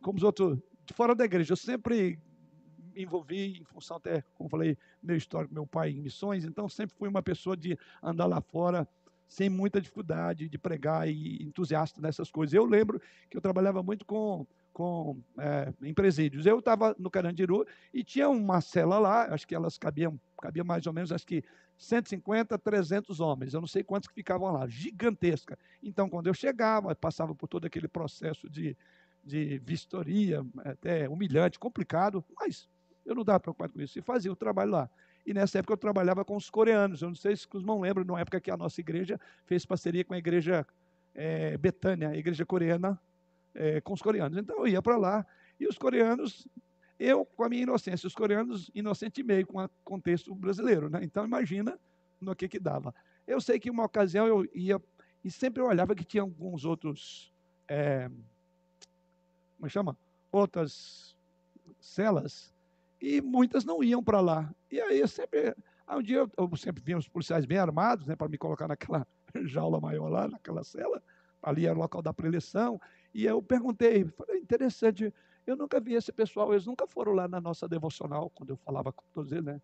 como 0.00 0.18
os 0.18 0.22
outros, 0.22 0.58
fora 0.92 1.14
da 1.14 1.24
igreja. 1.24 1.52
Eu 1.52 1.56
sempre 1.56 2.18
me 2.94 3.02
envolvi 3.02 3.58
em 3.58 3.64
função 3.64 3.96
até, 3.96 4.22
como 4.34 4.48
falei, 4.48 4.78
meu 5.02 5.16
histórico, 5.16 5.52
meu 5.52 5.66
pai 5.66 5.90
em 5.90 6.00
missões, 6.00 6.44
então 6.44 6.68
sempre 6.68 6.94
fui 6.96 7.08
uma 7.08 7.22
pessoa 7.22 7.56
de 7.56 7.76
andar 8.02 8.26
lá 8.26 8.40
fora 8.40 8.88
sem 9.26 9.48
muita 9.48 9.80
dificuldade 9.80 10.48
de 10.48 10.58
pregar 10.58 11.08
e 11.08 11.42
entusiasta 11.42 12.00
nessas 12.00 12.30
coisas. 12.30 12.54
Eu 12.54 12.64
lembro 12.64 13.00
que 13.28 13.36
eu 13.36 13.40
trabalhava 13.40 13.82
muito 13.82 14.04
com, 14.04 14.46
com 14.72 15.18
é, 15.38 15.72
em 15.82 15.94
presídios. 15.94 16.46
Eu 16.46 16.58
estava 16.58 16.94
no 16.98 17.10
Carandiru 17.10 17.66
e 17.92 18.04
tinha 18.04 18.28
uma 18.28 18.60
cela 18.60 18.98
lá, 18.98 19.34
acho 19.34 19.48
que 19.48 19.54
elas 19.54 19.78
cabiam, 19.78 20.20
cabiam 20.40 20.64
mais 20.64 20.86
ou 20.86 20.92
menos, 20.92 21.10
acho 21.10 21.26
que 21.26 21.42
150, 21.76 22.58
300 22.58 23.20
homens. 23.20 23.54
Eu 23.54 23.60
não 23.60 23.68
sei 23.68 23.82
quantos 23.82 24.08
que 24.08 24.14
ficavam 24.14 24.52
lá, 24.52 24.66
gigantesca. 24.66 25.58
Então, 25.82 26.08
quando 26.08 26.26
eu 26.26 26.34
chegava, 26.34 26.94
passava 26.94 27.34
por 27.34 27.48
todo 27.48 27.66
aquele 27.66 27.88
processo 27.88 28.48
de, 28.48 28.76
de 29.22 29.58
vistoria, 29.58 30.44
até 30.64 31.08
humilhante, 31.08 31.58
complicado, 31.58 32.24
mas 32.38 32.68
eu 33.04 33.14
não 33.14 33.22
estava 33.22 33.40
preocupado 33.40 33.72
com 33.72 33.80
isso, 33.80 33.98
e 33.98 34.02
fazia 34.02 34.32
o 34.32 34.36
trabalho 34.36 34.70
lá. 34.70 34.90
E 35.26 35.32
nessa 35.32 35.58
época 35.58 35.72
eu 35.72 35.78
trabalhava 35.78 36.24
com 36.24 36.36
os 36.36 36.50
coreanos. 36.50 37.02
Eu 37.02 37.08
não 37.08 37.16
sei 37.16 37.34
se 37.34 37.46
os 37.52 37.60
irmãos 37.60 37.80
lembram, 37.80 38.04
na 38.04 38.20
época 38.20 38.40
que 38.40 38.50
a 38.50 38.56
nossa 38.56 38.80
igreja 38.80 39.18
fez 39.46 39.64
parceria 39.64 40.04
com 40.04 40.14
a 40.14 40.18
igreja 40.18 40.66
é, 41.14 41.56
Betânia, 41.56 42.10
a 42.10 42.16
igreja 42.16 42.44
coreana, 42.44 43.00
é, 43.54 43.80
com 43.80 43.94
os 43.94 44.02
coreanos. 44.02 44.36
Então 44.36 44.58
eu 44.58 44.68
ia 44.68 44.82
para 44.82 44.96
lá 44.96 45.26
e 45.58 45.66
os 45.66 45.78
coreanos, 45.78 46.46
eu 46.98 47.24
com 47.24 47.44
a 47.44 47.48
minha 47.48 47.62
inocência, 47.62 48.06
os 48.06 48.14
coreanos 48.14 48.70
inocente 48.74 49.20
e 49.20 49.24
meio 49.24 49.46
com 49.46 49.62
o 49.62 49.68
contexto 49.84 50.34
brasileiro. 50.34 50.88
Né? 50.88 51.00
Então 51.02 51.24
imagina 51.24 51.78
no 52.20 52.34
que 52.34 52.48
que 52.48 52.58
dava. 52.58 52.94
Eu 53.26 53.40
sei 53.40 53.58
que 53.58 53.70
uma 53.70 53.84
ocasião 53.84 54.26
eu 54.26 54.46
ia 54.54 54.80
e 55.24 55.30
sempre 55.30 55.62
eu 55.62 55.66
olhava 55.66 55.94
que 55.94 56.04
tinha 56.04 56.22
alguns 56.22 56.66
outros, 56.66 57.32
é, 57.66 58.10
como 59.56 59.70
chama? 59.70 59.96
Outras 60.30 61.16
celas 61.80 62.52
e 63.00 63.20
muitas 63.20 63.64
não 63.64 63.82
iam 63.82 64.02
para 64.02 64.20
lá. 64.20 64.54
E 64.70 64.80
aí 64.80 65.00
eu 65.00 65.08
sempre, 65.08 65.54
aí 65.86 65.98
um 65.98 66.02
dia 66.02 66.18
eu, 66.18 66.30
eu 66.36 66.56
sempre 66.56 66.82
vinha 66.82 66.98
os 66.98 67.08
policiais 67.08 67.46
bem 67.46 67.58
armados, 67.58 68.06
né, 68.06 68.14
para 68.14 68.28
me 68.28 68.36
colocar 68.36 68.68
naquela 68.68 69.06
jaula 69.44 69.80
maior 69.80 70.08
lá, 70.08 70.28
naquela 70.28 70.62
cela, 70.62 71.02
ali 71.42 71.66
era 71.66 71.74
o 71.74 71.80
local 71.80 72.02
da 72.02 72.12
preleção, 72.12 72.80
e 73.12 73.24
eu 73.24 73.42
perguntei, 73.42 74.04
falei, 74.08 74.40
interessante, 74.40 75.12
eu 75.46 75.56
nunca 75.56 75.80
vi 75.80 75.94
esse 75.94 76.12
pessoal, 76.12 76.52
eles 76.52 76.66
nunca 76.66 76.86
foram 76.86 77.12
lá 77.12 77.28
na 77.28 77.40
nossa 77.40 77.68
devocional, 77.68 78.30
quando 78.30 78.50
eu 78.50 78.56
falava 78.56 78.92
com 78.92 79.02
todos 79.12 79.32
eles, 79.32 79.44
né? 79.44 79.60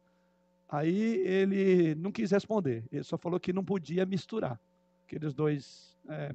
Aí 0.69 1.17
ele 1.27 1.95
não 1.97 2.13
quis 2.13 2.31
responder, 2.31 2.85
ele 2.93 3.03
só 3.03 3.19
falou 3.19 3.41
que 3.41 3.53
não 3.53 3.65
podia 3.65 4.07
misturar 4.07 4.61
aqueles 5.05 5.35
dois, 5.35 5.97
é, 6.09 6.33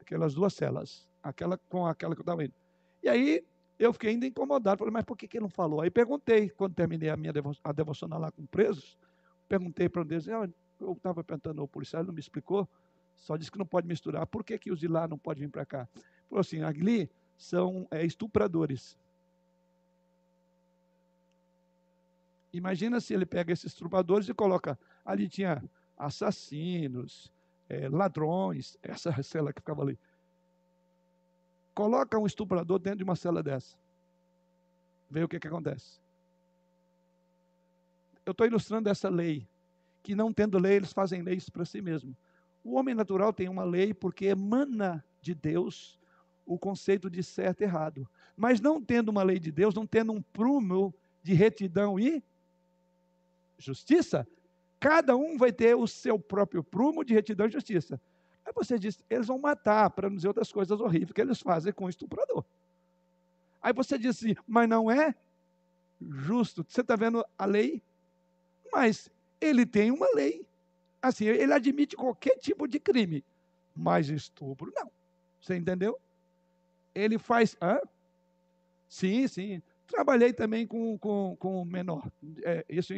aquelas 0.00 0.34
duas 0.34 0.54
celas, 0.54 1.06
aquela 1.22 1.58
com 1.68 1.86
aquela 1.86 2.14
que 2.14 2.20
eu 2.20 2.24
estava 2.24 2.42
indo. 2.44 2.54
E 3.02 3.08
aí 3.08 3.44
eu 3.78 3.92
fiquei 3.92 4.10
ainda 4.10 4.26
incomodado, 4.26 4.78
falei, 4.78 4.92
mas 4.92 5.04
por 5.04 5.16
que, 5.16 5.28
que 5.28 5.36
ele 5.36 5.42
não 5.42 5.50
falou? 5.50 5.82
Aí 5.82 5.90
perguntei, 5.90 6.48
quando 6.48 6.74
terminei 6.74 7.10
a 7.10 7.16
minha 7.16 7.32
devo 7.32 7.52
a 7.62 7.72
devocional 7.72 8.18
lá 8.18 8.30
com 8.30 8.46
presos, 8.46 8.96
perguntei 9.48 9.88
para 9.88 10.02
um 10.02 10.06
deles, 10.06 10.26
eu 10.26 10.92
estava 10.92 11.22
perguntando 11.22 11.60
ao 11.60 11.68
policial, 11.68 12.00
ele 12.00 12.06
não 12.06 12.14
me 12.14 12.20
explicou, 12.20 12.66
só 13.16 13.36
disse 13.36 13.52
que 13.52 13.58
não 13.58 13.66
pode 13.66 13.86
misturar. 13.86 14.26
Por 14.26 14.42
que, 14.42 14.58
que 14.58 14.70
os 14.70 14.80
de 14.80 14.88
lá 14.88 15.06
não 15.06 15.18
podem 15.18 15.44
vir 15.44 15.50
para 15.50 15.66
cá? 15.66 15.88
Falou 16.28 16.40
assim, 16.40 16.62
ali 16.62 17.10
são 17.36 17.86
é, 17.90 18.04
estupradores. 18.04 18.96
Imagina 22.52 23.00
se 23.00 23.14
ele 23.14 23.24
pega 23.24 23.52
esses 23.52 23.66
estupradores 23.66 24.28
e 24.28 24.34
coloca, 24.34 24.78
ali 25.04 25.28
tinha 25.28 25.62
assassinos, 25.96 27.32
é, 27.68 27.88
ladrões, 27.88 28.76
essa 28.82 29.10
cela 29.22 29.52
que 29.52 29.60
ficava 29.60 29.82
ali. 29.82 29.98
Coloca 31.74 32.18
um 32.18 32.26
estuprador 32.26 32.78
dentro 32.78 32.98
de 32.98 33.04
uma 33.04 33.16
cela 33.16 33.42
dessa. 33.42 33.76
Vê 35.08 35.24
o 35.24 35.28
que, 35.28 35.40
que 35.40 35.48
acontece. 35.48 36.00
Eu 38.24 38.32
estou 38.32 38.46
ilustrando 38.46 38.88
essa 38.88 39.08
lei, 39.08 39.48
que 40.02 40.14
não 40.14 40.32
tendo 40.32 40.58
lei, 40.58 40.74
eles 40.76 40.92
fazem 40.92 41.22
leis 41.22 41.48
para 41.48 41.64
si 41.64 41.80
mesmo. 41.80 42.16
O 42.62 42.74
homem 42.74 42.94
natural 42.94 43.32
tem 43.32 43.48
uma 43.48 43.64
lei 43.64 43.92
porque 43.92 44.26
emana 44.26 45.04
de 45.20 45.34
Deus 45.34 45.98
o 46.44 46.58
conceito 46.58 47.08
de 47.08 47.22
certo 47.22 47.60
e 47.60 47.64
errado. 47.64 48.08
Mas 48.36 48.60
não 48.60 48.82
tendo 48.82 49.10
uma 49.10 49.22
lei 49.22 49.38
de 49.38 49.52
Deus, 49.52 49.74
não 49.74 49.86
tendo 49.86 50.12
um 50.12 50.22
prumo 50.22 50.94
de 51.22 51.34
retidão 51.34 51.98
e 51.98 52.22
justiça, 53.58 54.26
cada 54.80 55.16
um 55.16 55.36
vai 55.36 55.52
ter 55.52 55.76
o 55.76 55.86
seu 55.86 56.18
próprio 56.18 56.64
prumo 56.64 57.04
de 57.04 57.14
retidão 57.14 57.46
e 57.46 57.50
justiça. 57.50 58.00
Aí 58.44 58.52
você 58.52 58.78
diz, 58.78 59.02
eles 59.08 59.28
vão 59.28 59.38
matar, 59.38 59.90
para 59.90 60.08
não 60.08 60.16
dizer 60.16 60.28
outras 60.28 60.50
coisas 60.50 60.80
horríveis 60.80 61.12
que 61.12 61.20
eles 61.20 61.40
fazem 61.40 61.72
com 61.72 61.84
o 61.84 61.88
estuprador. 61.88 62.44
Aí 63.62 63.72
você 63.72 63.96
diz 63.96 64.16
assim, 64.16 64.34
mas 64.46 64.68
não 64.68 64.90
é 64.90 65.14
justo. 66.00 66.64
Você 66.68 66.80
está 66.80 66.96
vendo 66.96 67.24
a 67.38 67.46
lei? 67.46 67.80
Mas 68.72 69.08
ele 69.40 69.64
tem 69.64 69.92
uma 69.92 70.08
lei. 70.14 70.44
Assim, 71.00 71.26
ele 71.26 71.52
admite 71.52 71.94
qualquer 71.94 72.36
tipo 72.38 72.66
de 72.66 72.80
crime. 72.80 73.24
Mas 73.74 74.08
estupro, 74.08 74.72
não. 74.74 74.90
Você 75.40 75.56
entendeu? 75.56 75.98
Ele 76.94 77.18
faz. 77.18 77.56
Hã? 77.60 77.78
Sim, 78.88 79.26
sim. 79.26 79.62
Trabalhei 79.86 80.32
também 80.32 80.66
com, 80.66 80.98
com, 80.98 81.36
com 81.38 81.64
menor. 81.64 82.10
É, 82.44 82.64
isso 82.68 82.94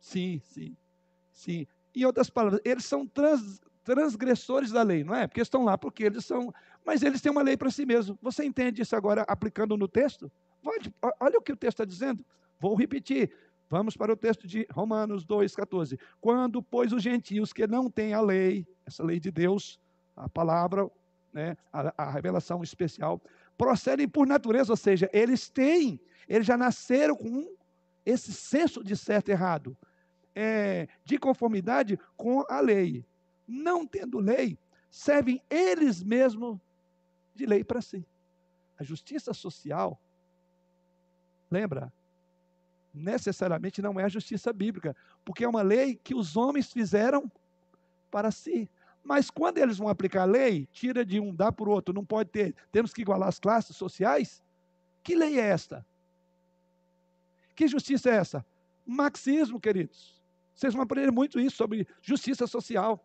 Sim, 0.00 0.40
sim, 0.44 0.76
sim. 1.32 1.66
Em 1.94 2.04
outras 2.04 2.30
palavras, 2.30 2.60
eles 2.64 2.84
são 2.84 3.06
trans, 3.06 3.60
transgressores 3.84 4.70
da 4.70 4.82
lei, 4.82 5.04
não 5.04 5.14
é? 5.14 5.26
Porque 5.26 5.40
estão 5.40 5.64
lá 5.64 5.76
porque 5.76 6.04
eles 6.04 6.24
são. 6.24 6.52
Mas 6.84 7.02
eles 7.02 7.20
têm 7.20 7.32
uma 7.32 7.42
lei 7.42 7.56
para 7.56 7.70
si 7.70 7.84
mesmos. 7.84 8.16
Você 8.22 8.44
entende 8.44 8.82
isso 8.82 8.96
agora 8.96 9.22
aplicando 9.22 9.76
no 9.76 9.88
texto? 9.88 10.30
Olha 11.20 11.38
o 11.38 11.42
que 11.42 11.52
o 11.52 11.56
texto 11.56 11.74
está 11.80 11.84
dizendo. 11.84 12.24
Vou 12.60 12.74
repetir. 12.74 13.30
Vamos 13.70 13.96
para 13.96 14.12
o 14.12 14.16
texto 14.16 14.46
de 14.46 14.66
Romanos 14.70 15.26
2,14. 15.26 15.98
Quando, 16.20 16.62
pois, 16.62 16.92
os 16.92 17.02
gentios 17.02 17.52
que 17.52 17.66
não 17.66 17.90
têm 17.90 18.14
a 18.14 18.20
lei, 18.20 18.66
essa 18.86 19.04
lei 19.04 19.20
de 19.20 19.30
Deus, 19.30 19.78
a 20.16 20.28
palavra, 20.28 20.90
né, 21.32 21.56
a, 21.72 21.92
a 22.04 22.10
revelação 22.10 22.62
especial, 22.62 23.20
procedem 23.56 24.08
por 24.08 24.26
natureza, 24.26 24.72
ou 24.72 24.76
seja, 24.76 25.10
eles 25.12 25.50
têm, 25.50 26.00
eles 26.26 26.46
já 26.46 26.56
nasceram 26.56 27.14
com 27.14 27.54
esse 28.06 28.32
senso 28.32 28.82
de 28.82 28.96
certo 28.96 29.28
e 29.28 29.32
errado 29.32 29.76
é, 30.40 30.88
de 31.04 31.18
conformidade 31.18 31.98
com 32.16 32.44
a 32.48 32.60
lei. 32.60 33.04
Não 33.46 33.84
tendo 33.84 34.20
lei, 34.20 34.56
servem 34.88 35.42
eles 35.50 36.00
mesmos 36.02 36.58
de 37.34 37.44
lei 37.44 37.64
para 37.64 37.82
si. 37.82 38.06
A 38.78 38.84
justiça 38.84 39.34
social, 39.34 40.00
lembra, 41.50 41.92
necessariamente 42.98 43.80
não 43.80 43.98
é 43.98 44.04
a 44.04 44.08
justiça 44.08 44.52
bíblica, 44.52 44.96
porque 45.24 45.44
é 45.44 45.48
uma 45.48 45.62
lei 45.62 45.96
que 45.96 46.14
os 46.14 46.36
homens 46.36 46.72
fizeram 46.72 47.30
para 48.10 48.30
si. 48.30 48.70
Mas 49.02 49.30
quando 49.30 49.58
eles 49.58 49.78
vão 49.78 49.88
aplicar 49.88 50.22
a 50.22 50.26
lei, 50.26 50.68
tira 50.72 51.04
de 51.04 51.18
um, 51.18 51.34
dá 51.34 51.50
para 51.50 51.68
o 51.68 51.72
outro, 51.72 51.94
não 51.94 52.04
pode 52.04 52.30
ter, 52.30 52.54
temos 52.70 52.92
que 52.92 53.00
igualar 53.00 53.28
as 53.28 53.38
classes 53.38 53.76
sociais. 53.76 54.42
Que 55.02 55.14
lei 55.14 55.38
é 55.38 55.46
esta? 55.46 55.86
Que 57.54 57.66
justiça 57.66 58.10
é 58.10 58.16
essa? 58.16 58.44
Marxismo, 58.84 59.60
queridos. 59.60 60.22
Vocês 60.54 60.74
vão 60.74 60.82
aprender 60.82 61.10
muito 61.10 61.40
isso 61.40 61.56
sobre 61.56 61.86
justiça 62.02 62.46
social. 62.46 63.04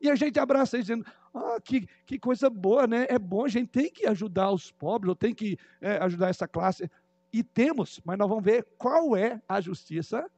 E 0.00 0.10
a 0.10 0.14
gente 0.14 0.38
abraça 0.40 0.76
isso 0.76 0.86
dizendo, 0.86 1.06
ah, 1.34 1.58
que, 1.62 1.86
que 2.06 2.18
coisa 2.18 2.50
boa, 2.50 2.86
né? 2.86 3.06
É 3.08 3.18
bom, 3.18 3.44
a 3.44 3.48
gente 3.48 3.68
tem 3.68 3.90
que 3.90 4.06
ajudar 4.06 4.50
os 4.50 4.72
pobres, 4.72 5.10
ou 5.10 5.14
tem 5.14 5.34
que 5.34 5.58
é, 5.80 5.98
ajudar 5.98 6.30
essa 6.30 6.48
classe. 6.48 6.90
E 7.32 7.42
temos, 7.42 8.00
mas 8.04 8.18
nós 8.18 8.28
vamos 8.28 8.44
ver 8.44 8.66
qual 8.76 9.16
é 9.16 9.40
a 9.48 9.60
justiça 9.60 10.28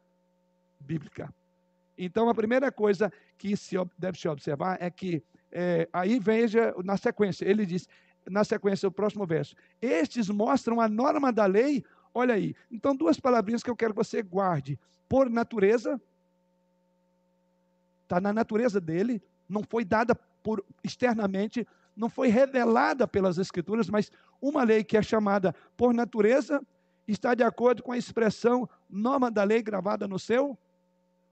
bíblica. 0.79 1.33
Então, 1.97 2.29
a 2.29 2.35
primeira 2.35 2.71
coisa 2.71 3.13
que 3.39 3.57
se 3.57 3.77
deve 3.99 4.19
se 4.19 4.29
observar 4.29 4.77
é 4.81 4.91
que, 4.91 5.23
é, 5.51 5.89
aí 5.93 6.19
veja 6.19 6.75
na 6.85 6.97
sequência, 6.97 7.45
ele 7.45 7.65
diz, 7.65 7.89
na 8.29 8.45
sequência, 8.45 8.89
o 8.89 8.93
próximo 8.93 9.27
verso, 9.27 9.55
estes 9.81 10.29
mostram 10.29 10.81
a 10.81 10.89
norma 10.89 11.33
da 11.33 11.47
lei, 11.47 11.85
olha 12.15 12.35
aí. 12.35 12.55
Então, 12.71 12.95
duas 12.95 13.19
palavrinhas 13.19 13.63
que 13.63 13.71
eu 13.71 13.77
quero 13.77 13.95
que 13.95 13.99
você 14.05 14.23
guarde. 14.23 14.79
Por 15.09 15.29
natureza, 15.31 16.01
está 18.03 18.21
na 18.21 18.33
natureza 18.33 18.81
dele, 18.81 19.23
não 19.49 19.63
foi 19.63 19.85
dada 19.85 20.15
por 20.43 20.65
externamente, 20.83 21.67
não 21.97 22.09
foi 22.09 22.29
revelada 22.29 23.07
pelas 23.07 23.39
Escrituras, 23.39 23.89
mas 23.89 24.11
uma 24.41 24.65
lei 24.65 24.83
que 24.83 24.97
é 24.97 25.03
chamada 25.03 25.55
por 25.77 25.93
natureza 25.93 26.61
está 27.07 27.35
de 27.35 27.43
acordo 27.43 27.83
com 27.83 27.93
a 27.93 27.99
expressão 27.99 28.69
norma 28.89 29.31
da 29.31 29.45
lei 29.45 29.63
gravada 29.63 30.07
no 30.07 30.19
seu 30.19 30.57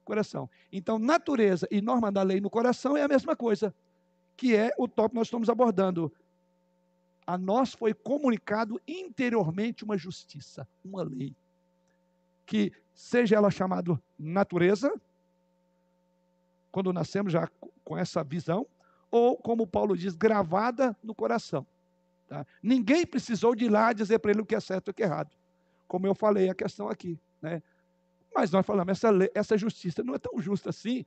coração. 0.04 0.50
Então, 0.72 0.98
natureza 0.98 1.68
e 1.70 1.80
norma 1.80 2.10
da 2.10 2.22
lei 2.22 2.40
no 2.40 2.50
coração 2.50 2.96
é 2.96 3.02
a 3.02 3.08
mesma 3.08 3.36
coisa, 3.36 3.74
que 4.36 4.56
é 4.56 4.72
o 4.76 4.88
tópico 4.88 5.10
que 5.10 5.16
nós 5.16 5.26
estamos 5.26 5.48
abordando. 5.48 6.12
A 7.26 7.38
nós 7.38 7.74
foi 7.74 7.94
comunicado 7.94 8.80
interiormente 8.88 9.84
uma 9.84 9.96
justiça, 9.96 10.66
uma 10.84 11.02
lei, 11.02 11.36
que 12.44 12.72
seja 12.92 13.36
ela 13.36 13.50
chamada 13.50 14.00
natureza, 14.18 14.92
quando 16.72 16.92
nascemos 16.92 17.32
já 17.32 17.48
com 17.84 17.96
essa 17.96 18.24
visão, 18.24 18.66
ou, 19.10 19.36
como 19.36 19.66
Paulo 19.66 19.96
diz, 19.96 20.14
gravada 20.14 20.96
no 21.02 21.14
coração. 21.14 21.66
Tá? 22.28 22.46
Ninguém 22.62 23.04
precisou 23.04 23.54
de 23.54 23.64
ir 23.64 23.68
lá 23.68 23.92
dizer 23.92 24.20
para 24.20 24.30
ele 24.30 24.40
o 24.40 24.46
que 24.46 24.54
é 24.54 24.60
certo 24.60 24.88
e 24.88 24.90
o 24.90 24.94
que 24.94 25.02
é 25.02 25.06
errado. 25.06 25.30
Como 25.90 26.06
eu 26.06 26.14
falei, 26.14 26.48
a 26.48 26.54
questão 26.54 26.88
aqui. 26.88 27.18
Né? 27.42 27.60
Mas 28.32 28.52
nós 28.52 28.64
falamos, 28.64 28.92
essa, 28.92 29.08
essa 29.34 29.58
justiça 29.58 30.04
não 30.04 30.14
é 30.14 30.18
tão 30.20 30.40
justa 30.40 30.70
assim. 30.70 31.04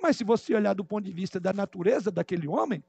Mas 0.00 0.16
se 0.16 0.22
você 0.22 0.54
olhar 0.54 0.74
do 0.74 0.84
ponto 0.84 1.04
de 1.04 1.12
vista 1.12 1.40
da 1.40 1.52
natureza 1.52 2.08
daquele 2.08 2.46
homem, 2.46 2.84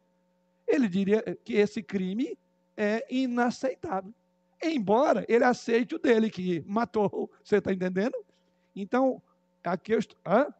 ele 0.68 0.88
diria 0.88 1.24
que 1.44 1.54
esse 1.54 1.82
crime 1.82 2.38
é 2.78 3.04
inaceitável. 3.10 4.14
Embora 4.62 5.26
ele 5.28 5.44
aceite 5.44 5.96
o 5.96 6.00
dele, 6.00 6.30
que 6.30 6.64
matou. 6.68 7.32
Você 7.44 7.58
está 7.58 7.74
entendendo? 7.74 8.16
Então, 8.76 9.20
aqui 9.64 9.96
eu 9.96 10.00
estou. 10.00 10.18
Hã? 10.24 10.54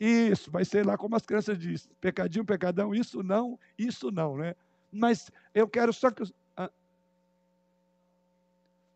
Isso, 0.00 0.50
vai 0.50 0.64
ser 0.64 0.84
lá 0.84 0.98
como 0.98 1.14
as 1.14 1.24
crianças 1.24 1.56
dizem: 1.56 1.92
pecadinho, 2.00 2.44
pecadão, 2.44 2.92
isso 2.92 3.22
não, 3.22 3.56
isso 3.78 4.10
não, 4.10 4.36
né? 4.36 4.56
Mas 4.90 5.30
eu 5.54 5.68
quero 5.68 5.92
só 5.92 6.10
que. 6.10 6.24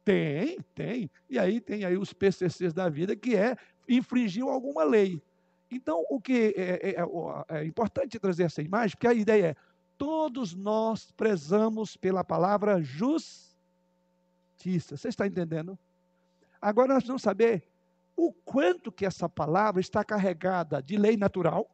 Tem, 0.05 0.59
tem. 0.75 1.11
E 1.31 1.39
aí 1.39 1.61
tem 1.61 1.85
aí 1.85 1.97
os 1.97 2.13
PCCs 2.13 2.75
da 2.75 2.89
vida, 2.89 3.17
que 3.17 3.35
é 3.35 3.57
infringiu 3.89 4.51
alguma 4.51 4.85
lei. 4.85 5.23
Então, 5.71 6.05
o 6.11 6.21
que 6.21 6.55
é, 6.57 6.91
é, 6.91 7.01
é, 7.01 7.61
é 7.61 7.65
importante 7.65 8.19
trazer 8.19 8.45
essa 8.45 8.63
imagem, 8.63 8.97
porque 8.97 9.09
a 9.09 9.15
ideia 9.15 9.47
é: 9.47 9.57
todos 9.97 10.55
nós 10.55 11.11
prezamos 11.13 11.97
pela 11.97 12.23
palavra 12.23 12.83
justiça. 12.83 13.55
Você 14.97 15.09
está 15.09 15.27
entendendo? 15.27 15.79
Agora 16.61 16.95
nós 16.95 17.07
vamos 17.07 17.23
saber 17.23 17.67
o 18.17 18.33
quanto 18.33 18.93
que 18.93 19.05
essa 19.05 19.29
palavra 19.29 19.81
está 19.81 20.05
carregada 20.05 20.83
de 20.83 20.97
lei 20.97 21.17
natural 21.17 21.69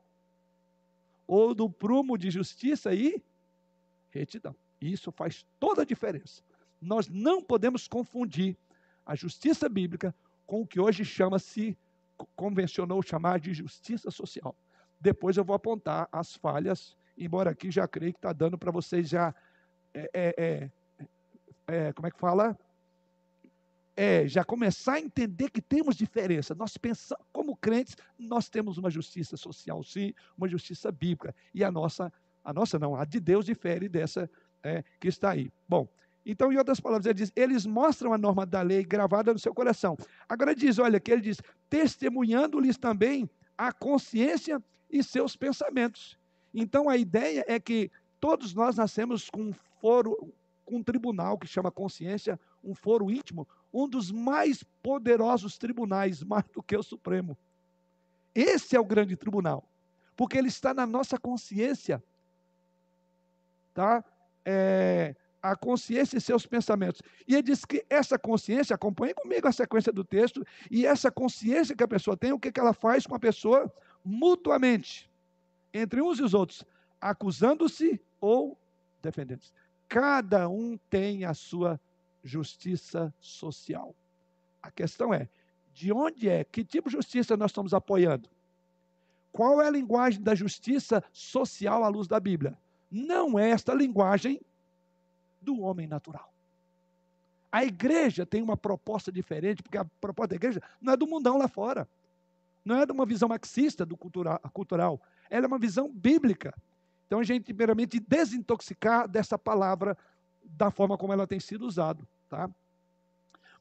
ou 1.27 1.55
do 1.55 1.69
prumo 1.69 2.17
de 2.17 2.31
justiça 2.31 2.95
e 2.95 3.23
retidão. 4.11 4.57
Isso 4.81 5.13
faz 5.13 5.45
toda 5.59 5.83
a 5.83 5.85
diferença. 5.85 6.43
Nós 6.81 7.09
não 7.09 7.43
podemos 7.43 7.87
confundir 7.87 8.57
a 9.05 9.15
justiça 9.15 9.69
bíblica 9.69 10.15
com 10.47 10.63
o 10.63 10.67
que 10.67 10.81
hoje 10.81 11.05
chama-se, 11.05 11.77
convencionou 12.35 13.03
chamar 13.03 13.41
de 13.41 13.53
justiça 13.55 14.11
social. 14.11 14.55
Depois 15.01 15.37
eu 15.37 15.45
vou 15.45 15.55
apontar 15.55 16.09
as 16.13 16.35
falhas, 16.35 16.97
embora 17.17 17.51
aqui 17.51 17.71
já 17.71 17.87
creio 17.89 18.13
que 18.13 18.19
está 18.19 18.33
dando 18.33 18.59
para 18.59 18.71
vocês 18.71 19.09
já, 19.09 19.35
é, 19.95 20.11
é, 20.13 20.35
é, 20.37 20.71
é, 21.67 21.93
como 21.93 22.07
é 22.07 22.11
que 22.11 22.19
fala? 22.19 22.57
é, 24.01 24.27
já 24.27 24.43
começar 24.43 24.95
a 24.95 25.01
entender 25.01 25.51
que 25.51 25.61
temos 25.61 25.95
diferença. 25.95 26.55
Nós 26.55 26.79
pensamos, 26.79 27.23
como 27.31 27.55
crentes, 27.55 27.95
nós 28.19 28.49
temos 28.49 28.79
uma 28.79 28.91
justiça 28.91 29.37
social, 29.37 29.85
sim, 29.85 30.15
uma 30.39 30.49
justiça 30.49 30.91
bíblica. 30.91 31.35
E 31.53 31.63
a 31.63 31.71
nossa, 31.71 32.11
a 32.43 32.51
nossa 32.51 32.79
não, 32.79 32.97
a 32.97 33.05
de 33.05 33.21
Deus 33.21 33.45
difere 33.45 33.91
dessa 33.91 34.31
é, 34.63 34.83
que 34.99 35.09
está 35.09 35.33
aí. 35.33 35.53
Bom, 35.69 35.87
então, 36.25 36.53
em 36.53 36.57
outras 36.57 36.81
palavras, 36.81 37.07
ele 37.07 37.15
diz: 37.15 37.33
eles 37.35 37.65
mostram 37.65 38.13
a 38.13 38.19
norma 38.19 38.45
da 38.45 38.63
lei 38.63 38.85
gravada 38.85 39.33
no 39.33 39.39
seu 39.39 39.55
coração. 39.55 39.97
Agora 40.29 40.55
diz: 40.55 40.79
olha, 40.79 41.01
que 41.01 41.11
ele 41.11 41.23
diz, 41.23 41.41
testemunhando-lhes 41.69 42.77
também 42.77 43.29
a 43.57 43.73
consciência 43.73 44.63
e 44.91 45.03
seus 45.03 45.37
pensamentos. 45.37 46.19
Então, 46.53 46.89
a 46.89 46.97
ideia 46.97 47.45
é 47.47 47.59
que 47.59 47.91
todos 48.21 48.55
nós 48.55 48.77
nascemos 48.77 49.31
com 49.31 49.43
um 49.45 49.53
foro, 49.81 50.33
com 50.65 50.77
um 50.77 50.83
tribunal 50.83 51.39
que 51.39 51.47
chama 51.47 51.71
consciência, 51.71 52.39
um 52.63 52.75
foro 52.75 53.11
íntimo, 53.11 53.49
um 53.73 53.89
dos 53.89 54.11
mais 54.11 54.63
poderosos 54.83 55.57
tribunais, 55.57 56.23
mais 56.25 56.45
do 56.53 56.63
que 56.63 56.77
o 56.77 56.83
Supremo. 56.83 57.37
Esse 58.35 58.77
é 58.77 58.81
o 58.81 58.85
grande 58.85 59.17
tribunal, 59.17 59.65
porque 60.17 60.37
ele 60.37 60.49
está 60.49 60.73
na 60.75 60.87
nossa 60.87 61.19
consciência, 61.19 62.03
tá? 63.75 64.05
É, 64.45 65.17
a 65.43 65.57
consciência 65.57 66.19
e 66.19 66.21
seus 66.21 66.47
pensamentos. 66.47 67.01
E 67.27 67.35
ele 67.35 67.43
diz 67.43 67.65
que 67.65 67.85
essa 67.89 68.19
consciência, 68.19 68.75
acompanhe 68.75 69.15
comigo 69.15 69.49
a 69.49 69.53
sequência 69.53 69.93
do 69.93 70.05
texto, 70.05 70.45
e 70.71 70.87
essa 70.87 71.11
consciência 71.11 71.75
que 71.75 71.85
a 71.85 71.89
pessoa 71.89 72.17
tem, 72.17 72.33
o 72.33 72.39
que, 72.39 72.53
ela 72.59 72.73
faz 72.73 73.07
com 73.07 73.15
a 73.15 73.19
pessoa 73.19 73.73
mutuamente, 74.05 75.11
entre 75.73 76.03
uns 76.03 76.19
e 76.19 76.23
os 76.23 76.35
outros, 76.35 76.65
acusando-se 77.01 78.01
ou 78.21 78.59
defendendo-se. 79.03 79.53
Cada 79.89 80.49
um 80.49 80.79
tem 80.89 81.25
a 81.25 81.35
sua 81.35 81.81
justiça 82.23 83.13
social. 83.19 83.95
A 84.63 84.71
questão 84.71 85.13
é, 85.13 85.29
de 85.73 85.93
onde 85.93 86.29
é, 86.29 86.45
que 86.45 86.65
tipo 86.65 86.89
de 86.89 86.97
justiça 86.97 87.37
nós 87.37 87.51
estamos 87.51 87.73
apoiando? 87.73 88.29
Qual 89.33 89.61
é 89.63 89.69
a 89.69 89.71
linguagem 89.71 90.21
da 90.21 90.35
justiça 90.35 91.03
social 91.13 91.83
à 91.85 91.89
luz 91.89 92.07
da 92.07 92.21
Bíblia? 92.21 92.59
Não 92.91 93.39
é 93.39 93.51
esta 93.51 93.73
linguagem 93.73 94.41
do 95.41 95.61
homem 95.61 95.87
natural. 95.87 96.33
A 97.53 97.65
igreja 97.65 98.25
tem 98.25 98.43
uma 98.43 98.57
proposta 98.57 99.11
diferente, 99.11 99.63
porque 99.63 99.79
a 99.79 99.85
proposta 100.01 100.29
da 100.29 100.37
igreja 100.37 100.63
não 100.81 100.93
é 100.93 100.97
do 100.97 101.07
mundão 101.07 101.37
lá 101.37 101.49
fora. 101.49 101.89
Não 102.65 102.77
é 102.77 102.87
de 102.87 102.93
uma 102.93 103.07
visão 103.07 103.29
marxista 103.29 103.85
do 103.85 103.97
cultural. 103.97 105.01
Ela 105.29 105.47
é 105.47 105.49
uma 105.49 105.59
visão 105.59 105.91
bíblica. 105.91 106.55
Então 107.07 107.19
a 107.19 107.25
gente, 107.25 107.45
primeiramente, 107.47 107.99
desintoxicar 107.99 109.09
dessa 109.09 109.37
palavra 109.37 109.97
da 110.45 110.71
forma 110.71 110.97
como 110.97 111.13
ela 111.13 111.27
tem 111.27 111.41
sido 111.41 111.67
usada. 111.67 112.07
Tá? 112.29 112.49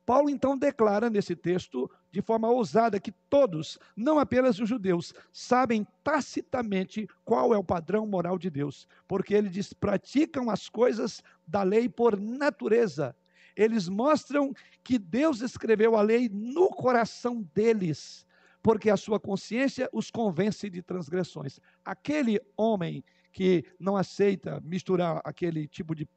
Paulo 0.06 0.30
então 0.30 0.58
declara 0.58 1.08
nesse 1.08 1.36
texto, 1.36 1.90
de 2.12 2.22
forma 2.22 2.50
ousada, 2.50 3.00
que 3.00 3.12
todos, 3.30 3.78
não 3.96 4.18
apenas 4.18 4.60
os 4.60 4.68
judeus, 4.68 5.14
sabem 5.32 5.86
tacitamente 6.04 7.08
qual 7.24 7.54
é 7.54 7.58
o 7.60 7.64
padrão 7.64 8.08
moral 8.08 8.38
de 8.40 8.50
Deus, 8.50 8.88
porque 9.08 9.36
ele 9.36 9.50
diz: 9.50 9.72
praticam 9.72 10.50
as 10.50 10.68
coisas 10.68 11.24
da 11.50 11.64
lei 11.64 11.90
por 11.90 12.20
natureza. 12.20 13.16
Eles 13.56 13.90
mostram 13.90 14.54
que 14.84 14.98
Deus 14.98 15.42
escreveu 15.42 15.96
a 15.96 16.02
lei 16.02 16.30
no 16.30 16.70
coração 16.70 17.42
deles, 17.54 18.26
porque 18.62 18.90
a 18.90 18.98
sua 18.98 19.20
consciência 19.20 19.90
os 19.92 20.10
convence 20.12 20.70
de 20.70 20.82
transgressões. 20.82 21.60
Aquele 21.84 22.40
homem 22.56 23.04
que 23.32 23.66
não 23.80 23.98
aceita 23.98 24.62
misturar 24.64 25.22
aquele 25.24 25.68
tipo 25.68 25.94
de 25.94 26.08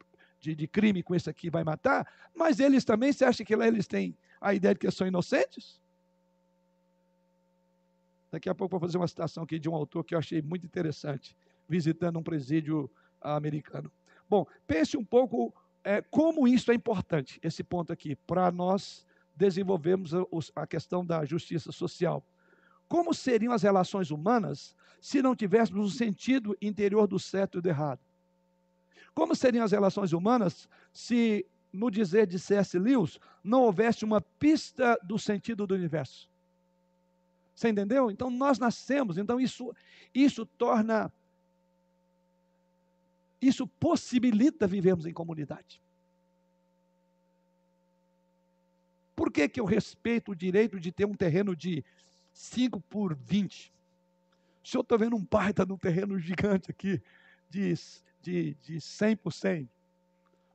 de, 0.42 0.56
de 0.56 0.66
crime 0.66 1.04
com 1.04 1.14
esse 1.14 1.30
aqui 1.30 1.48
vai 1.48 1.62
matar, 1.62 2.04
mas 2.34 2.58
eles 2.58 2.84
também, 2.84 3.12
você 3.12 3.24
acha 3.24 3.44
que 3.44 3.54
lá 3.54 3.68
eles 3.68 3.86
têm 3.86 4.16
a 4.40 4.52
ideia 4.52 4.74
de 4.74 4.80
que 4.80 4.90
são 4.90 5.06
inocentes? 5.06 5.80
Daqui 8.28 8.48
a 8.48 8.54
pouco 8.54 8.72
vou 8.72 8.80
fazer 8.80 8.98
uma 8.98 9.06
citação 9.06 9.44
aqui 9.44 9.58
de 9.58 9.68
um 9.68 9.74
autor 9.74 10.02
que 10.02 10.14
eu 10.14 10.18
achei 10.18 10.42
muito 10.42 10.66
interessante, 10.66 11.36
visitando 11.68 12.18
um 12.18 12.22
presídio 12.22 12.90
americano. 13.20 13.90
Bom, 14.32 14.46
pense 14.66 14.96
um 14.96 15.04
pouco 15.04 15.52
é, 15.84 16.00
como 16.00 16.48
isso 16.48 16.72
é 16.72 16.74
importante, 16.74 17.38
esse 17.42 17.62
ponto 17.62 17.92
aqui, 17.92 18.16
para 18.16 18.50
nós 18.50 19.04
desenvolvermos 19.36 20.14
a, 20.14 20.24
a 20.56 20.66
questão 20.66 21.04
da 21.04 21.22
justiça 21.26 21.70
social. 21.70 22.24
Como 22.88 23.12
seriam 23.12 23.52
as 23.52 23.62
relações 23.62 24.10
humanas 24.10 24.74
se 25.02 25.20
não 25.20 25.36
tivéssemos 25.36 25.84
um 25.86 25.90
sentido 25.94 26.56
interior 26.62 27.06
do 27.06 27.18
certo 27.18 27.58
e 27.58 27.60
do 27.60 27.68
errado? 27.68 28.00
Como 29.14 29.36
seriam 29.36 29.66
as 29.66 29.72
relações 29.72 30.14
humanas 30.14 30.66
se, 30.94 31.44
no 31.70 31.90
dizer 31.90 32.26
de 32.26 32.38
C.S. 32.38 32.78
Lewis, 32.78 33.20
não 33.44 33.64
houvesse 33.64 34.02
uma 34.02 34.22
pista 34.22 34.98
do 35.02 35.18
sentido 35.18 35.66
do 35.66 35.74
universo? 35.74 36.26
Você 37.54 37.68
entendeu? 37.68 38.10
Então 38.10 38.30
nós 38.30 38.58
nascemos, 38.58 39.18
então 39.18 39.38
isso, 39.38 39.74
isso 40.14 40.46
torna, 40.46 41.12
isso 43.42 43.66
possibilita 43.66 44.66
vivermos 44.66 45.04
em 45.04 45.12
comunidade. 45.12 45.82
Por 49.16 49.30
que, 49.30 49.48
que 49.48 49.60
eu 49.60 49.64
respeito 49.64 50.32
o 50.32 50.36
direito 50.36 50.78
de 50.80 50.92
ter 50.92 51.04
um 51.04 51.14
terreno 51.14 51.54
de 51.54 51.84
5 52.32 52.80
por 52.82 53.14
20? 53.14 53.72
O 54.64 54.68
senhor 54.68 54.82
está 54.82 54.96
vendo 54.96 55.16
um 55.16 55.24
baita 55.24 55.66
num 55.66 55.76
terreno 55.76 56.18
gigante 56.18 56.70
aqui, 56.70 57.02
de 57.50 57.74
de, 58.22 58.54
de 58.62 58.80
100 58.80 59.16
por 59.16 59.32
100? 59.32 59.68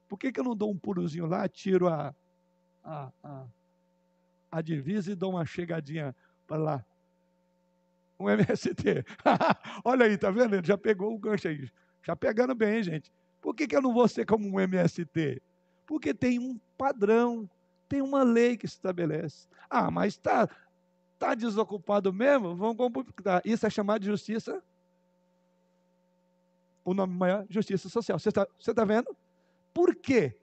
Por 0.07 0.17
que, 0.17 0.31
que 0.31 0.39
eu 0.39 0.43
não 0.43 0.55
dou 0.55 0.71
um 0.71 0.77
purozinho 0.77 1.25
lá, 1.25 1.47
tiro 1.49 1.89
a, 1.89 2.15
a, 2.83 3.11
a, 3.21 3.45
a 4.49 4.61
divisa 4.61 5.11
e 5.11 5.15
dou 5.15 5.31
uma 5.31 5.45
chegadinha 5.45 6.15
para 6.47 6.57
lá? 6.57 6.85
Um 8.17 8.29
MST. 8.29 9.05
Olha 9.83 10.05
aí, 10.05 10.17
tá 10.17 10.31
vendo? 10.31 10.55
Ele 10.55 10.65
já 10.65 10.77
pegou 10.77 11.13
o 11.13 11.19
gancho 11.19 11.49
aí. 11.49 11.69
Já 12.03 12.15
pegando 12.15 12.55
bem, 12.55 12.81
gente. 12.83 13.11
Por 13.41 13.55
que, 13.55 13.67
que 13.67 13.75
eu 13.75 13.81
não 13.81 13.93
vou 13.93 14.07
ser 14.07 14.25
como 14.25 14.47
um 14.47 14.59
MST? 14.59 15.41
Porque 15.85 16.13
tem 16.13 16.39
um 16.39 16.59
padrão, 16.77 17.49
tem 17.87 18.01
uma 18.01 18.23
lei 18.23 18.57
que 18.57 18.65
estabelece. 18.65 19.47
Ah, 19.69 19.89
mas 19.91 20.13
está 20.13 20.49
tá 21.17 21.35
desocupado 21.35 22.11
mesmo? 22.13 22.55
Vamos 22.55 22.77
computar. 22.77 23.41
Isso 23.45 23.65
é 23.65 23.69
chamado 23.69 24.01
de 24.01 24.07
justiça 24.07 24.61
o 26.89 26.93
nome 26.93 27.13
maior, 27.13 27.45
justiça 27.49 27.89
social. 27.89 28.17
Você 28.17 28.29
está 28.29 28.45
tá 28.73 28.85
vendo? 28.85 29.15
Por 29.73 29.93
quê? 29.93 30.37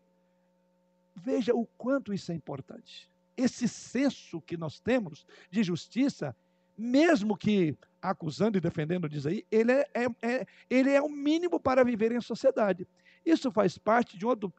Veja 1.16 1.54
o 1.54 1.64
quanto 1.78 2.12
isso 2.12 2.32
é 2.32 2.34
importante. 2.34 3.08
Esse 3.34 3.66
senso 3.66 4.42
que 4.42 4.54
nós 4.54 4.78
temos 4.78 5.26
de 5.50 5.62
justiça, 5.62 6.36
mesmo 6.76 7.34
que 7.34 7.74
acusando 8.04 8.58
e 8.58 8.60
defendendo, 8.60 9.08
diz 9.08 9.24
aí, 9.24 9.44
ele 9.50 9.72
é, 9.72 9.86
é, 9.94 10.06
é, 10.22 10.46
ele 10.68 10.90
é 10.90 11.00
o 11.00 11.08
mínimo 11.08 11.58
para 11.58 11.82
viver 11.82 12.12
em 12.12 12.20
sociedade. 12.20 12.86
Isso 13.24 13.50
faz 13.50 13.78
parte 13.78 14.18
de 14.18 14.26
outro 14.26 14.52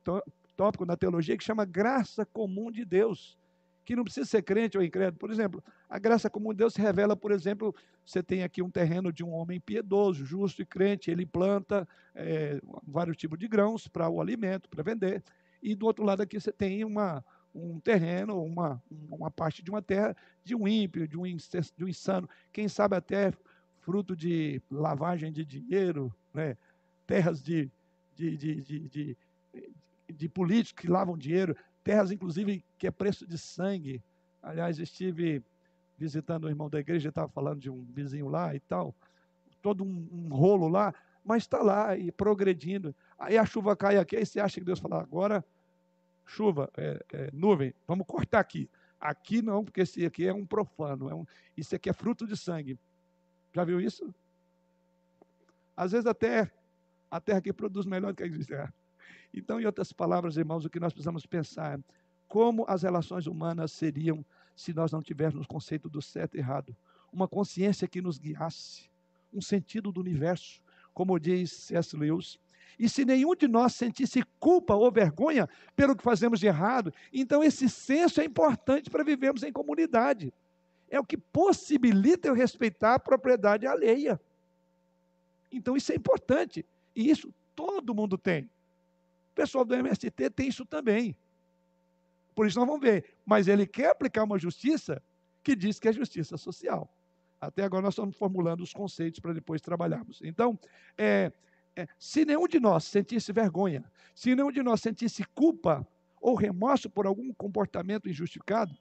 tópico 0.57 0.85
na 0.85 0.97
teologia 0.97 1.37
que 1.37 1.43
chama 1.43 1.63
graça 1.63 2.25
comum 2.25 2.71
de 2.71 2.83
Deus, 2.83 3.37
que 3.85 3.95
não 3.95 4.03
precisa 4.03 4.25
ser 4.25 4.41
crente 4.41 4.77
ou 4.77 4.83
incrédulo. 4.83 5.19
Por 5.19 5.29
exemplo, 5.29 5.63
a 5.87 5.99
graça 5.99 6.27
comum 6.27 6.49
de 6.49 6.57
Deus 6.57 6.73
se 6.73 6.81
revela, 6.81 7.15
por 7.15 7.31
exemplo, 7.31 7.73
você 8.03 8.23
tem 8.23 8.41
aqui 8.41 8.63
um 8.63 8.71
terreno 8.71 9.13
de 9.13 9.23
um 9.23 9.31
homem 9.31 9.59
piedoso, 9.59 10.25
justo 10.25 10.63
e 10.63 10.65
crente, 10.65 11.11
ele 11.11 11.25
planta 11.25 11.87
é, 12.15 12.59
vários 12.83 13.15
tipos 13.15 13.37
de 13.37 13.47
grãos 13.47 13.87
para 13.87 14.09
o 14.09 14.19
alimento, 14.19 14.67
para 14.67 14.81
vender. 14.81 15.23
E 15.61 15.75
do 15.75 15.85
outro 15.85 16.03
lado 16.03 16.21
aqui 16.21 16.39
você 16.39 16.51
tem 16.51 16.83
uma, 16.83 17.23
um 17.55 17.79
terreno, 17.79 18.43
uma, 18.43 18.81
uma 19.09 19.31
parte 19.31 19.63
de 19.63 19.71
uma 19.71 19.81
terra 19.81 20.15
de 20.43 20.53
um 20.53 20.67
ímpio, 20.67 21.07
de 21.07 21.17
um, 21.17 21.23
de 21.23 21.83
um 21.83 21.87
insano, 21.87 22.29
quem 22.51 22.67
sabe 22.67 22.97
até 22.97 23.31
fruto 23.79 24.15
de 24.15 24.61
lavagem 24.69 25.31
de 25.31 25.45
dinheiro, 25.45 26.13
né? 26.33 26.57
terras 27.07 27.41
de, 27.41 27.71
de, 28.15 28.35
de, 28.35 28.61
de, 28.89 29.17
de, 30.09 30.29
políticos 30.29 30.81
que 30.81 30.91
lavam 30.91 31.17
dinheiro, 31.17 31.55
terras, 31.83 32.11
inclusive, 32.11 32.63
que 32.77 32.87
é 32.87 32.91
preço 32.91 33.25
de 33.25 33.37
sangue. 33.37 34.03
Aliás, 34.41 34.79
estive 34.79 35.41
visitando 35.97 36.45
o 36.45 36.49
irmão 36.49 36.69
da 36.69 36.79
igreja, 36.79 37.09
estava 37.09 37.29
falando 37.29 37.59
de 37.59 37.69
um 37.69 37.85
vizinho 37.93 38.27
lá 38.27 38.53
e 38.53 38.59
tal, 38.59 38.93
todo 39.61 39.83
um, 39.83 40.07
um 40.11 40.27
rolo 40.35 40.67
lá, 40.67 40.93
mas 41.23 41.43
está 41.43 41.59
lá 41.59 41.95
e 41.95 42.11
progredindo. 42.11 42.93
Aí 43.17 43.37
a 43.37 43.45
chuva 43.45 43.75
cai 43.75 43.97
aqui, 43.97 44.17
aí 44.17 44.25
você 44.25 44.39
acha 44.39 44.59
que 44.59 44.65
Deus 44.65 44.79
fala, 44.79 45.01
agora, 45.01 45.45
chuva, 46.25 46.69
é, 46.77 47.05
é, 47.13 47.29
nuvem, 47.31 47.73
vamos 47.87 48.05
cortar 48.07 48.39
aqui. 48.39 48.69
Aqui 48.99 49.41
não, 49.41 49.63
porque 49.63 49.81
esse 49.81 50.05
aqui 50.05 50.25
é 50.25 50.33
um 50.33 50.45
profano, 50.45 51.09
é 51.09 51.15
um, 51.15 51.25
isso 51.55 51.75
aqui 51.75 51.89
é 51.89 51.93
fruto 51.93 52.25
de 52.25 52.35
sangue. 52.35 52.79
Já 53.53 53.63
viu 53.63 53.79
isso? 53.79 54.13
Às 55.75 55.91
vezes 55.91 56.07
até 56.07 56.51
a 57.09 57.19
terra 57.19 57.41
que 57.41 57.53
produz 57.53 57.85
melhor 57.85 58.11
do 58.11 58.17
que 58.17 58.23
a 58.23 58.25
igreja. 58.25 58.73
Então, 59.33 59.59
em 59.59 59.65
outras 59.65 59.91
palavras, 59.91 60.37
irmãos, 60.37 60.65
o 60.65 60.69
que 60.69 60.79
nós 60.79 60.93
precisamos 60.93 61.25
pensar 61.25 61.77
é 61.77 61.83
como 62.27 62.65
as 62.67 62.83
relações 62.83 63.27
humanas 63.27 63.71
seriam 63.71 64.25
se 64.55 64.73
nós 64.73 64.91
não 64.91 65.01
tivéssemos 65.01 65.45
o 65.45 65.49
conceito 65.49 65.89
do 65.89 66.01
certo 66.01 66.35
e 66.35 66.39
errado. 66.39 66.75
Uma 67.11 67.27
consciência 67.27 67.87
que 67.87 68.01
nos 68.01 68.17
guiasse, 68.17 68.89
um 69.33 69.41
sentido 69.41 69.91
do 69.91 69.99
universo, 69.99 70.61
como 70.93 71.19
diz 71.19 71.51
C.S. 71.51 71.95
Lewis. 71.95 72.39
E 72.77 72.89
se 72.89 73.05
nenhum 73.05 73.35
de 73.35 73.47
nós 73.47 73.73
sentisse 73.75 74.21
culpa 74.39 74.75
ou 74.75 74.91
vergonha 74.91 75.47
pelo 75.75 75.95
que 75.95 76.03
fazemos 76.03 76.39
de 76.39 76.47
errado, 76.47 76.93
então 77.11 77.43
esse 77.43 77.69
senso 77.69 78.19
é 78.21 78.25
importante 78.25 78.89
para 78.89 79.03
vivermos 79.03 79.43
em 79.43 79.51
comunidade. 79.51 80.33
É 80.89 80.99
o 80.99 81.05
que 81.05 81.17
possibilita 81.17 82.27
eu 82.27 82.33
respeitar 82.33 82.95
a 82.95 82.99
propriedade 82.99 83.65
alheia. 83.65 84.19
Então 85.51 85.75
isso 85.75 85.91
é 85.91 85.95
importante. 85.95 86.65
E 86.95 87.09
isso 87.09 87.33
todo 87.55 87.95
mundo 87.95 88.17
tem. 88.17 88.43
O 88.43 89.35
pessoal 89.35 89.65
do 89.65 89.73
MST 89.73 90.11
tem 90.31 90.47
isso 90.47 90.65
também. 90.65 91.15
Por 92.35 92.45
isso 92.45 92.59
nós 92.59 92.67
vamos 92.67 92.81
ver. 92.81 93.15
Mas 93.25 93.47
ele 93.47 93.65
quer 93.65 93.89
aplicar 93.89 94.23
uma 94.23 94.37
justiça 94.37 95.01
que 95.41 95.55
diz 95.55 95.79
que 95.79 95.87
é 95.87 95.93
justiça 95.93 96.37
social. 96.37 96.89
Até 97.39 97.63
agora 97.63 97.83
nós 97.83 97.93
estamos 97.93 98.15
formulando 98.15 98.61
os 98.61 98.73
conceitos 98.73 99.19
para 99.19 99.33
depois 99.33 99.61
trabalharmos. 99.61 100.19
Então, 100.23 100.57
é, 100.97 101.31
se 101.97 102.23
nenhum 102.23 102.47
de 102.47 102.59
nós 102.59 102.85
sentisse 102.85 103.33
vergonha, 103.33 103.83
se 104.13 104.35
nenhum 104.35 104.51
de 104.51 104.63
nós 104.63 104.81
sentisse 104.81 105.23
culpa 105.35 105.85
ou 106.21 106.35
remorso 106.35 106.89
por 106.89 107.05
algum 107.05 107.33
comportamento 107.33 108.09
injustificado, 108.09 108.75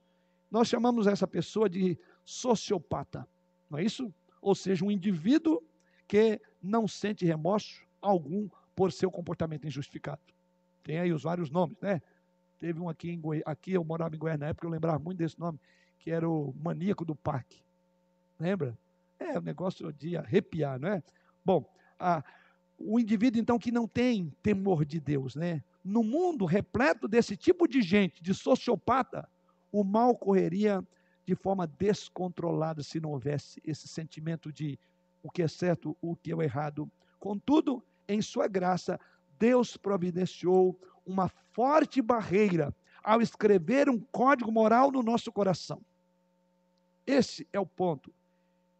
nós 0.50 0.68
chamamos 0.68 1.06
essa 1.06 1.26
pessoa 1.26 1.68
de 1.68 1.98
sociopata. 2.24 3.26
Não 3.68 3.78
é 3.78 3.82
isso? 3.82 4.14
Ou 4.40 4.54
seja, 4.54 4.84
um 4.84 4.90
indivíduo 4.90 5.62
que 6.06 6.40
não 6.62 6.86
sente 6.86 7.24
remorso 7.24 7.84
algum 8.00 8.48
por 8.76 8.92
seu 8.92 9.10
comportamento 9.10 9.66
injustificado. 9.66 10.20
Tem 10.82 10.98
aí 10.98 11.12
os 11.12 11.22
vários 11.22 11.50
nomes, 11.50 11.76
né? 11.80 12.00
Teve 12.58 12.80
um 12.80 12.88
aqui 12.88 13.10
em 13.10 13.20
Goi... 13.20 13.42
aqui 13.44 13.72
eu 13.72 13.84
morava 13.84 14.14
em 14.14 14.18
Goiânia 14.18 14.46
na 14.46 14.50
época, 14.50 14.66
eu 14.66 14.70
lembrava 14.70 14.98
muito 14.98 15.18
desse 15.18 15.38
nome, 15.38 15.58
que 15.98 16.10
era 16.10 16.28
o 16.28 16.54
maníaco 16.62 17.04
do 17.04 17.14
parque. 17.16 17.62
Lembra? 18.38 18.78
É 19.18 19.38
um 19.38 19.42
negócio 19.42 19.92
de 19.92 20.16
arrepiar, 20.16 20.78
não 20.78 20.88
é? 20.88 21.02
Bom, 21.44 21.64
a, 21.98 22.22
o 22.86 23.00
indivíduo 23.00 23.40
então 23.40 23.58
que 23.58 23.72
não 23.72 23.88
tem 23.88 24.30
temor 24.42 24.84
de 24.84 25.00
Deus, 25.00 25.34
né? 25.34 25.64
No 25.82 26.02
mundo 26.02 26.44
repleto 26.44 27.08
desse 27.08 27.34
tipo 27.34 27.66
de 27.66 27.80
gente, 27.80 28.22
de 28.22 28.34
sociopata, 28.34 29.26
o 29.72 29.82
mal 29.82 30.14
correria 30.14 30.86
de 31.24 31.34
forma 31.34 31.66
descontrolada 31.66 32.82
se 32.82 33.00
não 33.00 33.12
houvesse 33.12 33.60
esse 33.64 33.88
sentimento 33.88 34.52
de 34.52 34.78
o 35.22 35.30
que 35.30 35.42
é 35.42 35.48
certo, 35.48 35.96
o 36.02 36.14
que 36.14 36.32
é 36.32 36.36
errado. 36.36 36.90
Contudo, 37.18 37.82
em 38.06 38.20
sua 38.20 38.46
graça, 38.46 39.00
Deus 39.38 39.78
providenciou 39.78 40.78
uma 41.06 41.30
forte 41.52 42.02
barreira 42.02 42.74
ao 43.02 43.22
escrever 43.22 43.88
um 43.88 43.98
código 43.98 44.52
moral 44.52 44.92
no 44.92 45.02
nosso 45.02 45.32
coração. 45.32 45.80
Esse 47.06 47.48
é 47.50 47.58
o 47.58 47.66
ponto. 47.66 48.12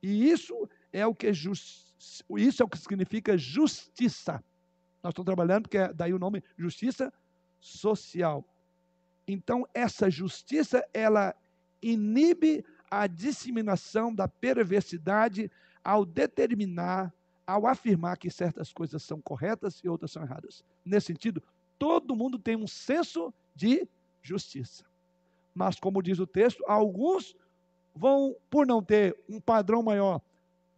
E 0.03 0.31
isso 0.31 0.69
é 0.93 1.07
o 1.07 1.15
que 1.15 1.33
just, 1.33 1.94
isso 2.37 2.63
é 2.63 2.67
o 2.67 2.69
que 2.69 2.79
significa 2.79 3.37
justiça. 3.37 4.43
Nós 5.03 5.11
estamos 5.11 5.27
trabalhando 5.27 5.63
porque 5.63 5.79
é 5.79 5.93
daí 5.93 6.13
o 6.13 6.19
nome 6.19 6.43
justiça 6.57 7.13
social. 7.61 8.45
Então 9.27 9.67
essa 9.73 10.11
justiça 10.11 10.85
ela 10.93 11.35
inibe 11.83 12.65
a 12.91 13.07
disseminação 13.07 14.15
da 14.15 14.29
perversidade 14.29 15.51
ao 15.83 16.05
determinar 16.05 17.13
ao 17.47 17.67
afirmar 17.67 18.17
que 18.17 18.31
certas 18.31 18.73
coisas 18.73 19.03
são 19.03 19.21
corretas 19.21 19.81
e 19.85 19.89
outras 19.89 20.13
são 20.13 20.23
erradas. 20.23 20.65
Nesse 20.85 21.09
sentido, 21.09 21.43
todo 21.79 22.17
mundo 22.17 22.39
tem 22.39 22.57
um 22.57 22.67
senso 22.67 23.33
de 23.55 23.87
justiça. 24.23 24.85
Mas, 25.55 25.79
como 25.79 26.03
diz 26.03 26.19
o 26.19 26.27
texto, 26.27 26.65
alguns 26.67 27.37
vão, 27.95 28.35
por 28.51 28.67
não 28.67 28.83
ter 28.83 29.17
um 29.29 29.41
padrão 29.41 29.83
maior 29.83 30.21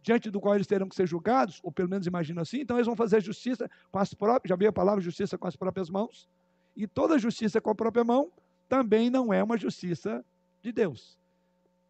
diante 0.07 0.31
do 0.31 0.39
qual 0.39 0.55
eles 0.55 0.65
terão 0.65 0.87
que 0.87 0.95
ser 0.95 1.05
julgados, 1.05 1.59
ou 1.61 1.69
pelo 1.69 1.89
menos 1.89 2.07
imagino 2.07 2.39
assim, 2.39 2.61
então 2.61 2.77
eles 2.77 2.87
vão 2.87 2.95
fazer 2.95 3.21
justiça 3.21 3.69
com 3.91 3.99
as 3.99 4.13
próprias, 4.13 4.47
já 4.49 4.55
vi 4.55 4.65
a 4.65 4.71
palavra 4.71 5.01
justiça 5.01 5.37
com 5.37 5.45
as 5.45 5.57
próprias 5.57 5.89
mãos, 5.89 6.29
e 6.77 6.87
toda 6.87 7.19
justiça 7.19 7.59
com 7.59 7.69
a 7.71 7.75
própria 7.75 8.05
mão 8.05 8.31
também 8.69 9.09
não 9.09 9.33
é 9.33 9.43
uma 9.43 9.57
justiça 9.57 10.23
de 10.61 10.71
Deus. 10.71 11.19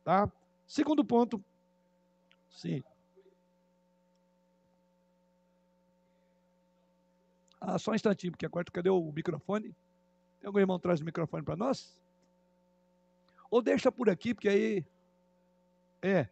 Tá? 0.03 0.31
Segundo 0.65 1.05
ponto, 1.05 1.43
sim. 2.49 2.81
Ah, 7.61 7.77
só 7.77 7.91
um 7.91 7.95
instantinho, 7.95 8.31
porque 8.31 8.47
agora 8.47 8.65
cadê 8.73 8.89
o 8.89 9.11
microfone? 9.11 9.75
Tem 10.39 10.47
algum 10.47 10.59
irmão 10.59 10.79
traz 10.79 11.01
o 11.01 11.05
microfone 11.05 11.43
para 11.43 11.55
nós? 11.55 11.95
Ou 13.51 13.61
deixa 13.61 13.91
por 13.91 14.09
aqui, 14.09 14.33
porque 14.33 14.49
aí. 14.49 14.85
É. 16.01 16.27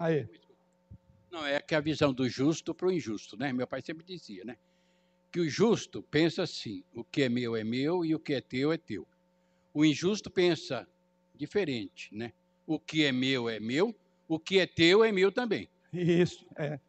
Aí. 0.00 0.26
Não, 1.30 1.44
é 1.44 1.60
que 1.60 1.74
a 1.74 1.80
visão 1.80 2.10
do 2.10 2.26
justo 2.26 2.74
para 2.74 2.88
o 2.88 2.90
injusto, 2.90 3.36
né? 3.36 3.52
Meu 3.52 3.66
pai 3.66 3.82
sempre 3.82 4.02
dizia, 4.02 4.42
né? 4.46 4.56
Que 5.30 5.40
o 5.40 5.48
justo 5.48 6.02
pensa 6.02 6.42
assim: 6.42 6.82
o 6.94 7.04
que 7.04 7.22
é 7.22 7.28
meu 7.28 7.54
é 7.54 7.62
meu 7.62 8.02
e 8.02 8.14
o 8.14 8.18
que 8.18 8.32
é 8.32 8.40
teu 8.40 8.72
é 8.72 8.78
teu. 8.78 9.06
O 9.74 9.84
injusto 9.84 10.30
pensa 10.30 10.88
diferente, 11.36 12.08
né? 12.14 12.32
O 12.66 12.80
que 12.80 13.04
é 13.04 13.12
meu 13.12 13.46
é 13.46 13.60
meu, 13.60 13.94
o 14.26 14.40
que 14.40 14.58
é 14.58 14.66
teu 14.66 15.04
é 15.04 15.12
meu 15.12 15.30
também. 15.30 15.68
Isso, 15.92 16.46
é. 16.56 16.80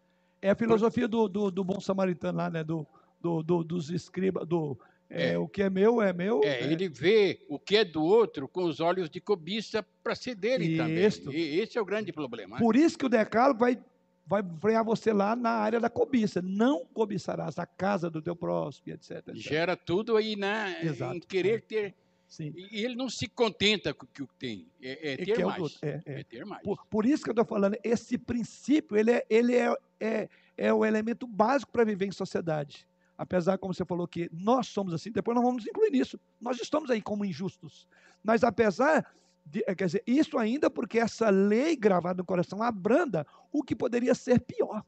É 0.41 0.49
a 0.49 0.55
filosofia 0.55 1.07
do, 1.07 1.27
do, 1.27 1.51
do 1.51 1.63
bom 1.63 1.81
samaritano 1.81 2.37
lá, 2.37 2.49
né? 2.49 2.63
Do, 2.63 2.87
do, 3.19 3.43
do 3.43 3.63
dos 3.63 3.89
escribas, 3.89 4.47
do, 4.47 4.79
é, 5.11 5.33
é, 5.33 5.37
o 5.37 5.47
que 5.47 5.61
é 5.61 5.69
meu 5.69 6.01
é 6.01 6.13
meu. 6.13 6.41
É, 6.43 6.61
é, 6.61 6.71
ele 6.71 6.87
vê 6.87 7.45
o 7.49 7.59
que 7.59 7.77
é 7.77 7.85
do 7.85 8.03
outro 8.03 8.47
com 8.47 8.63
os 8.63 8.79
olhos 8.79 9.09
de 9.09 9.19
cobiça 9.19 9.85
para 10.03 10.15
ser 10.15 10.35
dele 10.35 10.65
isso. 10.65 10.77
também. 10.77 11.37
E 11.37 11.59
esse 11.59 11.77
é 11.77 11.81
o 11.81 11.85
grande 11.85 12.13
problema. 12.13 12.55
Né? 12.55 12.61
Por 12.61 12.75
isso 12.75 12.97
que 12.97 13.05
o 13.05 13.09
decálogo 13.09 13.59
vai, 13.59 13.77
vai 14.25 14.41
frear 14.59 14.85
você 14.85 15.11
lá 15.11 15.35
na 15.35 15.51
área 15.51 15.79
da 15.79 15.89
cobiça. 15.89 16.41
Não 16.41 16.85
cobiçarás 16.85 17.59
a 17.59 17.65
casa 17.65 18.09
do 18.09 18.21
teu 18.21 18.35
próximo, 18.35 18.93
etc, 18.93 19.17
etc. 19.27 19.35
Gera 19.35 19.75
tudo 19.75 20.15
aí 20.15 20.35
na, 20.35 20.81
Exato. 20.81 21.15
em 21.15 21.19
querer 21.19 21.57
é. 21.57 21.61
ter 21.61 21.95
Sim. 22.31 22.53
E 22.55 22.85
ele 22.85 22.95
não 22.95 23.09
se 23.09 23.27
contenta 23.27 23.93
com 23.93 24.05
o 24.05 24.07
que 24.07 24.25
tem, 24.39 24.65
é, 24.81 25.11
é 25.11 25.17
ter 25.17 25.45
mais. 25.45 25.77
É, 25.81 26.01
é. 26.05 26.19
é, 26.21 26.23
ter 26.23 26.45
mais. 26.45 26.63
Por, 26.63 26.85
por, 26.85 27.05
isso 27.05 27.25
que 27.25 27.29
eu 27.29 27.33
estou 27.33 27.43
falando, 27.43 27.75
esse 27.83 28.17
princípio, 28.17 28.95
ele 28.95 29.11
é, 29.11 29.25
ele 29.29 29.53
é, 29.53 29.75
é, 29.99 30.29
é 30.55 30.73
o 30.73 30.85
elemento 30.85 31.27
básico 31.27 31.73
para 31.73 31.83
viver 31.83 32.05
em 32.05 32.11
sociedade. 32.13 32.87
Apesar, 33.21 33.59
como 33.59 33.71
você 33.71 33.85
falou, 33.85 34.07
que 34.07 34.27
nós 34.33 34.65
somos 34.65 34.95
assim, 34.95 35.11
depois 35.11 35.35
nós 35.35 35.45
vamos 35.45 35.61
nos 35.61 35.69
incluir 35.69 35.91
nisso. 35.91 36.19
Nós 36.41 36.59
estamos 36.59 36.89
aí 36.89 36.99
como 37.03 37.23
injustos. 37.23 37.87
Mas 38.23 38.43
apesar 38.43 39.13
de, 39.45 39.61
quer 39.75 39.85
dizer, 39.85 40.03
isso 40.07 40.39
ainda 40.39 40.71
porque 40.71 40.97
essa 40.97 41.29
lei 41.29 41.75
gravada 41.75 42.17
no 42.17 42.25
coração 42.25 42.63
abranda 42.63 43.23
o 43.51 43.61
que 43.61 43.75
poderia 43.75 44.15
ser 44.15 44.41
pior. 44.41 44.83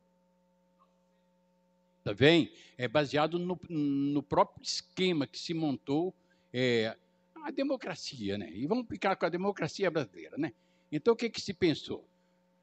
Tá 2.03 2.11
bem? 2.11 2.51
É 2.75 2.87
baseado 2.87 3.37
no, 3.37 3.59
no 3.69 4.23
próprio 4.23 4.63
esquema 4.63 5.27
que 5.27 5.37
se 5.37 5.53
montou 5.53 6.11
é, 6.51 6.97
a 7.35 7.51
democracia, 7.51 8.35
né? 8.35 8.49
E 8.51 8.65
vamos 8.65 8.87
ficar 8.87 9.15
com 9.15 9.27
a 9.27 9.29
democracia 9.29 9.91
brasileira, 9.91 10.39
né? 10.39 10.53
Então, 10.91 11.13
o 11.13 11.15
que, 11.15 11.29
que 11.29 11.39
se 11.39 11.53
pensou? 11.53 12.03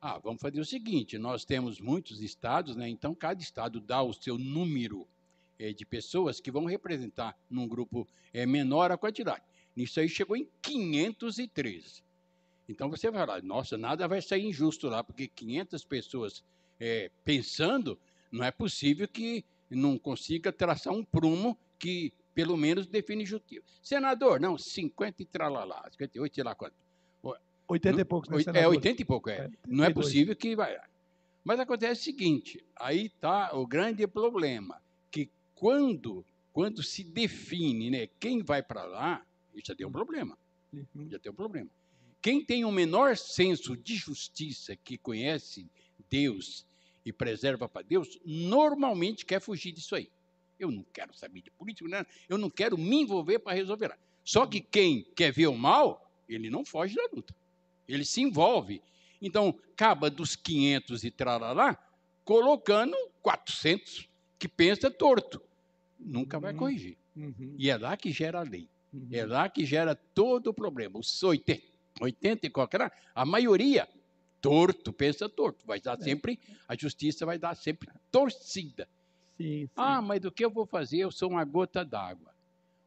Ah, 0.01 0.19
vamos 0.19 0.43
fazer 0.43 0.59
o 0.59 0.65
seguinte: 0.65 1.17
nós 1.17 1.45
temos 1.45 1.81
muitos 1.81 2.21
estados, 2.21 2.75
né? 2.75 2.89
então 2.89 3.15
cada 3.15 3.41
estado 3.41 3.81
dá 3.81 4.03
o 4.03 4.13
seu 4.13 4.37
número 4.37 5.07
de 5.73 5.85
pessoas 5.85 6.41
que 6.41 6.51
vão 6.51 6.65
representar 6.65 7.37
num 7.49 7.69
grupo 7.69 8.07
é, 8.33 8.47
menor 8.47 8.91
a 8.91 8.97
quantidade. 8.97 9.43
Nisso 9.77 10.01
aí 10.01 10.09
chegou 10.09 10.37
em 10.37 10.49
513. 10.63 12.03
Então 12.69 12.89
você 12.89 13.11
vai 13.11 13.27
falar, 13.27 13.43
nossa, 13.43 13.77
nada 13.77 14.07
vai 14.09 14.23
sair 14.23 14.47
injusto 14.47 14.89
lá, 14.89 15.03
porque 15.03 15.27
500 15.29 15.85
pessoas 15.85 16.45
é, 16.79 17.11
pensando, 17.25 17.99
não 18.31 18.45
é 18.45 18.51
possível 18.51 19.07
que 19.07 19.45
não 19.69 19.99
consiga 19.99 20.53
traçar 20.53 20.93
um 20.93 21.05
prumo 21.05 21.59
que 21.79 22.13
pelo 22.35 22.57
menos 22.57 22.87
define 22.87 23.27
justiça. 23.27 23.67
Senador, 23.83 24.41
não, 24.41 24.57
50 24.57 25.23
e 25.23 25.27
tralalá, 25.27 25.83
58, 25.91 26.35
sei 26.35 26.45
lá 26.45 26.55
quanto. 26.55 26.75
80 27.71 28.01
e 28.01 28.05
poucos, 28.05 28.29
né, 28.29 28.61
É, 28.61 28.67
80 28.67 29.03
e 29.03 29.05
pouco, 29.05 29.31
é. 29.31 29.37
é 29.37 29.51
não 29.67 29.85
é 29.85 29.91
possível 29.91 30.35
que 30.35 30.57
vai. 30.57 30.77
Mas 31.45 31.61
acontece 31.61 32.01
o 32.01 32.05
seguinte, 32.05 32.65
aí 32.77 33.07
está 33.07 33.55
o 33.57 33.67
grande 33.67 34.07
problema, 34.07 34.81
quando, 35.61 36.25
quando 36.53 36.83
se 36.83 37.05
define 37.05 37.91
né, 37.91 38.09
quem 38.19 38.43
vai 38.43 38.63
para 38.63 38.83
lá, 38.85 39.25
já 39.63 39.75
tem 39.75 39.87
um 39.87 39.93
problema. 39.93 40.37
Uhum. 40.73 41.09
Já 41.11 41.19
tem 41.19 41.31
um 41.31 41.35
problema. 41.35 41.69
Quem 42.23 42.45
tem 42.45 42.65
o 42.65 42.73
menor 42.73 43.17
senso 43.17 43.77
de 43.77 43.95
justiça, 43.95 44.75
que 44.75 44.99
conhece 44.99 45.67
Deus 46.09 46.67
e 47.05 47.13
preserva 47.13 47.69
para 47.69 47.83
Deus, 47.83 48.19
normalmente 48.25 49.27
quer 49.27 49.41
fugir 49.41 49.73
disso 49.73 49.95
aí. 49.95 50.11
Eu 50.59 50.71
não 50.71 50.85
quero 50.93 51.15
saber 51.15 51.43
de 51.43 51.51
política, 51.51 51.89
não, 51.89 52.07
eu 52.29 52.39
não 52.39 52.51
quero 52.51 52.77
me 52.77 53.03
envolver 53.03 53.39
para 53.39 53.55
resolver. 53.55 53.97
Só 54.25 54.47
que 54.47 54.61
quem 54.61 55.05
quer 55.15 55.33
ver 55.33 55.47
o 55.47 55.57
mal, 55.57 56.11
ele 56.29 56.51
não 56.51 56.65
foge 56.65 56.95
da 56.95 57.07
luta 57.13 57.35
ele 57.93 58.05
se 58.05 58.21
envolve. 58.21 58.83
Então, 59.21 59.55
acaba 59.73 60.11
dos 60.11 60.37
500 60.37 61.05
e 61.05 61.11
trarará, 61.11 61.77
colocando 62.25 62.97
400 63.23 64.09
que 64.39 64.49
pensa 64.49 64.91
torto. 64.91 65.43
Nunca 66.01 66.41
vai 66.41 66.53
uhum. 66.53 66.59
corrigir. 66.59 66.97
Uhum. 67.17 67.55
E 67.59 67.69
é 67.71 67.77
lá 67.77 67.97
que 67.97 68.11
gera 68.11 68.41
a 68.41 68.43
lei. 68.43 68.69
Uhum. 68.93 69.09
É 69.13 69.25
lá 69.25 69.49
que 69.49 69.65
gera 69.65 69.95
todo 69.95 70.49
o 70.49 70.55
problema. 70.55 70.99
Os 70.99 71.23
80, 71.23 71.63
80 72.01 72.47
e 72.47 72.51
qualquer, 72.51 72.93
a 73.15 73.25
maioria 73.25 73.89
torto, 74.41 74.93
pensa 74.93 75.29
torto. 75.29 75.67
Vai 75.67 75.81
dar 75.81 75.99
é. 75.99 76.03
sempre, 76.03 76.39
a 76.67 76.77
justiça 76.77 77.27
vai 77.27 77.39
dar 77.39 77.55
sempre 77.55 77.89
torcida. 78.11 78.89
Sim, 79.37 79.67
sim. 79.67 79.71
Ah, 79.77 80.03
mas 80.03 80.21
do 80.21 80.33
que 80.33 80.45
eu 80.45 80.51
vou 80.51 80.67
fazer? 80.67 80.99
Eu 80.99 81.13
sou 81.13 81.31
uma 81.31 81.45
gota 81.45 81.85
d'água. 81.85 82.33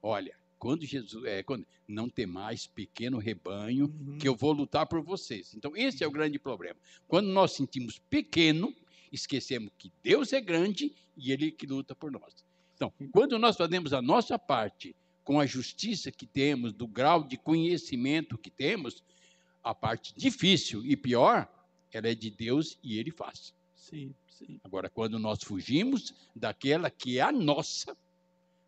Olha, 0.02 0.36
quando 0.60 0.86
Jesus, 0.86 1.24
é, 1.26 1.44
quando, 1.44 1.66
não 1.88 2.10
tem 2.10 2.26
mais 2.26 2.68
pequeno 2.68 3.18
rebanho, 3.18 3.86
uhum. 3.86 4.18
que 4.18 4.28
eu 4.28 4.36
vou 4.36 4.52
lutar 4.52 4.86
por 4.86 5.02
vocês. 5.02 5.54
Então, 5.54 5.76
esse 5.76 6.04
é 6.04 6.08
o 6.08 6.12
grande 6.12 6.40
problema. 6.40 6.80
Quando 7.08 7.28
nós 7.28 7.54
sentimos 7.54 8.00
pequeno, 8.10 8.74
esquecemos 9.12 9.72
que 9.78 9.92
Deus 10.02 10.34
é 10.34 10.42
grande 10.42 10.94
e 11.16 11.32
Ele 11.32 11.52
que 11.52 11.66
luta 11.66 11.96
por 11.96 12.12
nós. 12.12 12.44
Então, 12.84 12.94
quando 13.12 13.40
nós 13.40 13.56
fazemos 13.56 13.94
a 13.94 14.02
nossa 14.02 14.38
parte 14.38 14.96
com 15.24 15.40
a 15.40 15.46
justiça 15.46 16.12
que 16.12 16.26
temos, 16.26 16.74
do 16.74 16.86
grau 16.86 17.24
de 17.24 17.38
conhecimento 17.38 18.38
que 18.38 18.50
temos, 18.50 19.02
a 19.64 19.74
parte 19.74 20.14
difícil 20.18 20.86
e 20.86 20.98
pior, 20.98 21.48
ela 21.94 22.10
é 22.10 22.16
de 22.16 22.30
Deus 22.30 22.78
e 22.84 23.00
Ele 23.00 23.12
faz. 23.12 23.54
Sim, 23.74 24.14
sim. 24.28 24.60
Agora, 24.64 24.90
quando 24.90 25.18
nós 25.18 25.42
fugimos 25.42 26.14
daquela 26.36 26.90
que 26.90 27.20
é 27.20 27.22
a 27.22 27.32
nossa, 27.32 27.96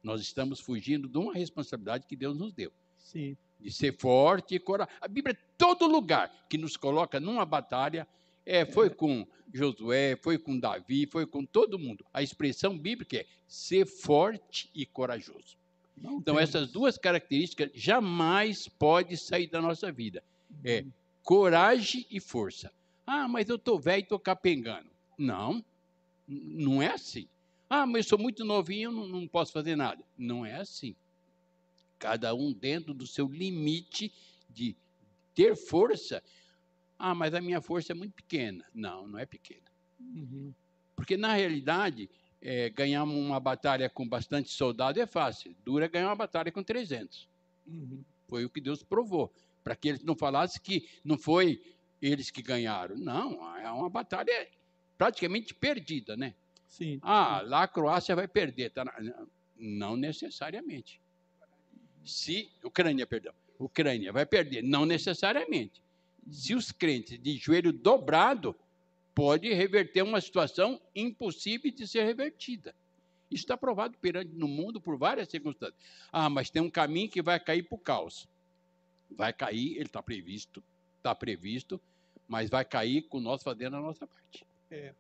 nós 0.01 0.21
estamos 0.21 0.59
fugindo 0.61 1.09
de 1.09 1.17
uma 1.17 1.33
responsabilidade 1.33 2.05
que 2.07 2.15
Deus 2.15 2.37
nos 2.37 2.53
deu. 2.53 2.71
Sim. 2.97 3.35
De 3.59 3.71
ser 3.71 3.97
forte 3.97 4.55
e 4.55 4.59
coragem. 4.59 4.93
A 5.01 5.07
Bíblia, 5.07 5.37
todo 5.57 5.87
lugar 5.87 6.31
que 6.49 6.57
nos 6.57 6.77
coloca 6.77 7.19
numa 7.19 7.45
batalha, 7.45 8.07
é, 8.45 8.65
foi 8.65 8.89
com 8.89 9.25
Josué, 9.53 10.15
foi 10.15 10.37
com 10.37 10.59
Davi, 10.59 11.07
foi 11.07 11.25
com 11.25 11.45
todo 11.45 11.79
mundo. 11.79 12.05
A 12.13 12.21
expressão 12.21 12.77
bíblica 12.77 13.17
é 13.17 13.25
ser 13.47 13.85
forte 13.85 14.69
e 14.75 14.85
corajoso. 14.85 15.57
Não 15.95 16.17
então, 16.17 16.37
essas 16.37 16.69
duas 16.69 16.97
características 16.97 17.71
jamais 17.73 18.67
podem 18.67 19.15
sair 19.15 19.47
da 19.47 19.61
nossa 19.61 19.91
vida. 19.91 20.21
É 20.63 20.81
uhum. 20.81 20.91
coragem 21.23 22.05
e 22.11 22.19
força. 22.19 22.71
Ah, 23.07 23.27
mas 23.27 23.47
eu 23.47 23.55
estou 23.55 23.79
velho 23.79 24.01
e 24.01 24.03
estou 24.03 24.19
capengando. 24.19 24.89
Não, 25.17 25.63
não 26.27 26.81
é 26.81 26.91
assim. 26.91 27.27
Ah, 27.69 27.85
mas 27.85 28.05
eu 28.05 28.09
sou 28.09 28.19
muito 28.19 28.43
novinho, 28.43 28.91
não, 28.91 29.07
não 29.07 29.27
posso 29.27 29.53
fazer 29.53 29.75
nada. 29.75 30.03
Não 30.17 30.45
é 30.45 30.55
assim. 30.55 30.95
Cada 31.97 32.33
um 32.35 32.51
dentro 32.51 32.93
do 32.93 33.07
seu 33.07 33.27
limite 33.27 34.11
de 34.49 34.75
ter 35.33 35.55
força. 35.55 36.21
Ah, 36.97 37.13
mas 37.13 37.33
a 37.33 37.41
minha 37.41 37.61
força 37.61 37.91
é 37.91 37.95
muito 37.95 38.13
pequena. 38.13 38.63
Não, 38.73 39.07
não 39.07 39.19
é 39.19 39.25
pequena. 39.25 39.65
Uhum. 39.99 40.53
Porque, 40.95 41.17
na 41.17 41.33
realidade, 41.33 42.09
é, 42.41 42.69
ganhar 42.69 43.03
uma 43.03 43.39
batalha 43.39 43.89
com 43.89 44.07
bastante 44.07 44.49
soldado 44.49 44.99
é 44.99 45.05
fácil. 45.05 45.55
Dura 45.65 45.87
ganhar 45.87 46.07
uma 46.07 46.15
batalha 46.15 46.51
com 46.51 46.63
300. 46.63 47.27
Uhum. 47.67 48.03
Foi 48.27 48.45
o 48.45 48.49
que 48.49 48.61
Deus 48.61 48.83
provou. 48.83 49.33
Para 49.63 49.75
que 49.75 49.89
eles 49.89 50.03
não 50.03 50.15
falassem 50.15 50.61
que 50.61 50.87
não 51.03 51.17
foi 51.17 51.61
eles 52.01 52.29
que 52.29 52.41
ganharam. 52.41 52.95
Não, 52.95 53.57
é 53.57 53.69
uma 53.71 53.89
batalha 53.89 54.47
praticamente 54.97 55.53
perdida, 55.53 56.15
né? 56.15 56.33
Sim. 56.67 56.99
Ah, 57.01 57.41
lá 57.43 57.63
a 57.63 57.67
Croácia 57.67 58.15
vai 58.15 58.27
perder. 58.27 58.69
Tá 58.71 58.85
na... 58.85 58.93
Não 59.57 59.95
necessariamente. 59.95 61.01
Se. 62.03 62.49
Ucrânia, 62.63 63.07
perdão. 63.07 63.33
Ucrânia 63.57 64.11
vai 64.11 64.25
perder. 64.25 64.61
Não 64.61 64.85
necessariamente. 64.85 65.81
Se 66.29 66.55
os 66.55 66.71
crentes 66.71 67.19
de 67.19 67.37
joelho 67.37 67.71
dobrado, 67.71 68.55
pode 69.13 69.53
reverter 69.53 70.01
uma 70.01 70.19
situação 70.19 70.79
impossível 70.95 71.71
de 71.71 71.87
ser 71.87 72.03
revertida. 72.03 72.73
Isso 73.31 73.43
está 73.43 73.57
provado 73.57 73.97
perante 73.97 74.31
no 74.33 74.47
mundo 74.47 74.79
por 74.79 74.97
várias 74.97 75.29
circunstâncias. 75.29 75.79
Ah, 76.11 76.29
mas 76.29 76.49
tem 76.49 76.61
um 76.61 76.69
caminho 76.69 77.09
que 77.09 77.21
vai 77.21 77.39
cair 77.39 77.63
para 77.63 77.75
o 77.75 77.79
caos. 77.79 78.27
Vai 79.09 79.31
cair, 79.31 79.75
ele 79.75 79.85
está 79.85 80.01
previsto, 80.01 80.63
está 80.97 81.13
previsto, 81.15 81.79
mas 82.27 82.49
vai 82.49 82.65
cair 82.65 83.03
com 83.03 83.19
nós 83.19 83.41
fazendo 83.43 83.77
a 83.77 83.81
nossa 83.81 84.05
parte. 84.05 84.45
É 84.69 84.93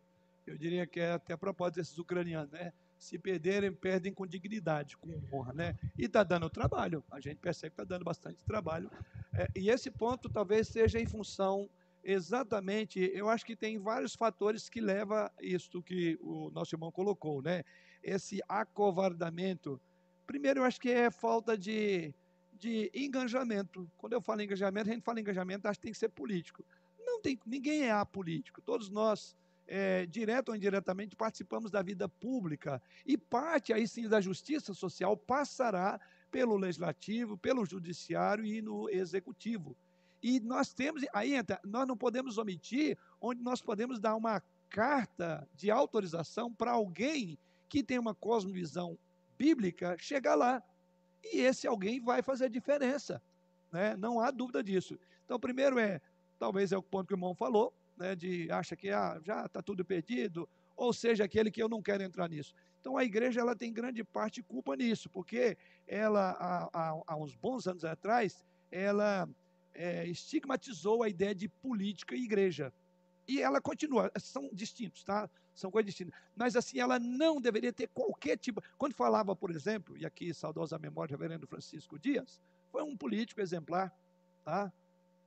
eu 0.45 0.57
diria 0.57 0.85
que 0.85 0.99
é 0.99 1.13
até 1.13 1.33
a 1.33 1.37
propósito 1.37 1.77
desses 1.77 1.97
ucranianos, 1.97 2.51
né? 2.51 2.71
Se 3.05 3.19
perderem, 3.19 3.71
perdem 3.71 4.11
com 4.11 4.25
dignidade, 4.25 4.97
com 4.97 5.21
honra, 5.31 5.53
né? 5.53 5.77
E 5.95 6.05
está 6.05 6.23
dando 6.23 6.49
trabalho, 6.49 7.03
a 7.11 7.19
gente 7.19 7.37
percebe 7.37 7.75
que 7.75 7.81
está 7.81 7.83
dando 7.83 8.03
bastante 8.03 8.43
trabalho. 8.43 8.89
É, 9.31 9.47
e 9.55 9.69
esse 9.69 9.91
ponto 9.91 10.27
talvez 10.27 10.67
seja 10.69 10.99
em 10.99 11.05
função 11.05 11.69
exatamente, 12.03 12.99
eu 13.13 13.29
acho 13.29 13.45
que 13.45 13.55
tem 13.55 13.77
vários 13.77 14.15
fatores 14.15 14.67
que 14.69 14.81
levam 14.81 15.17
a 15.19 15.31
isso 15.39 15.83
que 15.83 16.17
o 16.19 16.49
nosso 16.49 16.73
irmão 16.73 16.91
colocou, 16.91 17.43
né? 17.43 17.63
Esse 18.01 18.41
acovardamento. 18.49 19.79
Primeiro, 20.25 20.61
eu 20.61 20.63
acho 20.63 20.81
que 20.81 20.89
é 20.89 21.11
falta 21.11 21.55
de, 21.55 22.11
de 22.53 22.89
engajamento. 22.91 23.87
Quando 23.97 24.13
eu 24.13 24.21
falo 24.21 24.41
engajamento, 24.41 24.89
a 24.89 24.93
gente 24.93 25.03
fala 25.03 25.19
engajamento, 25.19 25.67
acho 25.67 25.79
que 25.79 25.83
tem 25.83 25.93
que 25.93 25.99
ser 25.99 26.09
político. 26.09 26.65
Não 26.97 27.21
tem, 27.21 27.39
ninguém 27.45 27.83
é 27.83 27.91
apolítico. 27.91 28.63
Todos 28.63 28.89
nós 28.89 29.35
é, 29.67 30.05
direto 30.05 30.49
ou 30.49 30.55
indiretamente, 30.55 31.15
participamos 31.15 31.71
da 31.71 31.81
vida 31.81 32.07
pública. 32.07 32.81
E 33.05 33.17
parte 33.17 33.73
aí 33.73 33.87
sim 33.87 34.07
da 34.07 34.21
justiça 34.21 34.73
social 34.73 35.17
passará 35.17 35.99
pelo 36.31 36.57
legislativo, 36.57 37.37
pelo 37.37 37.65
judiciário 37.65 38.45
e 38.45 38.61
no 38.61 38.89
executivo. 38.89 39.75
E 40.21 40.39
nós 40.39 40.73
temos, 40.73 41.05
aí 41.13 41.35
entra, 41.35 41.59
nós 41.63 41.87
não 41.87 41.95
podemos 41.95 42.37
omitir 42.37 42.97
onde 43.21 43.41
nós 43.41 43.61
podemos 43.61 43.99
dar 43.99 44.15
uma 44.15 44.41
carta 44.69 45.47
de 45.53 45.69
autorização 45.69 46.53
para 46.53 46.71
alguém 46.71 47.37
que 47.69 47.83
tem 47.83 47.99
uma 47.99 48.15
cosmovisão 48.15 48.97
bíblica 49.37 49.95
chegar 49.99 50.35
lá. 50.35 50.63
E 51.23 51.39
esse 51.41 51.67
alguém 51.67 51.99
vai 51.99 52.21
fazer 52.21 52.49
diferença. 52.49 53.21
Né? 53.71 53.95
Não 53.97 54.19
há 54.19 54.31
dúvida 54.31 54.63
disso. 54.63 54.97
Então, 55.25 55.39
primeiro 55.39 55.79
é, 55.79 56.01
talvez 56.37 56.71
é 56.71 56.77
o 56.77 56.83
ponto 56.83 57.07
que 57.07 57.13
o 57.13 57.15
irmão 57.15 57.33
falou, 57.33 57.73
né, 57.97 58.15
de 58.15 58.49
acha 58.51 58.75
que 58.75 58.89
ah, 58.89 59.19
já 59.23 59.45
está 59.45 59.61
tudo 59.61 59.83
perdido, 59.85 60.47
ou 60.75 60.93
seja, 60.93 61.23
aquele 61.23 61.49
que 61.49 61.61
eu 61.61 61.69
não 61.69 61.81
quero 61.81 62.03
entrar 62.03 62.29
nisso. 62.29 62.53
Então 62.79 62.97
a 62.97 63.03
igreja 63.03 63.41
ela 63.41 63.55
tem 63.55 63.73
grande 63.73 64.03
parte 64.03 64.43
culpa 64.43 64.75
nisso, 64.75 65.09
porque 65.09 65.57
ela 65.87 66.31
há, 66.31 66.69
há, 66.73 67.01
há 67.07 67.15
uns 67.15 67.35
bons 67.35 67.67
anos 67.67 67.83
atrás 67.85 68.45
ela 68.71 69.27
é, 69.73 70.05
estigmatizou 70.07 71.03
a 71.03 71.09
ideia 71.09 71.33
de 71.33 71.47
política 71.47 72.15
e 72.15 72.23
igreja. 72.23 72.73
E 73.27 73.41
ela 73.41 73.59
continua, 73.59 74.11
são 74.17 74.49
distintos, 74.53 75.03
tá? 75.03 75.29
São 75.53 75.71
coisas 75.71 75.87
distintas. 75.87 76.13
Mas 76.35 76.55
assim, 76.55 76.79
ela 76.79 76.99
não 76.99 77.41
deveria 77.41 77.73
ter 77.73 77.87
qualquer 77.87 78.37
tipo. 78.37 78.61
Quando 78.77 78.93
falava, 78.93 79.35
por 79.35 79.49
exemplo, 79.49 79.97
e 79.97 80.05
aqui 80.05 80.33
saudosa 80.33 80.77
memória 80.77 81.15
do 81.15 81.19
reverendo 81.19 81.47
Francisco 81.47 81.97
Dias, 81.97 82.39
foi 82.71 82.83
um 82.83 82.95
político 82.95 83.41
exemplar, 83.41 83.91
tá? 84.43 84.71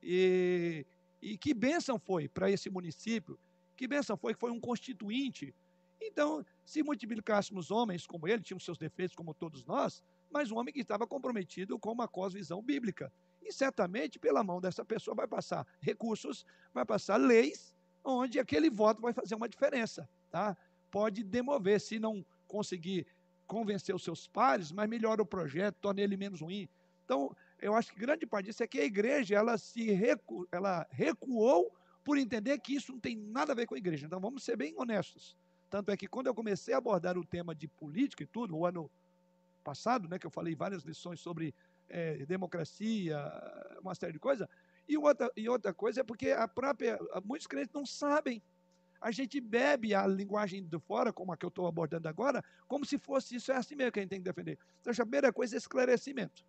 E 0.03 0.87
e 1.21 1.37
que 1.37 1.53
bênção 1.53 1.99
foi 1.99 2.29
para 2.29 2.51
esse 2.51 2.71
município, 2.71 3.39
que 3.77 3.87
bênção 3.87 4.17
foi 4.17 4.35
que 4.35 4.41
foi 4.41 4.51
um 4.51 4.61
constituinte. 4.61 5.55
Então, 6.01 6.45
se 6.65 6.83
multiplicássemos 6.83 7.71
homens 7.71 8.07
como 8.07 8.29
ele, 8.29 8.43
tinham 8.43 8.61
seus 8.61 8.79
defeitos 8.79 9.17
como 9.17 9.35
todos 9.35 9.65
nós, 9.65 10.03
mas 10.31 10.51
um 10.51 10.59
homem 10.59 10.73
que 10.73 10.81
estava 10.81 11.07
comprometido 11.07 11.79
com 11.79 11.93
uma 11.93 12.07
cosvisão 12.07 12.63
bíblica. 12.63 13.13
E 13.43 13.53
certamente, 13.53 14.19
pela 14.19 14.45
mão 14.45 14.61
dessa 14.61 14.85
pessoa, 14.85 15.15
vai 15.15 15.27
passar 15.27 15.67
recursos, 15.81 16.45
vai 16.73 16.85
passar 16.85 17.17
leis 17.17 17.75
onde 18.05 18.39
aquele 18.39 18.71
voto 18.71 19.01
vai 19.01 19.13
fazer 19.13 19.35
uma 19.35 19.49
diferença, 19.49 20.09
tá? 20.31 20.57
Pode 20.91 21.23
demover, 21.23 21.81
se 21.81 21.99
não 21.99 22.25
conseguir 22.47 23.07
convencer 23.47 23.95
os 23.95 24.05
seus 24.05 24.27
pares, 24.27 24.71
mas 24.71 24.89
melhora 24.89 25.23
o 25.23 25.27
projeto, 25.27 25.77
torna 25.81 26.01
ele 26.01 26.17
menos 26.17 26.41
ruim. 26.41 26.69
Então, 27.05 27.35
eu 27.61 27.75
acho 27.75 27.93
que 27.93 27.99
grande 27.99 28.27
parte 28.27 28.47
disso 28.47 28.63
é 28.63 28.67
que 28.67 28.81
a 28.81 28.85
igreja 28.85 29.37
ela 29.37 29.59
se 29.59 29.91
recu, 29.93 30.47
ela 30.53 30.87
recuou 30.91 31.73
por 32.05 32.17
entender 32.17 32.59
que 32.59 32.75
isso 32.75 32.93
não 32.93 33.01
tem 33.01 33.17
nada 33.17 33.53
a 33.53 33.55
ver 33.55 33.67
com 33.67 33.75
a 33.75 33.79
igreja. 33.79 34.07
Então, 34.07 34.21
vamos 34.21 34.43
ser 34.43 34.57
bem 34.57 34.75
honestos. 34.77 35.37
Tanto 35.69 35.91
é 35.91 35.97
que 35.97 36.07
quando 36.07 36.29
eu 36.29 36.35
comecei 36.35 36.73
a 36.73 36.79
abordar 36.79 37.19
o 37.19 37.25
tema 37.25 37.55
de 37.55 37.69
política 37.69 38.23
e 38.23 38.27
tudo, 38.27 38.57
o 38.57 38.65
ano 38.65 38.91
passado, 39.63 40.09
né, 40.09 40.19
que 40.19 40.27
eu 40.27 40.31
falei 40.31 40.55
várias 40.55 40.85
lições 40.85 41.21
sobre 41.21 41.55
é, 41.89 42.25
democracia, 42.25 43.19
uma 43.83 43.95
série 43.95 44.15
de 44.15 44.19
coisas, 44.19 44.49
e 44.89 44.97
outra, 44.97 45.31
e 45.37 45.49
outra 45.49 45.75
coisa 45.75 46.01
é 46.01 46.05
porque 46.05 46.31
a 46.31 46.49
própria, 46.49 46.99
muitos 47.25 47.47
crentes 47.47 47.75
não 47.75 47.85
sabem. 47.85 48.43
A 49.01 49.11
gente 49.11 49.41
bebe 49.41 49.95
a 49.95 50.07
linguagem 50.07 50.65
de 50.65 50.79
fora, 50.81 51.13
como 51.13 51.33
a 51.33 51.37
que 51.37 51.45
eu 51.45 51.51
estou 51.51 51.67
abordando 51.67 52.09
agora, 52.09 52.43
como 52.67 52.85
se 52.87 52.99
fosse 52.99 53.37
isso, 53.37 53.53
é 53.53 53.57
assim 53.57 53.77
mesmo 53.77 53.93
que 53.93 54.01
a 54.01 54.03
gente 54.03 54.11
tem 54.11 54.21
que 54.21 54.25
defender. 54.25 54.59
Então, 54.81 54.93
a 54.93 54.97
primeira 54.97 55.33
coisa 55.33 55.55
é 55.55 55.59
esclarecimento. 55.59 56.43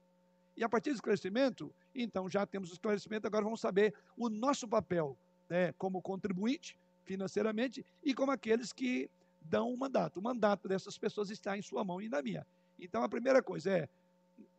E 0.59 0.63
a 0.63 0.67
partir 0.67 0.89
do 0.89 0.95
esclarecimento, 0.95 1.73
então 1.95 2.29
já 2.29 2.45
temos 2.45 2.69
o 2.69 2.73
esclarecimento, 2.73 3.25
agora 3.25 3.45
vamos 3.45 3.61
saber 3.61 3.95
o 4.17 4.27
nosso 4.27 4.67
papel 4.67 5.17
né, 5.49 5.71
como 5.77 6.01
contribuinte 6.01 6.77
financeiramente 7.05 7.85
e 8.03 8.13
como 8.13 8.29
aqueles 8.29 8.73
que 8.73 9.09
dão 9.39 9.71
o 9.73 9.77
mandato. 9.77 10.19
O 10.19 10.21
mandato 10.21 10.67
dessas 10.67 10.97
pessoas 10.97 11.29
está 11.29 11.57
em 11.57 11.61
sua 11.61 11.85
mão 11.85 12.01
e 12.01 12.09
na 12.09 12.21
minha. 12.21 12.45
Então, 12.77 13.01
a 13.01 13.07
primeira 13.07 13.41
coisa 13.41 13.71
é 13.71 13.89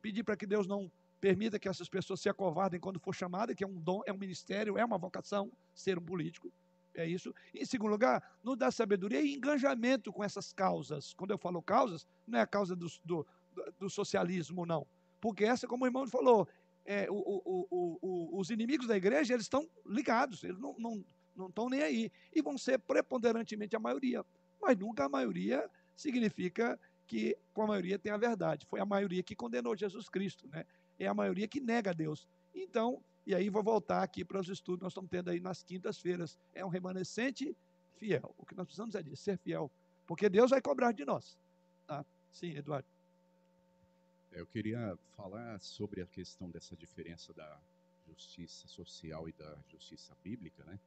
pedir 0.01 0.25
para 0.25 0.39
que 0.39 0.47
Deus 0.47 0.67
não 0.67 0.91
permita 1.21 1.59
que 1.59 1.69
essas 1.69 1.87
pessoas 1.87 2.19
se 2.19 2.31
acovardem 2.31 2.81
quando 2.81 2.99
for 2.99 3.15
chamada, 3.15 3.55
que 3.55 3.63
é 3.63 3.67
um 3.67 3.79
dom, 3.79 4.01
é 4.07 4.13
um 4.13 4.17
ministério, 4.17 4.79
é 4.79 4.85
uma 4.87 4.97
vocação 4.97 5.53
ser 5.75 5.99
um 5.99 6.03
político. 6.03 6.51
É 6.95 7.07
isso. 7.07 7.35
Em 7.55 7.67
segundo 7.67 7.91
lugar, 7.91 8.39
nos 8.43 8.57
dá 8.57 8.71
sabedoria 8.71 9.21
e 9.21 9.35
engajamento 9.35 10.11
com 10.15 10.25
essas 10.25 10.51
causas. 10.51 11.13
Quando 11.13 11.33
eu 11.33 11.39
falo 11.39 11.61
causas, 11.61 12.07
não 12.27 12.39
é 12.39 12.43
a 12.43 12.47
causa 12.47 12.75
do, 12.75 12.87
do, 13.05 13.27
do 13.79 13.91
socialismo, 13.91 14.65
não. 14.65 14.87
Porque 15.21 15.45
essa, 15.45 15.67
como 15.67 15.85
o 15.85 15.87
irmão 15.87 16.07
falou, 16.07 16.49
é, 16.85 17.07
o, 17.11 17.15
o, 17.15 17.99
o, 18.01 18.39
os 18.39 18.51
inimigos 18.51 18.87
da 18.87 18.97
igreja, 18.97 19.35
eles 19.35 19.45
estão 19.45 19.69
ligados, 19.87 20.43
eles 20.43 20.59
não, 20.59 20.75
não, 20.79 21.05
não 21.37 21.49
estão 21.49 21.69
nem 21.69 21.83
aí. 21.83 22.13
E 22.35 22.41
vão 22.41 22.57
ser 22.57 22.79
preponderantemente 22.79 23.77
a 23.77 23.79
maioria. 23.79 24.25
Mas 24.61 24.77
nunca 24.77 25.05
a 25.05 25.09
maioria 25.09 25.69
significa 25.97 26.79
que 27.07 27.37
com 27.53 27.63
a 27.63 27.67
maioria 27.67 27.99
tem 27.99 28.13
a 28.13 28.17
verdade. 28.17 28.67
Foi 28.67 28.81
a 28.81 28.87
maioria 28.87 29.23
que 29.23 29.35
condenou 29.35 29.77
Jesus 29.77 30.09
Cristo, 30.09 30.49
né? 30.49 30.65
É 30.99 31.07
a 31.07 31.15
maioria 31.15 31.49
que 31.49 31.61
nega 31.61 31.95
Deus. 31.95 32.29
Então, 32.55 33.03
e 33.27 33.35
aí 33.35 33.49
vou 33.49 33.63
voltar 33.63 34.03
aqui 34.03 34.25
para 34.25 34.39
os 34.39 34.49
estudos 34.49 34.81
que 34.81 34.85
nós 34.85 34.93
estamos 34.93 35.11
tendo 35.11 35.31
aí 35.31 35.41
nas 35.41 35.63
quintas-feiras. 35.63 36.39
É 36.55 36.65
um 36.65 36.69
remanescente 36.69 37.57
fiel. 37.97 38.35
O 38.39 38.47
que 38.47 38.55
nós 38.55 38.67
precisamos 38.67 38.95
é 38.95 39.03
disso, 39.03 39.23
ser 39.23 39.39
fiel. 39.39 39.71
Porque 40.07 40.29
Deus 40.29 40.51
vai 40.51 40.61
cobrar 40.61 40.93
de 40.93 41.05
nós. 41.05 41.39
Tá? 41.87 42.05
Sim, 42.31 42.57
Eduardo. 42.57 42.89
Eu 44.33 44.47
queria 44.47 44.97
falar 45.17 45.61
sobre 45.61 46.01
a 46.01 46.07
questão 46.07 46.49
dessa 46.51 46.77
diferença 46.77 47.33
da 47.35 47.61
justiça 48.07 48.69
social 48.69 49.29
e 49.29 49.33
da 49.33 49.59
justiça 49.69 50.17
bíblica, 50.23 50.65
né? 50.65 50.79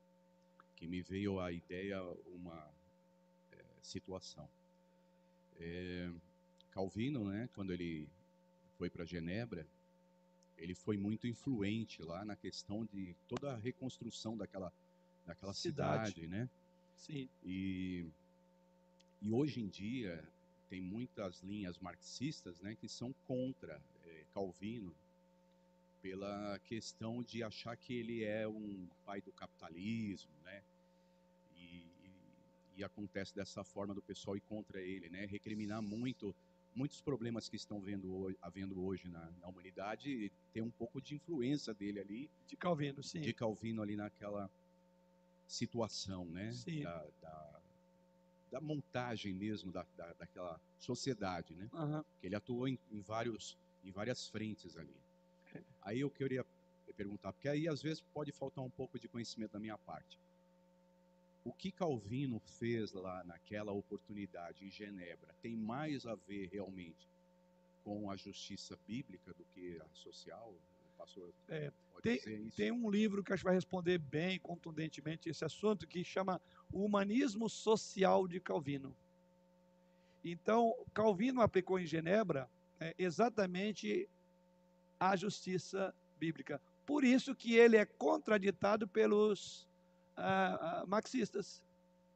Que 0.75 0.87
me 0.87 1.01
veio 1.01 1.39
a 1.39 1.51
ideia 1.51 2.01
uma 2.27 2.71
é, 3.51 3.63
situação. 3.81 4.49
É, 5.57 6.11
Calvino, 6.71 7.25
né, 7.25 7.49
quando 7.53 7.71
ele 7.71 8.09
foi 8.77 8.89
para 8.89 9.05
Genebra, 9.05 9.67
ele 10.57 10.73
foi 10.73 10.97
muito 10.97 11.27
influente 11.27 12.01
lá 12.01 12.25
na 12.25 12.35
questão 12.35 12.85
de 12.85 13.15
toda 13.27 13.53
a 13.53 13.57
reconstrução 13.57 14.35
daquela, 14.37 14.73
daquela 15.25 15.53
cidade. 15.53 16.09
cidade, 16.09 16.27
né? 16.27 16.49
Sim. 16.95 17.29
E, 17.43 18.07
e 19.21 19.31
hoje 19.31 19.61
em 19.61 19.67
dia 19.67 20.27
tem 20.74 20.82
muitas 20.82 21.39
linhas 21.43 21.78
marxistas, 21.78 22.59
né, 22.59 22.74
que 22.74 22.89
são 22.89 23.13
contra 23.28 23.80
é, 24.05 24.24
Calvino 24.34 24.91
pela 26.01 26.57
questão 26.65 27.21
de 27.21 27.43
achar 27.43 27.78
que 27.78 27.93
ele 27.93 28.24
é 28.24 28.47
um 28.47 28.89
pai 29.05 29.21
do 29.21 29.32
capitalismo, 29.32 30.32
né? 30.43 30.63
e 32.76 32.84
acontece 32.84 33.36
dessa 33.36 33.63
forma 33.63 33.93
do 33.93 34.01
pessoal 34.01 34.36
ir 34.36 34.41
contra 34.41 34.82
ele, 34.82 35.07
né? 35.07 35.26
Recriminar 35.26 35.80
muito 35.80 36.36
muitos 36.74 36.99
problemas 37.01 37.47
que 37.47 37.55
estão 37.55 37.80
vendo, 37.80 38.36
havendo 38.41 38.84
hoje 38.84 39.07
na, 39.07 39.30
na 39.39 39.47
humanidade, 39.47 40.32
tem 40.51 40.63
um 40.63 40.71
pouco 40.71 40.99
de 40.99 41.13
influência 41.13 41.71
dele 41.71 41.99
ali. 41.99 42.30
De 42.47 42.57
Calvino, 42.57 43.03
sim. 43.03 43.21
De 43.21 43.32
Calvino 43.32 43.84
ali 43.84 43.95
naquela 43.95 44.49
situação, 45.45 46.26
né? 46.26 46.51
Sim. 46.51 46.82
Da, 46.82 47.07
da, 47.21 47.61
da 48.53 48.61
montagem 48.61 49.33
mesmo 49.33 49.71
da, 49.71 49.85
da, 49.97 50.13
daquela 50.13 50.61
sociedade, 50.79 51.55
né? 51.55 51.69
Uhum. 51.73 52.03
Que 52.19 52.27
ele 52.27 52.35
atuou 52.35 52.67
em, 52.67 52.77
em, 52.91 53.01
vários, 53.01 53.57
em 53.83 53.91
várias 53.91 54.27
frentes 54.27 54.77
ali. 54.77 54.95
Aí 55.81 55.99
eu 55.99 56.09
queria 56.09 56.45
perguntar, 56.95 57.33
porque 57.33 57.49
aí 57.49 57.67
às 57.67 57.81
vezes 57.81 58.01
pode 58.13 58.31
faltar 58.31 58.63
um 58.63 58.69
pouco 58.69 58.99
de 58.99 59.07
conhecimento 59.07 59.53
da 59.53 59.59
minha 59.59 59.77
parte 59.77 60.19
o 61.43 61.51
que 61.51 61.71
Calvino 61.71 62.39
fez 62.39 62.93
lá 62.93 63.23
naquela 63.23 63.71
oportunidade 63.71 64.65
em 64.65 64.71
Genebra 64.71 65.35
tem 65.41 65.55
mais 65.57 66.05
a 66.05 66.15
ver 66.15 66.49
realmente 66.51 67.09
com 67.83 68.09
a 68.09 68.15
justiça 68.15 68.79
bíblica 68.87 69.33
do 69.33 69.43
que 69.45 69.77
a 69.81 69.89
social? 69.93 70.55
Pastor 71.03 71.33
é, 71.49 71.69
tem, 72.01 72.49
tem, 72.55 72.71
um 72.71 72.89
livro 72.89 73.21
que 73.21 73.33
acho 73.33 73.41
que 73.41 73.47
vai 73.47 73.55
responder 73.55 73.97
bem, 73.97 74.39
contundentemente, 74.39 75.27
esse 75.27 75.43
assunto, 75.43 75.85
que 75.85 76.01
chama 76.01 76.41
O 76.71 76.85
Humanismo 76.85 77.49
Social 77.49 78.25
de 78.25 78.39
Calvino. 78.39 78.95
Então, 80.23 80.73
Calvino 80.93 81.41
aplicou 81.41 81.77
em 81.77 81.85
Genebra 81.85 82.49
é, 82.79 82.95
exatamente 82.97 84.07
a 84.97 85.13
justiça 85.17 85.93
bíblica. 86.17 86.61
Por 86.85 87.03
isso 87.03 87.35
que 87.35 87.53
ele 87.57 87.75
é 87.75 87.85
contraditado 87.85 88.87
pelos 88.87 89.67
ah, 90.15 90.85
marxistas, 90.87 91.61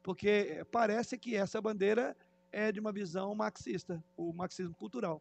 porque 0.02 0.64
parece 0.72 1.18
que 1.18 1.36
essa 1.36 1.60
bandeira 1.60 2.16
é 2.50 2.72
de 2.72 2.80
uma 2.80 2.90
visão 2.90 3.34
marxista, 3.34 4.02
o 4.16 4.32
marxismo 4.32 4.74
cultural. 4.74 5.20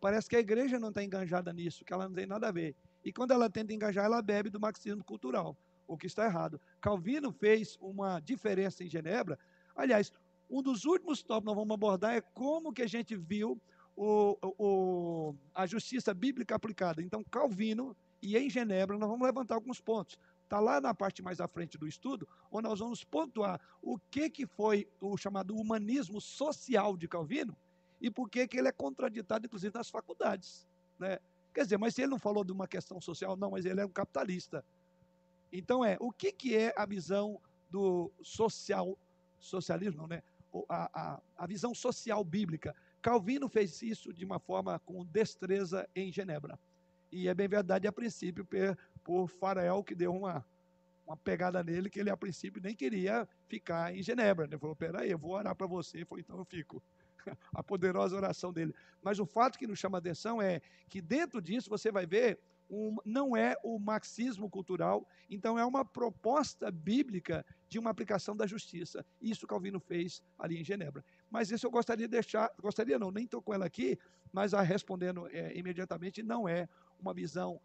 Parece 0.00 0.28
que 0.28 0.36
a 0.36 0.40
igreja 0.40 0.78
não 0.78 0.88
está 0.88 1.02
engajada 1.02 1.52
nisso, 1.52 1.84
que 1.84 1.92
ela 1.92 2.08
não 2.08 2.14
tem 2.14 2.26
nada 2.26 2.48
a 2.48 2.52
ver. 2.52 2.74
E 3.06 3.12
quando 3.12 3.30
ela 3.30 3.48
tenta 3.48 3.72
engajar, 3.72 4.04
ela 4.04 4.20
bebe 4.20 4.50
do 4.50 4.58
marxismo 4.58 5.04
cultural, 5.04 5.56
o 5.86 5.96
que 5.96 6.08
está 6.08 6.24
errado. 6.24 6.60
Calvino 6.80 7.30
fez 7.30 7.78
uma 7.80 8.18
diferença 8.18 8.82
em 8.82 8.88
Genebra. 8.88 9.38
Aliás, 9.76 10.12
um 10.50 10.60
dos 10.60 10.84
últimos 10.84 11.22
tópicos 11.22 11.42
que 11.42 11.46
nós 11.46 11.54
vamos 11.54 11.72
abordar 11.72 12.16
é 12.16 12.20
como 12.20 12.72
que 12.72 12.82
a 12.82 12.86
gente 12.88 13.14
viu 13.14 13.62
o, 13.94 14.36
o, 14.58 15.36
a 15.54 15.66
justiça 15.66 16.12
bíblica 16.12 16.56
aplicada. 16.56 17.00
Então, 17.00 17.22
Calvino 17.22 17.96
e 18.20 18.36
em 18.36 18.50
Genebra, 18.50 18.98
nós 18.98 19.08
vamos 19.08 19.24
levantar 19.24 19.54
alguns 19.54 19.80
pontos. 19.80 20.18
Está 20.42 20.58
lá 20.58 20.80
na 20.80 20.92
parte 20.92 21.22
mais 21.22 21.40
à 21.40 21.46
frente 21.46 21.78
do 21.78 21.86
estudo, 21.86 22.28
onde 22.50 22.68
nós 22.68 22.80
vamos 22.80 23.04
pontuar 23.04 23.60
o 23.80 24.00
que, 24.10 24.28
que 24.28 24.48
foi 24.48 24.88
o 25.00 25.16
chamado 25.16 25.54
humanismo 25.54 26.20
social 26.20 26.96
de 26.96 27.06
Calvino 27.06 27.56
e 28.00 28.10
por 28.10 28.28
que, 28.28 28.48
que 28.48 28.58
ele 28.58 28.66
é 28.66 28.72
contraditado, 28.72 29.46
inclusive, 29.46 29.72
nas 29.72 29.88
faculdades. 29.88 30.66
Né? 30.98 31.20
Quer 31.56 31.62
dizer, 31.62 31.78
mas 31.78 31.98
ele 31.98 32.08
não 32.08 32.18
falou 32.18 32.44
de 32.44 32.52
uma 32.52 32.68
questão 32.68 33.00
social, 33.00 33.34
não, 33.34 33.52
mas 33.52 33.64
ele 33.64 33.80
é 33.80 33.86
um 33.86 33.88
capitalista. 33.88 34.62
Então, 35.50 35.82
é, 35.82 35.96
o 35.98 36.12
que, 36.12 36.30
que 36.30 36.54
é 36.54 36.74
a 36.76 36.84
visão 36.84 37.40
do 37.70 38.12
social, 38.22 38.98
socialismo, 39.40 40.06
né? 40.06 40.22
A, 40.68 40.90
a, 41.14 41.20
a 41.34 41.46
visão 41.46 41.74
social 41.74 42.22
bíblica. 42.22 42.76
Calvino 43.00 43.48
fez 43.48 43.80
isso 43.80 44.12
de 44.12 44.22
uma 44.22 44.38
forma 44.38 44.78
com 44.80 45.02
destreza 45.06 45.88
em 45.96 46.12
Genebra. 46.12 46.58
E 47.10 47.26
é 47.26 47.32
bem 47.32 47.48
verdade, 47.48 47.86
a 47.86 47.92
princípio, 47.92 48.46
por 49.02 49.26
Farael, 49.26 49.82
que 49.82 49.94
deu 49.94 50.14
uma, 50.14 50.44
uma 51.06 51.16
pegada 51.16 51.64
nele, 51.64 51.88
que 51.88 51.98
ele 51.98 52.10
a 52.10 52.16
princípio 52.18 52.60
nem 52.60 52.76
queria 52.76 53.26
ficar 53.48 53.96
em 53.96 54.02
Genebra. 54.02 54.46
Né? 54.46 54.52
Ele 54.52 54.60
falou: 54.60 54.76
peraí, 54.76 55.10
eu 55.10 55.18
vou 55.18 55.30
orar 55.30 55.56
para 55.56 55.66
você. 55.66 55.96
Ele 55.96 56.04
falou: 56.04 56.20
então 56.20 56.36
eu 56.36 56.44
fico. 56.44 56.82
a 57.52 57.62
poderosa 57.62 58.16
oração 58.16 58.52
dele. 58.52 58.74
Mas 59.02 59.18
o 59.18 59.26
fato 59.26 59.58
que 59.58 59.66
nos 59.66 59.78
chama 59.78 59.98
a 59.98 60.00
atenção 60.00 60.40
é 60.40 60.60
que 60.88 61.00
dentro 61.00 61.40
disso 61.40 61.68
você 61.68 61.90
vai 61.90 62.06
ver 62.06 62.38
um, 62.68 62.96
não 63.04 63.36
é 63.36 63.54
o 63.62 63.78
marxismo 63.78 64.50
cultural, 64.50 65.06
então 65.30 65.58
é 65.58 65.64
uma 65.64 65.84
proposta 65.84 66.70
bíblica 66.70 67.46
de 67.68 67.78
uma 67.78 67.90
aplicação 67.90 68.36
da 68.36 68.46
justiça. 68.46 69.04
Isso 69.20 69.46
Calvino 69.46 69.78
fez 69.78 70.22
ali 70.38 70.60
em 70.60 70.64
Genebra. 70.64 71.04
Mas 71.30 71.50
isso 71.50 71.66
eu 71.66 71.70
gostaria 71.70 72.08
de 72.08 72.12
deixar, 72.12 72.50
gostaria 72.60 72.98
não, 72.98 73.10
nem 73.10 73.24
estou 73.24 73.40
com 73.40 73.54
ela 73.54 73.66
aqui, 73.66 73.98
mas 74.32 74.52
a 74.52 74.62
respondendo 74.62 75.28
é, 75.28 75.56
imediatamente, 75.56 76.22
não 76.22 76.48
é 76.48 76.68
uma 76.98 77.14
visão 77.14 77.60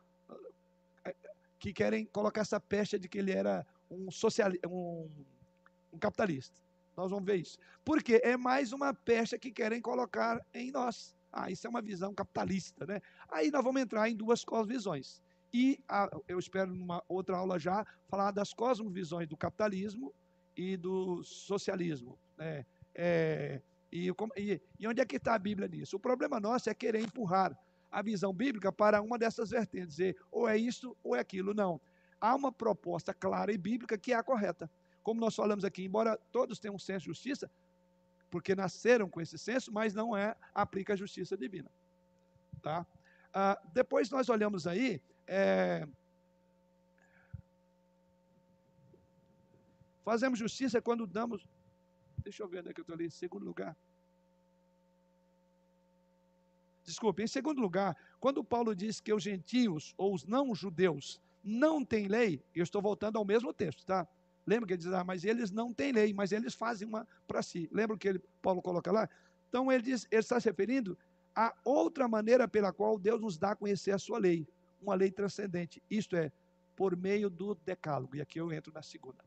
que 1.62 1.72
querem 1.72 2.05
colocar 2.05 2.41
essa 2.41 2.59
pecha 2.59 2.97
de 2.97 3.07
que 3.07 3.20
ele 3.20 3.32
era 3.32 3.66
um, 3.89 4.09
social, 4.09 4.51
um, 4.68 5.07
um 5.93 5.99
capitalista. 5.99 6.59
Nós 6.96 7.10
vamos 7.10 7.26
ver 7.26 7.38
isso. 7.38 7.58
Porque 7.84 8.22
é 8.24 8.36
mais 8.38 8.74
uma 8.74 8.94
pecha 8.94 9.38
que 9.38 9.52
querem 9.52 9.82
colocar 9.82 10.39
em 10.54 10.72
nós. 10.72 11.16
Ah, 11.32 11.50
isso 11.50 11.66
é 11.66 11.70
uma 11.70 11.82
visão 11.82 12.14
capitalista, 12.14 12.86
né? 12.86 13.02
Aí 13.30 13.50
nós 13.50 13.64
vamos 13.64 13.82
entrar 13.82 14.10
em 14.10 14.16
duas 14.16 14.44
cosvisões. 14.44 15.22
E 15.54 15.80
a, 15.88 16.10
eu 16.28 16.39
espero, 16.39 16.74
numa 16.74 17.04
outra 17.08 17.38
aula 17.38 17.60
já, 17.60 17.86
falar 18.08 18.32
das 18.32 18.54
cosmovisões 18.54 19.28
do 19.28 19.38
capitalismo 19.38 20.14
e 20.56 20.78
do 20.78 21.24
socialismo. 21.24 22.18
Né? 22.38 22.66
É, 22.96 23.62
e, 23.92 24.10
e, 24.38 24.62
e 24.80 24.88
onde 24.88 25.02
é 25.02 25.06
que 25.06 25.18
está 25.18 25.36
a 25.36 25.39
Bíblia 25.39 25.68
nisso? 25.68 25.98
O 25.98 26.00
problema 26.00 26.39
nosso 26.39 26.70
é 26.70 26.74
querer 26.74 27.02
empurrar 27.02 27.58
a 27.92 28.02
visão 28.02 28.34
bíblica 28.34 28.72
para 28.72 29.02
uma 29.02 29.18
dessas 29.18 29.50
vertentes, 29.50 29.98
dizer 29.98 30.18
ou 30.32 30.48
é 30.48 30.58
isso 30.58 30.96
ou 31.04 31.16
é 31.16 31.20
aquilo. 31.20 31.54
Não. 31.54 31.80
Há 32.20 32.36
uma 32.36 32.52
proposta 32.52 33.14
clara 33.14 33.52
e 33.52 33.58
bíblica 33.58 33.98
que 33.98 34.14
é 34.14 34.16
a 34.16 34.24
correta. 34.24 34.70
Como 35.04 35.20
nós 35.20 35.36
falamos 35.36 35.66
aqui, 35.66 35.84
embora 35.84 36.18
todos 36.32 36.60
tenham 36.60 36.76
um 36.76 36.80
senso 36.80 37.02
de 37.02 37.08
justiça, 37.08 37.49
porque 38.30 38.56
nasceram 38.56 39.10
com 39.10 39.20
esse 39.20 39.38
senso, 39.38 39.72
mas 39.72 39.93
não 39.93 40.16
é 40.16 40.36
aplica 40.54 40.93
a 40.93 40.95
justiça 40.95 41.36
divina. 41.36 41.70
Tá? 42.62 42.86
Ah, 43.34 43.60
depois 43.74 44.10
nós 44.10 44.30
olhamos 44.30 44.68
aí. 44.68 45.02
É, 45.28 45.88
fazemos 50.04 50.39
justiça 50.39 50.82
quando 50.82 51.08
damos. 51.08 51.47
Deixa 52.24 52.43
eu 52.43 52.47
ver 52.47 52.60
onde 52.60 52.70
é 52.70 52.74
que 52.74 52.80
eu 52.80 52.84
estou 52.84 52.95
ali. 52.95 53.10
Segundo 53.10 53.45
lugar. 53.45 53.76
Desculpe, 56.84 57.24
em 57.24 57.28
segundo 57.28 57.62
lugar, 57.62 57.95
quando 58.20 58.43
Paulo 58.43 58.76
diz 58.76 58.99
que 58.99 59.14
os 59.14 59.24
gentios 59.24 59.93
ou 59.97 60.14
os 60.14 60.26
não-judeus 60.26 61.22
não 61.43 61.86
têm 61.86 62.08
lei, 62.08 62.43
eu 62.54 62.64
estou 62.64 62.82
voltando 62.82 63.18
ao 63.18 63.26
mesmo 63.26 63.54
texto, 63.54 63.86
tá? 63.86 64.08
Lembra 64.46 64.68
que 64.68 64.74
ele 64.74 64.84
diz, 64.84 64.92
ah, 64.92 65.04
mas 65.04 65.24
eles 65.24 65.52
não 65.52 65.74
têm 65.74 65.92
lei, 65.92 66.14
mas 66.14 66.32
eles 66.32 66.54
fazem 66.54 66.88
uma 66.88 67.08
para 67.28 67.42
si. 67.42 67.70
Lembra 67.72 67.96
o 67.96 68.00
que 68.00 68.08
ele, 68.08 68.22
Paulo 68.42 68.62
coloca 68.62 68.92
lá? 68.92 69.10
Então 69.50 69.72
ele 69.72 69.84
diz, 69.84 70.08
ele 70.10 70.22
está 70.22 70.39
se 70.39 70.50
referindo 70.50 70.98
a 71.36 71.54
outra 71.64 72.08
maneira 72.08 72.48
pela 72.48 72.74
qual 72.74 72.98
Deus 72.98 73.22
nos 73.22 73.38
dá 73.38 73.52
a 73.52 73.56
conhecer 73.56 73.92
a 73.92 74.00
sua 74.00 74.18
lei, 74.18 74.48
uma 74.82 74.96
lei 74.96 75.12
transcendente. 75.12 75.82
Isto 75.89 76.16
é, 76.16 76.32
por 76.76 76.96
meio 76.96 77.30
do 77.30 77.56
decálogo. 77.56 78.16
E 78.16 78.22
aqui 78.22 78.39
eu 78.39 78.52
entro 78.52 78.74
na 78.74 78.82
segunda. 78.82 79.24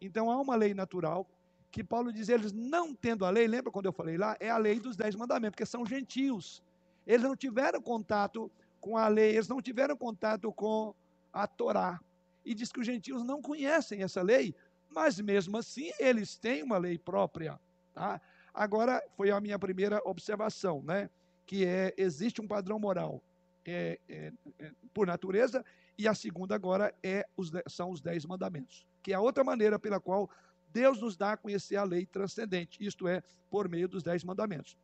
Então 0.00 0.30
há 0.30 0.40
uma 0.40 0.54
lei 0.54 0.74
natural 0.74 1.28
que 1.70 1.84
Paulo 1.84 2.12
diz, 2.12 2.28
eles 2.28 2.52
não 2.52 2.94
tendo 2.94 3.24
a 3.24 3.30
lei, 3.30 3.46
lembra 3.46 3.70
quando 3.70 3.86
eu 3.86 3.92
falei 3.92 4.16
lá? 4.16 4.36
É 4.40 4.48
a 4.48 4.56
lei 4.56 4.80
dos 4.80 4.96
dez 4.96 5.14
mandamentos, 5.14 5.56
porque 5.56 5.66
são 5.66 5.84
gentios. 5.84 6.62
Eles 7.06 7.22
não 7.22 7.36
tiveram 7.36 7.80
contato 7.80 8.50
com 8.80 8.96
a 8.96 9.08
lei, 9.08 9.34
eles 9.34 9.48
não 9.48 9.60
tiveram 9.60 9.96
contato 9.96 10.52
com 10.52 10.94
a 11.32 11.46
Torá. 11.46 12.00
E 12.48 12.54
diz 12.54 12.72
que 12.72 12.80
os 12.80 12.86
gentios 12.86 13.22
não 13.22 13.42
conhecem 13.42 14.02
essa 14.02 14.22
lei, 14.22 14.54
mas 14.88 15.20
mesmo 15.20 15.58
assim 15.58 15.92
eles 15.98 16.38
têm 16.38 16.62
uma 16.62 16.78
lei 16.78 16.96
própria. 16.96 17.60
Tá? 17.92 18.18
Agora, 18.54 19.02
foi 19.18 19.30
a 19.30 19.38
minha 19.38 19.58
primeira 19.58 20.00
observação, 20.02 20.82
né? 20.82 21.10
que 21.44 21.66
é, 21.66 21.92
existe 21.98 22.40
um 22.40 22.48
padrão 22.48 22.78
moral 22.78 23.22
é, 23.66 24.00
é, 24.08 24.32
é, 24.60 24.72
por 24.94 25.06
natureza, 25.06 25.62
e 25.98 26.08
a 26.08 26.14
segunda 26.14 26.54
agora 26.54 26.94
é 27.02 27.28
os, 27.36 27.52
são 27.66 27.90
os 27.90 28.00
dez 28.00 28.24
mandamentos, 28.24 28.86
que 29.02 29.12
é 29.12 29.14
a 29.16 29.20
outra 29.20 29.44
maneira 29.44 29.78
pela 29.78 30.00
qual 30.00 30.30
Deus 30.72 31.02
nos 31.02 31.18
dá 31.18 31.32
a 31.32 31.36
conhecer 31.36 31.76
a 31.76 31.84
lei 31.84 32.06
transcendente, 32.06 32.82
isto 32.82 33.06
é, 33.06 33.22
por 33.50 33.68
meio 33.68 33.88
dos 33.88 34.02
dez 34.02 34.24
mandamentos. 34.24 34.74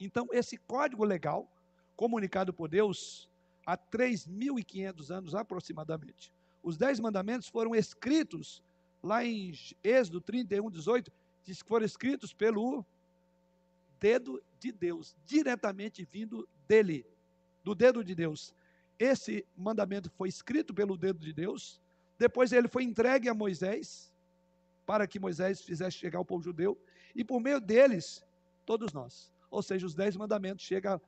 Então, 0.00 0.26
esse 0.32 0.56
código 0.56 1.04
legal, 1.04 1.48
comunicado 1.94 2.52
por 2.52 2.68
Deus 2.68 3.30
há 3.64 3.78
3.500 3.78 5.10
anos 5.10 5.34
aproximadamente, 5.36 6.32
os 6.62 6.76
dez 6.76 7.00
mandamentos 7.00 7.48
foram 7.48 7.74
escritos 7.74 8.62
lá 9.02 9.24
em 9.24 9.52
Êxodo 9.82 10.20
31, 10.20 10.70
18, 10.70 11.12
diz 11.44 11.62
que 11.62 11.68
foram 11.68 11.86
escritos 11.86 12.32
pelo 12.32 12.84
dedo 14.00 14.42
de 14.58 14.72
Deus, 14.72 15.16
diretamente 15.24 16.06
vindo 16.10 16.48
dele, 16.66 17.06
do 17.62 17.74
dedo 17.74 18.04
de 18.04 18.14
Deus. 18.14 18.54
Esse 18.98 19.46
mandamento 19.56 20.10
foi 20.10 20.28
escrito 20.28 20.74
pelo 20.74 20.96
dedo 20.96 21.20
de 21.20 21.32
Deus, 21.32 21.80
depois 22.18 22.52
ele 22.52 22.68
foi 22.68 22.82
entregue 22.82 23.28
a 23.28 23.34
Moisés, 23.34 24.12
para 24.84 25.06
que 25.06 25.20
Moisés 25.20 25.62
fizesse 25.62 25.96
chegar 25.98 26.18
ao 26.18 26.24
povo 26.24 26.42
judeu, 26.42 26.80
e 27.14 27.24
por 27.24 27.40
meio 27.40 27.60
deles, 27.60 28.24
todos 28.66 28.92
nós. 28.92 29.32
Ou 29.50 29.62
seja, 29.62 29.86
os 29.86 29.94
dez 29.94 30.16
mandamentos 30.16 30.64
chega, 30.64 31.00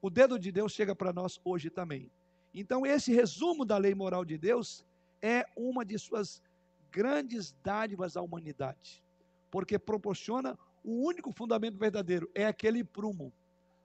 o 0.00 0.08
dedo 0.08 0.38
de 0.38 0.50
Deus 0.50 0.72
chega 0.72 0.94
para 0.94 1.12
nós 1.12 1.40
hoje 1.44 1.70
também. 1.70 2.10
Então, 2.58 2.86
esse 2.86 3.12
resumo 3.12 3.66
da 3.66 3.76
lei 3.76 3.94
moral 3.94 4.24
de 4.24 4.38
Deus 4.38 4.82
é 5.20 5.44
uma 5.54 5.84
de 5.84 5.98
suas 5.98 6.42
grandes 6.90 7.54
dádivas 7.62 8.16
à 8.16 8.22
humanidade, 8.22 9.04
porque 9.50 9.78
proporciona 9.78 10.58
o 10.82 11.06
único 11.06 11.30
fundamento 11.30 11.76
verdadeiro, 11.76 12.30
é 12.34 12.46
aquele 12.46 12.82
prumo. 12.82 13.30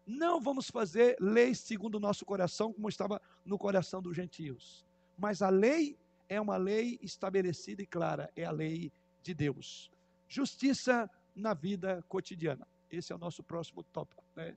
Não 0.08 0.40
vamos 0.40 0.70
fazer 0.70 1.18
leis 1.20 1.60
segundo 1.60 1.96
o 1.96 2.00
nosso 2.00 2.26
coração, 2.26 2.72
como 2.72 2.88
estava 2.88 3.22
no 3.44 3.58
coração 3.58 4.02
dos 4.02 4.16
gentios. 4.16 4.86
Mas 5.18 5.42
a 5.42 5.50
lei 5.50 5.98
é 6.30 6.40
uma 6.40 6.56
lei 6.56 6.98
estabelecida 7.02 7.82
e 7.82 7.86
clara, 7.86 8.32
é 8.38 8.46
a 8.46 8.52
lei 8.52 8.90
de 9.22 9.34
Deus. 9.34 9.92
Justiça 10.30 11.10
na 11.36 11.54
vida 11.54 12.02
cotidiana. 12.08 12.66
Esse 12.90 13.12
é 13.12 13.16
o 13.16 13.20
nosso 13.20 13.44
próximo 13.44 13.84
tópico. 13.84 14.24
Né? 14.34 14.56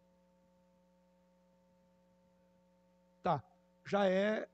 Tá, 3.21 3.43
já 3.85 4.07
é. 4.09 4.49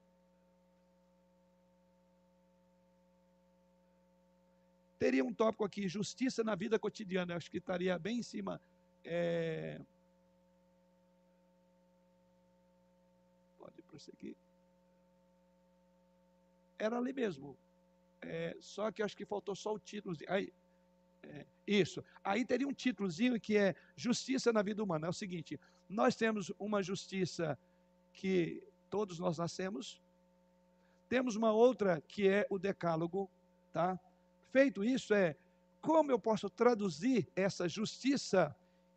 Teria 4.99 5.25
um 5.25 5.33
tópico 5.33 5.65
aqui, 5.65 5.89
justiça 5.89 6.45
na 6.45 6.55
vida 6.55 6.79
cotidiana. 6.79 7.37
Acho 7.37 7.51
que 7.51 7.59
estaria 7.59 7.99
bem 7.99 8.19
em 8.19 8.23
cima. 8.23 8.61
É... 9.05 9.81
Pode 13.59 13.81
prosseguir. 13.83 14.37
Era 16.79 16.99
ali 16.99 17.13
mesmo. 17.13 17.57
É, 18.23 18.55
só 18.61 18.93
que 18.93 19.03
acho 19.03 19.17
que 19.17 19.25
faltou 19.25 19.55
só 19.55 19.73
o 19.73 19.79
título. 19.79 20.15
Aí, 20.29 20.53
é, 21.23 21.47
isso. 21.67 22.05
Aí 22.23 22.45
teria 22.45 22.69
um 22.69 22.75
títulozinho 22.75 23.41
que 23.41 23.57
é 23.57 23.75
Justiça 23.97 24.53
na 24.53 24.63
Vida 24.63 24.83
Humana. 24.83 25.07
É 25.07 25.11
o 25.11 25.15
seguinte: 25.15 25.59
nós 25.89 26.15
temos 26.17 26.53
uma 26.59 26.83
justiça 26.83 27.59
que 28.13 28.63
todos 28.91 29.19
nós 29.19 29.39
nascemos, 29.39 30.01
temos 31.09 31.37
uma 31.37 31.53
outra 31.53 32.01
que 32.01 32.29
é 32.29 32.47
o 32.51 32.59
Decálogo, 32.59 33.31
tá? 33.73 33.99
Feito 34.51 34.85
isso, 34.85 35.15
é 35.15 35.37
como 35.81 36.11
eu 36.11 36.19
posso 36.19 36.51
traduzir 36.51 37.29
essa 37.35 37.69
justiça 37.69 38.55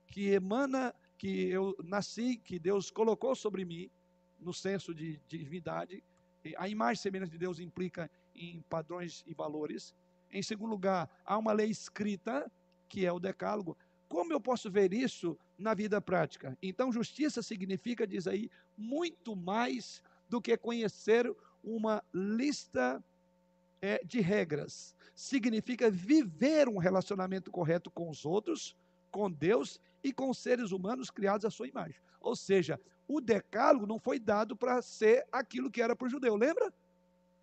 que 0.07 0.29
emana, 0.29 0.93
que 1.17 1.49
eu 1.49 1.75
nasci, 1.83 2.37
que 2.37 2.59
Deus 2.59 2.91
colocou 2.91 3.35
sobre 3.35 3.63
mim, 3.63 3.89
no 4.39 4.53
senso 4.53 4.93
de, 4.93 5.19
de 5.27 5.37
divindade. 5.37 6.03
A 6.57 6.67
imagem 6.67 7.01
semelhante 7.01 7.31
de 7.31 7.37
Deus 7.37 7.59
implica 7.59 8.11
em 8.35 8.61
padrões 8.69 9.23
e 9.25 9.33
valores. 9.33 9.95
Em 10.31 10.43
segundo 10.43 10.71
lugar, 10.71 11.09
há 11.25 11.37
uma 11.37 11.53
lei 11.53 11.69
escrita, 11.69 12.51
que 12.89 13.05
é 13.05 13.11
o 13.11 13.19
decálogo. 13.19 13.77
Como 14.09 14.33
eu 14.33 14.41
posso 14.41 14.69
ver 14.69 14.93
isso 14.93 15.37
na 15.63 15.73
vida 15.73 15.99
prática? 16.01 16.57
Então, 16.61 16.91
justiça 16.91 17.41
significa, 17.41 18.05
diz 18.05 18.27
aí, 18.27 18.51
muito 18.77 19.35
mais 19.35 20.03
do 20.29 20.41
que 20.41 20.55
conhecer 20.57 21.33
uma 21.63 22.03
lista 22.13 23.03
é, 23.81 24.01
de 24.03 24.19
regras. 24.19 24.95
Significa 25.15 25.89
viver 25.89 26.67
um 26.67 26.77
relacionamento 26.77 27.51
correto 27.51 27.89
com 27.89 28.09
os 28.09 28.25
outros, 28.25 28.75
com 29.09 29.31
Deus 29.31 29.79
e 30.03 30.11
com 30.11 30.33
seres 30.33 30.71
humanos 30.71 31.09
criados 31.09 31.45
à 31.45 31.49
sua 31.49 31.67
imagem. 31.67 31.95
Ou 32.19 32.35
seja, 32.35 32.79
o 33.07 33.21
decálogo 33.21 33.85
não 33.85 33.99
foi 33.99 34.19
dado 34.19 34.55
para 34.55 34.81
ser 34.81 35.25
aquilo 35.31 35.69
que 35.71 35.81
era 35.81 35.95
para 35.95 36.07
o 36.07 36.09
judeu, 36.09 36.35
lembra? 36.35 36.73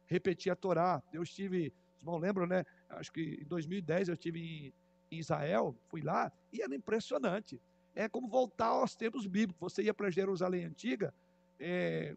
Repetir 0.06 0.50
a 0.50 0.56
Torá. 0.56 1.02
Eu 1.12 1.22
estive, 1.22 1.72
os 1.96 2.02
irmãos 2.02 2.18
lembram, 2.18 2.46
né? 2.46 2.64
acho 2.88 3.12
que 3.12 3.38
em 3.40 3.44
2010 3.44 4.08
eu 4.08 4.14
estive 4.14 4.74
em 5.10 5.18
Israel, 5.18 5.76
fui 5.88 6.02
lá, 6.02 6.32
e 6.52 6.62
era 6.62 6.74
impressionante. 6.74 7.60
É 7.94 8.08
como 8.08 8.28
voltar 8.28 8.66
aos 8.66 8.94
tempos 8.94 9.26
bíblicos. 9.26 9.72
Você 9.72 9.82
ia 9.82 9.94
para 9.94 10.10
Jerusalém 10.10 10.64
antiga, 10.64 11.12
é, 11.58 12.16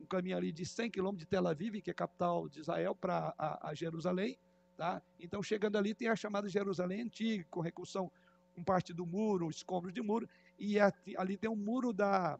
um 0.00 0.06
caminho 0.06 0.36
ali 0.36 0.50
de 0.52 0.64
100 0.64 0.90
quilômetros 0.90 1.24
de 1.24 1.26
Tel 1.26 1.46
Aviv, 1.46 1.80
que 1.80 1.90
é 1.90 1.92
a 1.92 1.94
capital 1.94 2.48
de 2.48 2.60
Israel, 2.60 2.94
para 2.94 3.34
a, 3.38 3.68
a, 3.68 3.74
Jerusalém. 3.74 4.38
Tá? 4.76 5.02
Então, 5.18 5.42
chegando 5.42 5.76
ali, 5.76 5.94
tem 5.94 6.08
a 6.08 6.16
chamada 6.16 6.48
Jerusalém 6.48 7.02
Antiga, 7.02 7.44
com 7.50 7.60
recursão, 7.60 8.10
com 8.54 8.64
parte 8.64 8.92
do 8.92 9.06
muro, 9.06 9.50
escombros 9.50 9.92
de 9.92 10.02
muro, 10.02 10.28
e 10.58 10.76
ali 11.16 11.36
tem 11.36 11.50
um 11.50 11.56
muro 11.56 11.92
da, 11.92 12.38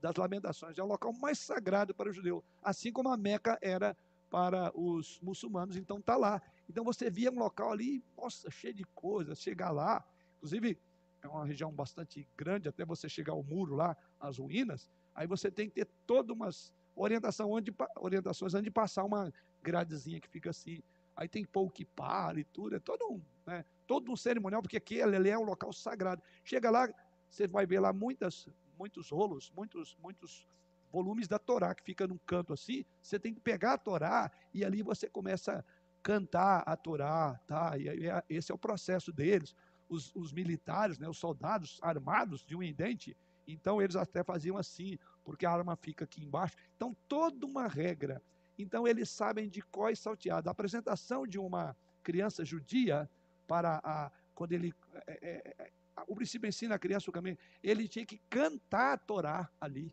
das 0.00 0.16
lamentações. 0.16 0.76
É 0.76 0.82
o 0.82 0.86
local 0.86 1.12
mais 1.12 1.38
sagrado 1.38 1.94
para 1.94 2.10
o 2.10 2.12
judeu, 2.12 2.44
assim 2.62 2.92
como 2.92 3.08
a 3.08 3.16
Meca 3.16 3.58
era 3.62 3.96
para 4.28 4.70
os 4.78 5.20
muçulmanos. 5.22 5.76
Então, 5.76 5.98
está 5.98 6.16
lá. 6.16 6.42
Então 6.68 6.84
você 6.84 7.10
via 7.10 7.30
um 7.30 7.38
local 7.38 7.72
ali, 7.72 8.04
nossa, 8.16 8.50
cheio 8.50 8.74
de 8.74 8.84
coisas, 8.94 9.40
chegar 9.40 9.70
lá, 9.70 10.04
inclusive 10.36 10.78
é 11.22 11.28
uma 11.28 11.44
região 11.44 11.72
bastante 11.72 12.28
grande 12.36 12.68
até 12.68 12.84
você 12.84 13.08
chegar 13.08 13.32
ao 13.32 13.42
muro 13.42 13.74
lá, 13.74 13.96
as 14.20 14.38
ruínas, 14.38 14.88
aí 15.14 15.26
você 15.26 15.50
tem 15.50 15.68
que 15.68 15.74
ter 15.74 15.88
todas 16.06 16.34
umas 16.34 16.72
orientação 16.94 17.50
onde, 17.50 17.72
orientações 17.96 18.54
onde 18.54 18.70
passar 18.70 19.04
uma 19.04 19.32
gradezinha 19.62 20.20
que 20.20 20.28
fica 20.28 20.50
assim. 20.50 20.82
Aí 21.14 21.28
tem 21.28 21.44
que 21.44 21.50
que 21.74 21.84
para 21.84 22.38
e 22.38 22.44
tudo, 22.44 22.76
é 22.76 22.78
todo 22.78 23.04
um, 23.10 23.20
né, 23.46 23.64
todo 23.86 24.10
um 24.10 24.16
cerimonial, 24.16 24.62
porque 24.62 24.76
aquele 24.76 25.16
ali 25.16 25.30
é 25.30 25.38
um 25.38 25.44
local 25.44 25.72
sagrado. 25.72 26.22
Chega 26.44 26.70
lá, 26.70 26.88
você 27.28 27.46
vai 27.48 27.66
ver 27.66 27.80
lá 27.80 27.92
muitas, 27.92 28.48
muitos 28.78 29.10
rolos, 29.10 29.50
muitos, 29.50 29.96
muitos 30.00 30.46
volumes 30.90 31.26
da 31.28 31.38
Torá, 31.38 31.74
que 31.74 31.82
fica 31.82 32.06
num 32.06 32.18
canto 32.18 32.52
assim, 32.52 32.84
você 33.02 33.18
tem 33.18 33.34
que 33.34 33.40
pegar 33.40 33.74
a 33.74 33.78
Torá 33.78 34.30
e 34.54 34.64
ali 34.64 34.82
você 34.82 35.08
começa 35.08 35.58
a 35.58 35.64
cantar 36.02 36.62
a 36.66 36.76
Torá, 36.76 37.38
tá? 37.46 37.76
E 37.76 38.06
é- 38.08 38.24
esse 38.28 38.50
é 38.52 38.54
o 38.54 38.58
processo 38.58 39.12
deles. 39.12 39.54
Os, 39.88 40.14
os 40.14 40.32
militares, 40.32 40.98
né, 40.98 41.08
os 41.08 41.18
soldados 41.18 41.78
armados 41.82 42.44
de 42.44 42.54
um 42.54 42.62
em 42.62 42.74
dente, 42.74 43.16
então 43.46 43.80
eles 43.80 43.96
até 43.96 44.22
faziam 44.22 44.58
assim, 44.58 44.98
porque 45.24 45.46
a 45.46 45.50
arma 45.50 45.74
fica 45.76 46.04
aqui 46.04 46.22
embaixo. 46.22 46.56
Então, 46.76 46.94
toda 47.08 47.46
uma 47.46 47.66
regra. 47.66 48.22
Então, 48.58 48.86
eles 48.86 49.08
sabem 49.08 49.48
de 49.48 49.62
có 49.62 49.88
e 49.88 49.96
salteado. 49.96 50.48
A 50.48 50.52
apresentação 50.52 51.26
de 51.26 51.38
uma 51.38 51.74
criança 52.02 52.44
judia 52.44 53.08
para 53.46 53.80
a, 53.82 54.10
quando 54.34 54.52
ele 54.52 54.74
é, 55.06 55.18
é, 55.22 55.54
é, 55.58 55.72
o 56.06 56.14
princípio 56.14 56.48
ensina 56.48 56.74
a 56.74 56.78
criança 56.78 57.10
o 57.10 57.12
caminho, 57.12 57.38
ele 57.62 57.88
tinha 57.88 58.04
que 58.04 58.20
cantar 58.30 58.92
a 58.92 58.96
Torá 58.98 59.50
ali. 59.60 59.92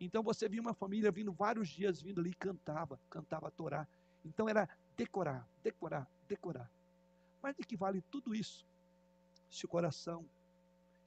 Então 0.00 0.22
você 0.22 0.48
via 0.48 0.60
uma 0.60 0.74
família 0.74 1.10
vindo 1.10 1.32
vários 1.32 1.68
dias 1.68 2.02
vindo 2.02 2.20
ali 2.20 2.34
cantava, 2.34 2.98
cantava 3.08 3.48
a 3.48 3.50
Torá. 3.50 3.86
Então 4.24 4.48
era 4.48 4.68
decorar, 4.96 5.46
decorar, 5.62 6.08
decorar. 6.26 6.70
Mas 7.42 7.54
de 7.56 7.64
que 7.64 7.76
vale 7.76 8.02
tudo 8.10 8.34
isso 8.34 8.66
se 9.50 9.64
o 9.64 9.68
coração 9.68 10.24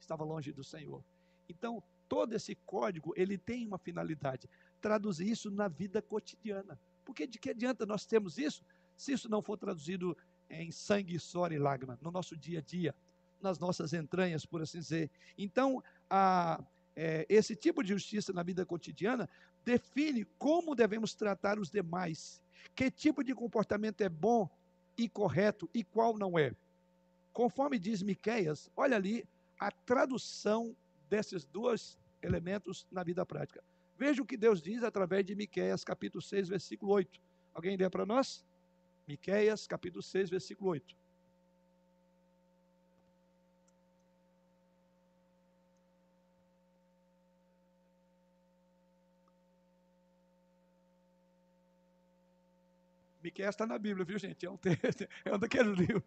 estava 0.00 0.24
longe 0.24 0.52
do 0.52 0.64
Senhor? 0.64 1.02
Então, 1.48 1.82
todo 2.08 2.34
esse 2.34 2.54
código, 2.54 3.12
ele 3.16 3.36
tem 3.36 3.66
uma 3.66 3.78
finalidade, 3.78 4.48
traduzir 4.80 5.28
isso 5.28 5.50
na 5.50 5.68
vida 5.68 6.00
cotidiana. 6.00 6.78
Porque 7.04 7.26
de 7.26 7.38
que 7.38 7.50
adianta 7.50 7.86
nós 7.86 8.04
termos 8.06 8.38
isso 8.38 8.62
se 8.98 9.12
isso 9.12 9.28
não 9.28 9.40
for 9.40 9.56
traduzido 9.56 10.16
em 10.50 10.72
sangue, 10.72 11.18
suor 11.18 11.52
e 11.52 11.58
lágrima, 11.58 11.98
no 12.02 12.10
nosso 12.10 12.36
dia 12.36 12.58
a 12.58 12.62
dia, 12.62 12.94
nas 13.40 13.58
nossas 13.58 13.92
entranhas, 13.92 14.44
por 14.44 14.60
assim 14.60 14.80
dizer. 14.80 15.10
Então, 15.38 15.82
a, 16.10 16.62
é, 16.96 17.24
esse 17.28 17.54
tipo 17.54 17.82
de 17.82 17.90
justiça 17.90 18.32
na 18.32 18.42
vida 18.42 18.66
cotidiana 18.66 19.28
define 19.64 20.24
como 20.36 20.74
devemos 20.74 21.14
tratar 21.14 21.58
os 21.58 21.70
demais, 21.70 22.42
que 22.74 22.90
tipo 22.90 23.22
de 23.22 23.34
comportamento 23.34 24.00
é 24.00 24.08
bom 24.08 24.50
e 24.96 25.08
correto 25.08 25.70
e 25.72 25.84
qual 25.84 26.18
não 26.18 26.36
é. 26.36 26.52
Conforme 27.38 27.78
diz 27.78 28.02
Miqueias, 28.02 28.68
olha 28.76 28.96
ali 28.96 29.24
a 29.60 29.70
tradução 29.70 30.74
desses 31.08 31.44
dois 31.44 31.96
elementos 32.20 32.84
na 32.90 33.04
vida 33.04 33.24
prática. 33.24 33.62
Veja 33.96 34.20
o 34.20 34.26
que 34.26 34.36
Deus 34.36 34.60
diz 34.60 34.82
através 34.82 35.24
de 35.24 35.36
Miqueias, 35.36 35.84
capítulo 35.84 36.20
6, 36.20 36.48
versículo 36.48 36.90
8. 36.90 37.20
Alguém 37.54 37.76
lê 37.76 37.88
para 37.88 38.04
nós? 38.04 38.44
Miqueias, 39.06 39.68
capítulo 39.68 40.02
6, 40.02 40.30
versículo 40.30 40.70
8. 40.70 40.96
Miqueias 53.22 53.54
está 53.54 53.64
na 53.64 53.78
Bíblia, 53.78 54.04
viu, 54.04 54.18
gente? 54.18 54.44
É 54.44 54.50
um, 54.50 54.56
texto, 54.56 55.06
é 55.24 55.32
um 55.32 55.38
daqueles 55.38 55.78
livros. 55.78 56.02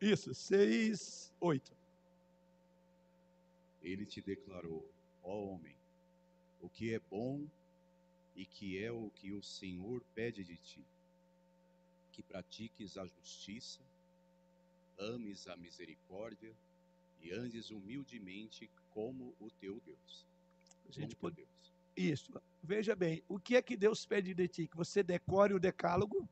Isso, 0.00 0.32
6, 0.32 1.32
8. 1.40 1.76
Ele 3.82 4.06
te 4.06 4.20
declarou, 4.20 4.88
ó 5.22 5.34
homem, 5.34 5.74
o 6.60 6.68
que 6.68 6.94
é 6.94 7.00
bom 7.10 7.46
e 8.36 8.44
que 8.44 8.82
é 8.82 8.92
o 8.92 9.10
que 9.10 9.32
o 9.32 9.42
Senhor 9.42 10.02
pede 10.14 10.44
de 10.44 10.56
ti, 10.56 10.84
que 12.12 12.22
pratiques 12.22 12.96
a 12.96 13.06
justiça, 13.06 13.80
ames 14.98 15.48
a 15.48 15.56
misericórdia 15.56 16.52
e 17.20 17.32
andes 17.32 17.70
humildemente 17.70 18.70
como 18.90 19.34
o 19.40 19.50
teu 19.50 19.80
Deus. 19.84 20.26
A 20.88 20.92
gente 20.92 21.16
pode, 21.16 21.36
Deus. 21.36 21.48
Isso. 21.96 22.32
Veja 22.62 22.94
bem, 22.94 23.22
o 23.28 23.38
que 23.38 23.56
é 23.56 23.62
que 23.62 23.76
Deus 23.76 24.06
pede 24.06 24.32
de 24.32 24.46
ti? 24.46 24.68
Que 24.68 24.76
você 24.76 25.02
decore 25.02 25.54
o 25.54 25.60
decálogo, 25.60 26.28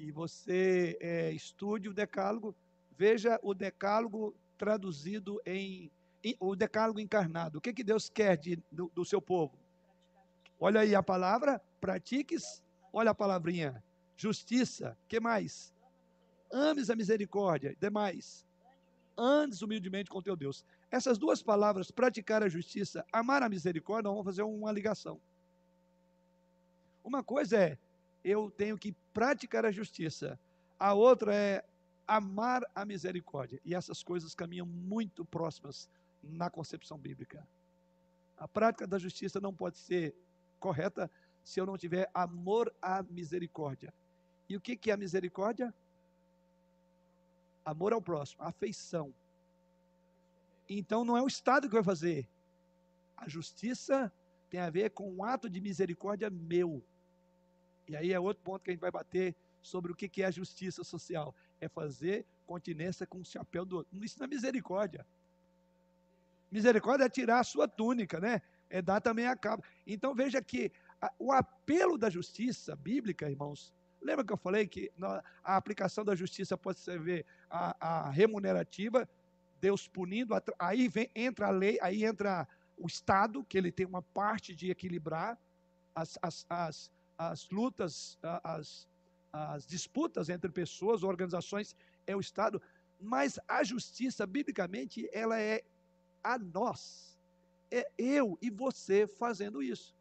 que 0.00 0.10
você 0.10 0.96
é, 0.98 1.30
estude 1.30 1.86
o 1.86 1.92
decálogo, 1.92 2.56
veja 2.96 3.38
o 3.42 3.52
decálogo 3.52 4.34
traduzido 4.56 5.38
em, 5.44 5.90
em- 6.24 6.34
o 6.40 6.56
decálogo 6.56 6.98
encarnado. 6.98 7.58
O 7.58 7.60
que, 7.60 7.70
que 7.70 7.84
Deus 7.84 8.08
quer 8.08 8.38
de, 8.38 8.56
do, 8.72 8.90
do 8.94 9.04
seu 9.04 9.20
povo? 9.20 9.58
Olha 10.58 10.80
aí 10.80 10.94
a 10.94 11.02
palavra, 11.02 11.60
pratiques, 11.82 12.62
olha 12.90 13.10
a 13.10 13.14
palavrinha, 13.14 13.84
justiça, 14.16 14.96
que 15.06 15.20
mais? 15.20 15.70
Ames 16.50 16.88
a 16.88 16.96
misericórdia, 16.96 17.76
demais. 17.78 18.46
Andes 19.18 19.60
humildemente 19.60 20.08
com 20.08 20.22
teu 20.22 20.34
Deus. 20.34 20.64
Essas 20.90 21.18
duas 21.18 21.42
palavras, 21.42 21.90
praticar 21.90 22.42
a 22.42 22.48
justiça, 22.48 23.04
amar 23.12 23.42
a 23.42 23.50
misericórdia, 23.50 24.08
vamos 24.10 24.24
fazer 24.24 24.42
uma 24.44 24.72
ligação. 24.72 25.20
Uma 27.04 27.22
coisa 27.22 27.58
é, 27.58 27.78
eu 28.24 28.50
tenho 28.50 28.78
que 28.78 28.92
praticar 29.12 29.64
a 29.64 29.72
justiça. 29.72 30.38
A 30.78 30.94
outra 30.94 31.34
é 31.34 31.64
amar 32.06 32.62
a 32.74 32.84
misericórdia. 32.84 33.60
E 33.64 33.74
essas 33.74 34.02
coisas 34.02 34.34
caminham 34.34 34.66
muito 34.66 35.24
próximas 35.24 35.88
na 36.22 36.50
concepção 36.50 36.98
bíblica. 36.98 37.46
A 38.36 38.48
prática 38.48 38.86
da 38.86 38.98
justiça 38.98 39.40
não 39.40 39.54
pode 39.54 39.78
ser 39.78 40.14
correta 40.58 41.10
se 41.44 41.60
eu 41.60 41.66
não 41.66 41.78
tiver 41.78 42.10
amor 42.12 42.74
à 42.80 43.02
misericórdia. 43.02 43.92
E 44.48 44.56
o 44.56 44.60
que 44.60 44.90
é 44.90 44.92
a 44.92 44.96
misericórdia? 44.96 45.72
Amor 47.64 47.92
ao 47.92 48.02
próximo, 48.02 48.42
afeição. 48.42 49.14
Então 50.68 51.04
não 51.04 51.16
é 51.16 51.22
o 51.22 51.26
Estado 51.26 51.68
que 51.68 51.74
vai 51.74 51.82
fazer. 51.82 52.28
A 53.16 53.28
justiça 53.28 54.12
tem 54.48 54.60
a 54.60 54.70
ver 54.70 54.90
com 54.90 55.12
um 55.12 55.22
ato 55.22 55.48
de 55.48 55.60
misericórdia 55.60 56.30
meu. 56.30 56.82
E 57.90 57.96
aí 57.96 58.12
é 58.12 58.20
outro 58.20 58.42
ponto 58.42 58.62
que 58.62 58.70
a 58.70 58.72
gente 58.72 58.80
vai 58.80 58.90
bater 58.90 59.34
sobre 59.60 59.90
o 59.90 59.94
que 59.94 60.22
é 60.22 60.26
a 60.26 60.30
justiça 60.30 60.84
social. 60.84 61.34
É 61.60 61.68
fazer 61.68 62.24
continência 62.46 63.04
com 63.06 63.18
o 63.18 63.24
chapéu 63.24 63.64
do 63.64 63.78
outro. 63.78 64.04
Isso 64.04 64.18
não 64.18 64.26
é 64.26 64.28
misericórdia. 64.28 65.04
Misericórdia 66.50 67.04
é 67.04 67.08
tirar 67.08 67.40
a 67.40 67.44
sua 67.44 67.66
túnica, 67.66 68.20
né? 68.20 68.40
É 68.68 68.80
dar 68.80 69.00
também 69.00 69.26
a 69.26 69.36
cabo. 69.36 69.64
Então 69.86 70.14
veja 70.14 70.40
que 70.40 70.70
a- 71.00 71.12
o 71.18 71.32
apelo 71.32 71.98
da 71.98 72.08
justiça 72.08 72.76
bíblica, 72.76 73.28
irmãos, 73.28 73.74
lembra 74.00 74.24
que 74.24 74.32
eu 74.32 74.36
falei 74.36 74.66
que 74.68 74.90
a 75.42 75.56
aplicação 75.56 76.04
da 76.04 76.14
justiça 76.14 76.56
pode 76.56 76.78
ser 76.78 77.26
a, 77.50 78.04
a 78.06 78.10
remunerativa, 78.10 79.08
Deus 79.60 79.86
punindo, 79.88 80.34
aí 80.58 80.88
vem, 80.88 81.10
entra 81.14 81.48
a 81.48 81.50
lei, 81.50 81.78
aí 81.82 82.04
entra 82.04 82.48
o 82.78 82.86
Estado, 82.86 83.44
que 83.44 83.58
ele 83.58 83.70
tem 83.70 83.84
uma 83.84 84.00
parte 84.00 84.54
de 84.54 84.70
equilibrar 84.70 85.38
as, 85.94 86.18
as, 86.22 86.46
as, 86.48 86.90
as 87.20 87.50
lutas, 87.50 88.18
as, 88.42 88.88
as 89.30 89.66
disputas 89.66 90.30
entre 90.30 90.50
pessoas, 90.50 91.02
organizações, 91.02 91.76
é 92.06 92.16
o 92.16 92.20
Estado, 92.20 92.62
mas 92.98 93.38
a 93.46 93.62
justiça, 93.62 94.26
biblicamente, 94.26 95.06
ela 95.12 95.38
é 95.38 95.62
a 96.24 96.38
nós. 96.38 97.18
É 97.70 97.86
eu 97.98 98.38
e 98.40 98.48
você 98.48 99.06
fazendo 99.06 99.62
isso. 99.62 99.94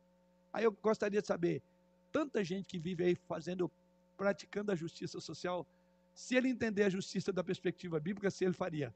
Aí 0.53 0.63
eu 0.63 0.71
gostaria 0.71 1.21
de 1.21 1.27
saber, 1.27 1.61
tanta 2.09 2.41
gente 2.41 2.65
que 2.65 2.79
vive 2.79 3.03
aí 3.03 3.15
fazendo, 3.15 3.69
praticando 4.15 4.71
a 4.71 4.75
justiça 4.75 5.19
social, 5.19 5.67
se 6.15 6.35
ele 6.35 6.47
entender 6.47 6.83
a 6.83 6.89
justiça 6.89 7.33
da 7.33 7.43
perspectiva 7.43 7.99
bíblica, 7.99 8.31
se 8.31 8.45
ele 8.45 8.53
faria. 8.53 8.95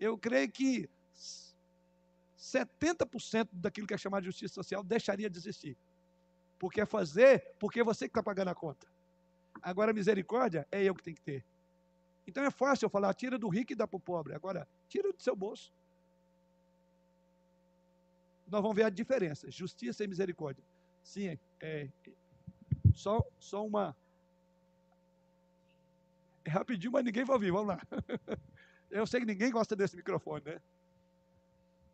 Eu 0.00 0.18
creio 0.18 0.50
que 0.50 0.90
70% 2.36 3.48
daquilo 3.52 3.86
que 3.86 3.94
é 3.94 3.98
chamado 3.98 4.22
de 4.22 4.26
justiça 4.26 4.54
social 4.54 4.82
deixaria 4.82 5.30
de 5.30 5.38
existir. 5.38 5.76
Porque 6.64 6.80
é 6.80 6.86
fazer, 6.86 7.54
porque 7.58 7.80
é 7.80 7.84
você 7.84 8.06
que 8.06 8.10
está 8.10 8.22
pagando 8.22 8.48
a 8.48 8.54
conta. 8.54 8.86
Agora, 9.60 9.92
misericórdia 9.92 10.66
é 10.72 10.82
eu 10.82 10.94
que 10.94 11.02
tenho 11.02 11.14
que 11.14 11.20
ter. 11.20 11.44
Então 12.26 12.42
é 12.42 12.50
fácil 12.50 12.86
eu 12.86 12.88
falar, 12.88 13.12
tira 13.12 13.38
do 13.38 13.50
rico 13.50 13.74
e 13.74 13.76
dá 13.76 13.86
para 13.86 13.98
o 13.98 14.00
pobre. 14.00 14.34
Agora, 14.34 14.66
tira 14.88 15.12
do 15.12 15.22
seu 15.22 15.36
bolso. 15.36 15.70
Nós 18.46 18.62
vamos 18.62 18.74
ver 18.74 18.84
a 18.84 18.88
diferença, 18.88 19.50
justiça 19.50 20.04
e 20.04 20.08
misericórdia. 20.08 20.64
Sim, 21.02 21.38
é, 21.60 21.90
só, 22.94 23.22
só 23.38 23.66
uma. 23.66 23.94
É 26.46 26.48
rapidinho, 26.48 26.92
mas 26.92 27.04
ninguém 27.04 27.26
vai 27.26 27.34
ouvir, 27.34 27.50
vamos 27.50 27.68
lá. 27.68 27.80
Eu 28.90 29.06
sei 29.06 29.20
que 29.20 29.26
ninguém 29.26 29.50
gosta 29.50 29.76
desse 29.76 29.96
microfone, 29.96 30.46
né? 30.46 30.62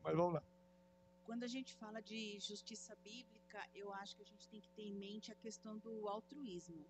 Mas 0.05 0.14
vamos 0.14 0.34
lá. 0.34 0.42
Quando 1.31 1.44
a 1.44 1.47
gente 1.47 1.73
fala 1.77 2.02
de 2.02 2.40
justiça 2.40 2.93
bíblica, 3.05 3.65
eu 3.73 3.93
acho 3.94 4.16
que 4.16 4.23
a 4.23 4.27
gente 4.27 4.48
tem 4.48 4.61
que 4.61 4.69
ter 4.70 4.82
em 4.82 4.93
mente 4.93 5.31
a 5.31 5.35
questão 5.36 5.78
do 5.78 6.09
altruísmo. 6.09 6.85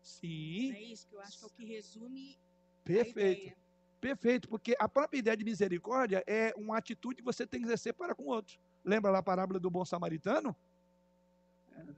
Sim, 0.00 0.70
Não 0.70 0.76
é 0.76 0.82
isso? 0.82 1.06
Que 1.06 1.14
eu 1.14 1.20
acho 1.20 1.38
que 1.38 1.44
é 1.44 1.46
o 1.46 1.50
que 1.50 1.64
resume 1.66 2.38
perfeito. 2.82 3.54
Perfeito, 4.00 4.48
porque 4.48 4.74
a 4.78 4.88
própria 4.88 5.18
ideia 5.18 5.36
de 5.36 5.44
misericórdia 5.44 6.24
é 6.26 6.54
uma 6.56 6.78
atitude 6.78 7.16
que 7.16 7.22
você 7.22 7.46
tem 7.46 7.60
que 7.60 7.66
exercer 7.66 7.92
para 7.92 8.14
com 8.14 8.22
o 8.22 8.28
outro. 8.28 8.58
Lembra 8.82 9.10
lá 9.10 9.18
a 9.18 9.22
parábola 9.22 9.60
do 9.60 9.70
bom 9.70 9.84
samaritano? 9.84 10.56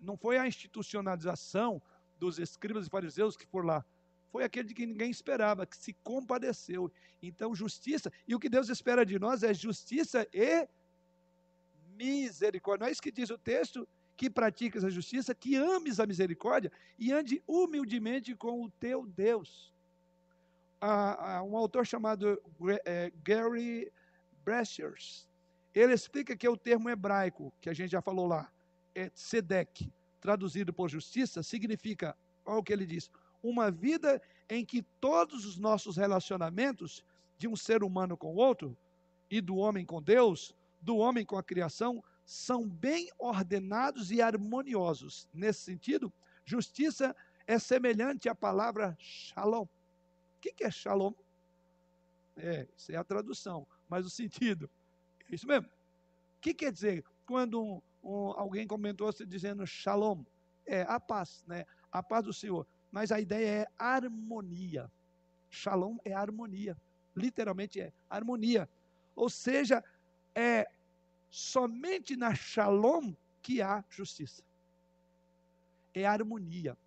Não 0.01 0.17
foi 0.17 0.37
a 0.37 0.49
institucionalização 0.49 1.81
dos 2.19 2.41
escribas 2.41 2.89
e 2.89 2.91
fariseus 2.91 3.37
que 3.37 3.47
foram 3.47 3.69
lá. 3.69 3.87
Foi 4.33 4.43
aquele 4.43 4.67
de 4.67 4.75
que 4.75 4.85
ninguém 4.85 5.13
esperava, 5.13 5.65
que 5.65 5.77
se 5.77 5.93
compadeceu. 6.03 6.91
Então, 7.23 7.55
justiça. 7.55 8.13
E 8.27 8.35
o 8.35 8.41
que 8.41 8.49
Deus 8.49 8.69
espera 8.69 9.07
de 9.07 9.17
nós 9.17 9.45
é 9.45 9.55
justiça 9.55 10.27
e 10.33 10.69
misericórdia. 11.99 12.85
Não 12.85 12.89
é 12.89 12.93
isso 12.93 13.03
que 13.03 13.11
diz 13.11 13.29
o 13.31 13.37
texto? 13.37 13.87
Que 14.17 14.31
praticas 14.31 14.85
a 14.85 14.91
justiça, 14.91 15.35
que 15.35 15.57
ames 15.57 16.01
a 16.01 16.07
misericórdia 16.07 16.71
e 16.99 17.13
ande 17.13 17.43
humildemente 17.47 18.35
com 18.35 18.63
o 18.65 18.71
teu 18.71 19.07
Deus. 19.07 19.73
Um 21.47 21.57
autor 21.57 21.85
chamado 21.87 22.41
é, 22.85 23.13
Gary 23.25 23.93
Brashers, 24.45 25.29
ele 25.75 25.93
explica 25.93 26.37
que 26.37 26.47
é 26.47 26.51
o 26.51 26.57
termo 26.57 26.89
hebraico, 26.89 27.53
que 27.61 27.69
a 27.69 27.75
gente 27.75 27.91
já 27.91 28.01
falou 28.01 28.27
lá, 28.27 28.51
é 28.95 29.11
tzedek, 29.11 29.93
traduzido 30.21 30.73
por 30.73 30.89
justiça, 30.89 31.43
significa, 31.43 32.17
olha 32.45 32.59
o 32.59 32.63
que 32.63 32.73
ele 32.73 32.87
diz, 32.87 33.11
uma 33.43 33.71
vida 33.71 34.21
em 34.49 34.65
que 34.65 34.83
todos 35.01 35.45
os 35.45 35.59
nossos 35.59 35.97
relacionamentos 35.97 37.05
de 37.37 37.47
um 37.47 37.55
ser 37.55 37.85
humano 37.85 38.17
com 38.17 38.33
o 38.33 38.37
outro, 38.37 38.77
e 39.31 39.41
do 39.41 39.57
homem 39.57 39.85
com 39.85 40.03
Deus, 40.03 40.55
do 40.81 40.97
homem 40.97 41.25
com 41.25 41.37
a 41.37 41.43
criação, 41.43 42.03
são 42.25 42.69
bem 42.69 43.11
ordenados 43.19 44.11
e 44.11 44.21
harmoniosos. 44.21 45.29
Nesse 45.33 45.61
sentido, 45.61 46.13
justiça 46.45 47.17
é 47.47 47.59
semelhante 47.59 48.29
à 48.29 48.35
palavra 48.35 48.97
shalom. 49.01 49.65
O 49.65 50.41
que 50.41 50.63
é 50.63 50.71
shalom? 50.71 51.13
É, 52.37 52.69
isso 52.77 52.93
é 52.93 52.97
a 52.97 53.03
tradução, 53.03 53.67
mas 53.89 54.07
o 54.07 54.11
sentido, 54.11 54.71
é 55.29 55.35
isso 55.35 55.47
mesmo. 55.47 55.67
O 55.67 56.41
que 56.41 56.55
quer 56.55 56.71
dizer 56.71 57.05
quando 57.27 57.61
um, 57.61 57.83
um, 58.03 58.31
alguém 58.33 58.67
comentou 58.67 59.11
se 59.13 59.27
dizendo 59.27 59.67
shalom? 59.67 60.23
É 60.65 60.83
a 60.83 61.01
paz, 61.01 61.43
né? 61.47 61.65
A 61.91 62.03
paz 62.03 62.25
do 62.25 62.33
Senhor. 62.33 62.67
Mas 62.93 63.11
a 63.11 63.19
ideia 63.19 63.63
é 63.63 63.67
harmonia. 63.79 64.91
Shalom 65.51 65.97
é 66.05 66.13
harmonia. 66.13 66.77
Literalmente 67.17 67.81
é 67.81 67.93
harmonia. 68.09 68.69
Ou 69.17 69.29
seja, 69.29 69.83
é 70.39 70.71
somente 71.29 72.15
na 72.15 72.33
shalom 72.33 73.13
que 73.43 73.61
há 73.61 73.85
justiça. 73.91 74.41
É 75.93 76.07
harmonia. 76.07 76.79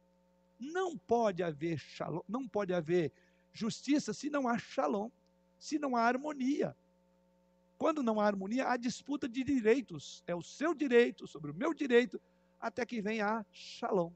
Não 0.58 0.98
pode 0.98 1.44
haver 1.44 1.78
shalom, 1.78 2.22
não 2.30 2.48
pode 2.48 2.74
haver 2.74 3.12
justiça 3.52 4.14
se 4.14 4.30
não 4.30 4.48
há 4.48 4.58
shalom, 4.58 5.10
se 5.60 5.78
não 5.78 5.98
há 5.98 6.04
harmonia. 6.04 6.74
Quando 7.78 8.02
não 8.02 8.22
há 8.22 8.26
harmonia, 8.26 8.70
há 8.70 8.78
disputa 8.78 9.28
de 9.28 9.44
direitos. 9.44 10.24
É 10.26 10.34
o 10.34 10.42
seu 10.42 10.74
direito 10.74 11.28
sobre 11.28 11.52
o 11.52 11.54
meu 11.54 11.74
direito, 11.74 12.22
até 12.58 12.86
que 12.86 13.02
venha 13.02 13.28
a 13.28 13.46
shalom. 13.52 14.14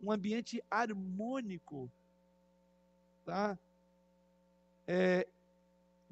Um 0.00 0.12
ambiente 0.12 0.62
harmônico. 0.70 1.90
Tá? 3.24 3.58
É, 4.86 5.26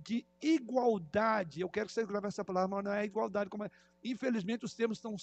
de 0.06 0.24
igualdade. 0.40 1.60
Eu 1.60 1.68
quero 1.68 1.86
que 1.88 1.92
você 1.92 2.06
grave 2.06 2.28
essa 2.28 2.44
palavra, 2.44 2.68
mas 2.68 2.84
não 2.84 2.92
é 2.92 3.04
igualdade. 3.04 3.50
Como 3.50 3.64
é. 3.64 3.70
Infelizmente, 4.04 4.64
os 4.64 4.72
termos 4.72 4.98
estão, 4.98 5.16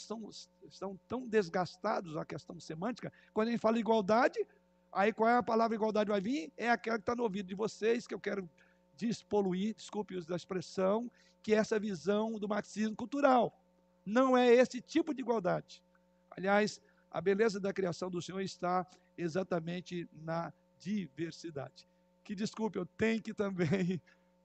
estão 0.68 1.00
tão 1.08 1.26
desgastados, 1.26 2.18
a 2.18 2.26
questão 2.26 2.60
semântica. 2.60 3.12
Quando 3.34 3.48
a 3.48 3.52
gente 3.52 3.62
fala 3.62 3.80
igualdade, 3.80 4.46
aí 4.92 5.14
qual 5.14 5.30
é 5.30 5.38
a 5.38 5.44
palavra 5.44 5.74
igualdade 5.74 6.10
vai 6.10 6.20
vir? 6.20 6.52
É 6.58 6.70
aquela 6.70 6.98
que 6.98 7.04
está 7.04 7.16
no 7.16 7.24
ouvido 7.24 7.48
de 7.48 7.56
vocês, 7.56 8.06
que 8.06 8.14
eu 8.14 8.20
quero 8.20 8.50
despoluir, 8.98 9.74
desculpe 9.74 10.16
a 10.30 10.36
expressão, 10.36 11.10
que 11.42 11.54
é 11.54 11.58
essa 11.58 11.80
visão 11.80 12.38
do 12.38 12.48
marxismo 12.48 12.96
cultural. 12.96 13.58
Não 14.06 14.38
é 14.38 14.54
esse 14.54 14.82
tipo 14.82 15.14
de 15.14 15.22
igualdade. 15.22 15.82
Aliás, 16.30 16.82
a 17.10 17.22
beleza 17.22 17.58
da 17.58 17.72
criação 17.72 18.10
do 18.10 18.22
Senhor 18.22 18.42
está 18.42 18.86
exatamente 19.18 20.10
na 20.12 20.52
diversidade. 20.78 21.88
Que 22.22 22.36
desculpe, 22.36 22.78
eu 22.78 22.86
tenho 22.86 23.22
que 23.22 23.34
também 23.34 24.02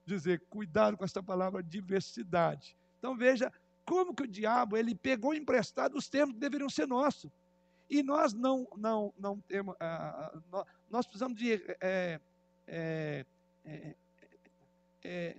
dizer, 0.09 0.43
cuidado 0.49 0.97
com 0.97 1.05
essa 1.05 1.23
palavra 1.23 1.63
diversidade. 1.63 2.77
Então 2.99 3.17
veja 3.17 3.53
como 3.85 4.15
que 4.15 4.25
o 4.25 4.29
diabo 4.29 4.77
ele 4.77 4.95
pegou 4.95 5.35
emprestado 5.35 5.97
os 5.97 6.09
termos 6.09 6.35
que 6.35 6.41
deveriam 6.41 6.69
ser 6.69 6.87
nossos. 6.87 7.31
E 7.89 8.03
nós 8.03 8.35
não, 8.35 8.69
não, 8.77 9.15
não 9.19 9.41
temos, 9.41 9.75
ah, 9.81 10.33
ah 10.53 10.65
nós 10.91 11.07
precisamos 11.07 11.39
de 11.39 11.55
é, 11.81 12.21
é, 12.67 13.25
é, 15.03 15.37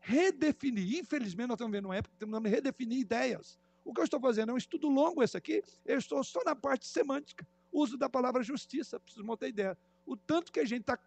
redefinir. 0.00 1.00
Infelizmente, 1.00 1.48
nós 1.48 1.56
estamos 1.56 1.72
vendo 1.72 1.86
uma 1.86 1.96
época 1.96 2.14
que 2.14 2.18
temos 2.24 2.40
que 2.40 2.48
redefinir 2.48 2.98
ideias. 2.98 3.58
O 3.84 3.92
que 3.92 4.00
eu 4.00 4.04
estou 4.04 4.20
fazendo 4.20 4.50
é 4.50 4.54
um 4.54 4.58
estudo 4.58 4.88
longo 4.88 5.22
esse 5.22 5.36
aqui, 5.36 5.62
eu 5.84 5.98
estou 5.98 6.22
só 6.22 6.44
na 6.44 6.54
parte 6.54 6.86
semântica, 6.86 7.46
uso 7.72 7.96
da 7.96 8.08
palavra 8.08 8.42
justiça, 8.42 9.00
preciso 9.00 9.24
montar 9.24 9.48
ideia. 9.48 9.76
O 10.06 10.16
tanto 10.16 10.52
que 10.52 10.60
a 10.60 10.64
gente 10.64 10.82
está 10.82 10.98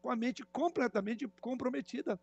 com 0.00 0.10
a 0.10 0.16
mente 0.16 0.42
completamente 0.52 1.26
comprometida 1.40 2.18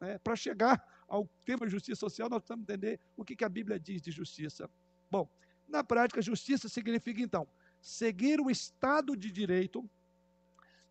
né, 0.00 0.18
para 0.18 0.36
chegar 0.36 0.82
ao 1.08 1.28
tema 1.44 1.68
justiça 1.68 1.98
social, 1.98 2.28
nós 2.28 2.40
precisamos 2.40 2.64
entender 2.64 3.00
o 3.16 3.24
que, 3.24 3.34
que 3.34 3.44
a 3.44 3.48
Bíblia 3.48 3.78
diz 3.78 4.00
de 4.02 4.10
justiça. 4.10 4.68
Bom, 5.10 5.28
na 5.66 5.82
prática, 5.82 6.22
justiça 6.22 6.68
significa, 6.68 7.20
então, 7.20 7.46
seguir 7.80 8.40
o 8.40 8.50
Estado 8.50 9.16
de 9.16 9.30
Direito, 9.30 9.88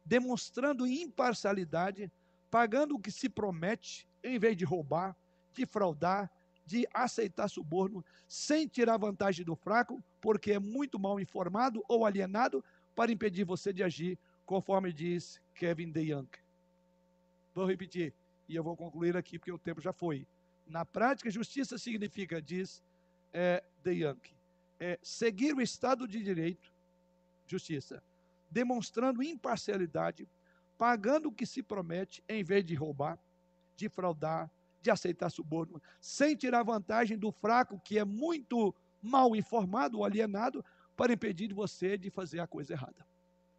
demonstrando 0.06 0.88
imparcialidade, 0.88 2.12
pagando 2.50 2.96
o 2.96 3.00
que 3.00 3.12
se 3.12 3.30
promete, 3.30 4.08
em 4.24 4.40
vez 4.40 4.56
de 4.56 4.66
roubar, 4.66 5.16
de 5.54 5.66
fraudar, 5.66 6.32
de 6.66 6.88
aceitar 6.94 7.48
suborno, 7.48 8.04
sem 8.28 8.68
tirar 8.68 8.98
vantagem 8.98 9.46
do 9.46 9.56
fraco, 9.56 10.04
porque 10.20 10.54
é 10.54 10.60
muito 10.60 11.00
mal 11.00 11.20
informado 11.20 11.84
ou 11.88 12.06
alienado, 12.06 12.64
para 12.96 13.12
impedir 13.12 13.44
você 13.44 13.72
de 13.72 13.84
agir, 13.84 14.18
conforme 14.46 14.92
diz 14.92 15.40
Kevin 15.54 15.92
DeYoung. 15.92 16.28
Vou 17.54 17.66
repetir 17.66 18.14
e 18.48 18.56
eu 18.56 18.64
vou 18.64 18.76
concluir 18.76 19.16
aqui 19.18 19.38
porque 19.38 19.52
o 19.52 19.58
tempo 19.58 19.82
já 19.82 19.92
foi. 19.92 20.28
Na 20.66 20.86
prática, 20.86 21.30
justiça 21.30 21.78
significa, 21.78 22.42
diz 22.42 22.84
é, 23.34 23.64
De 23.84 23.92
Young, 23.92 24.20
é, 24.80 25.00
seguir 25.02 25.54
o 25.54 25.62
Estado 25.62 26.08
de 26.08 26.22
Direito, 26.22 26.74
justiça, 27.46 28.04
demonstrando 28.50 29.24
imparcialidade, 29.24 30.28
pagando 30.78 31.30
o 31.30 31.32
que 31.32 31.46
se 31.46 31.64
promete, 31.64 32.24
em 32.28 32.44
vez 32.44 32.64
de 32.64 32.76
roubar, 32.76 33.18
de 33.76 33.90
fraudar, 33.90 34.52
de 34.82 34.92
aceitar 34.92 35.30
suborno, 35.30 35.82
sem 36.00 36.36
tirar 36.36 36.64
vantagem 36.64 37.18
do 37.18 37.32
fraco 37.32 37.80
que 37.80 37.98
é 37.98 38.06
muito 38.06 38.74
mal 39.02 39.36
informado 39.36 39.98
ou 39.98 40.06
alienado, 40.06 40.64
para 40.96 41.14
impedir 41.14 41.54
você 41.54 41.98
de 41.98 42.10
fazer 42.10 42.40
a 42.40 42.48
coisa 42.48 42.74
errada. 42.74 43.06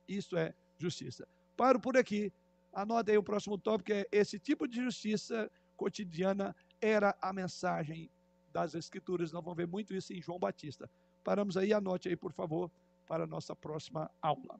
Isso 0.09 0.37
é 0.37 0.53
justiça. 0.77 1.27
Paro 1.57 1.79
por 1.79 1.97
aqui. 1.97 2.33
Anota 2.73 3.11
aí 3.11 3.19
o 3.19 3.23
próximo 3.23 3.59
tópico, 3.59 3.93
é 3.93 4.07
esse 4.13 4.39
tipo 4.39 4.69
de 4.69 4.83
justiça 4.83 5.51
cotidiana 5.77 6.55
era 6.81 7.17
a 7.21 7.33
mensagem 7.33 8.11
das 8.53 8.75
Escrituras. 8.75 9.33
Nós 9.33 9.43
vamos 9.43 9.57
ver 9.57 9.67
muito 9.67 9.95
isso 9.95 10.13
em 10.13 10.23
João 10.23 10.39
Batista. 10.39 10.89
Paramos 11.25 11.57
aí, 11.57 11.73
anote 11.73 12.09
aí, 12.09 12.17
por 12.17 12.33
favor, 12.33 12.71
para 13.07 13.25
a 13.25 13.27
nossa 13.27 13.55
próxima 13.55 14.11
aula. 14.23 14.57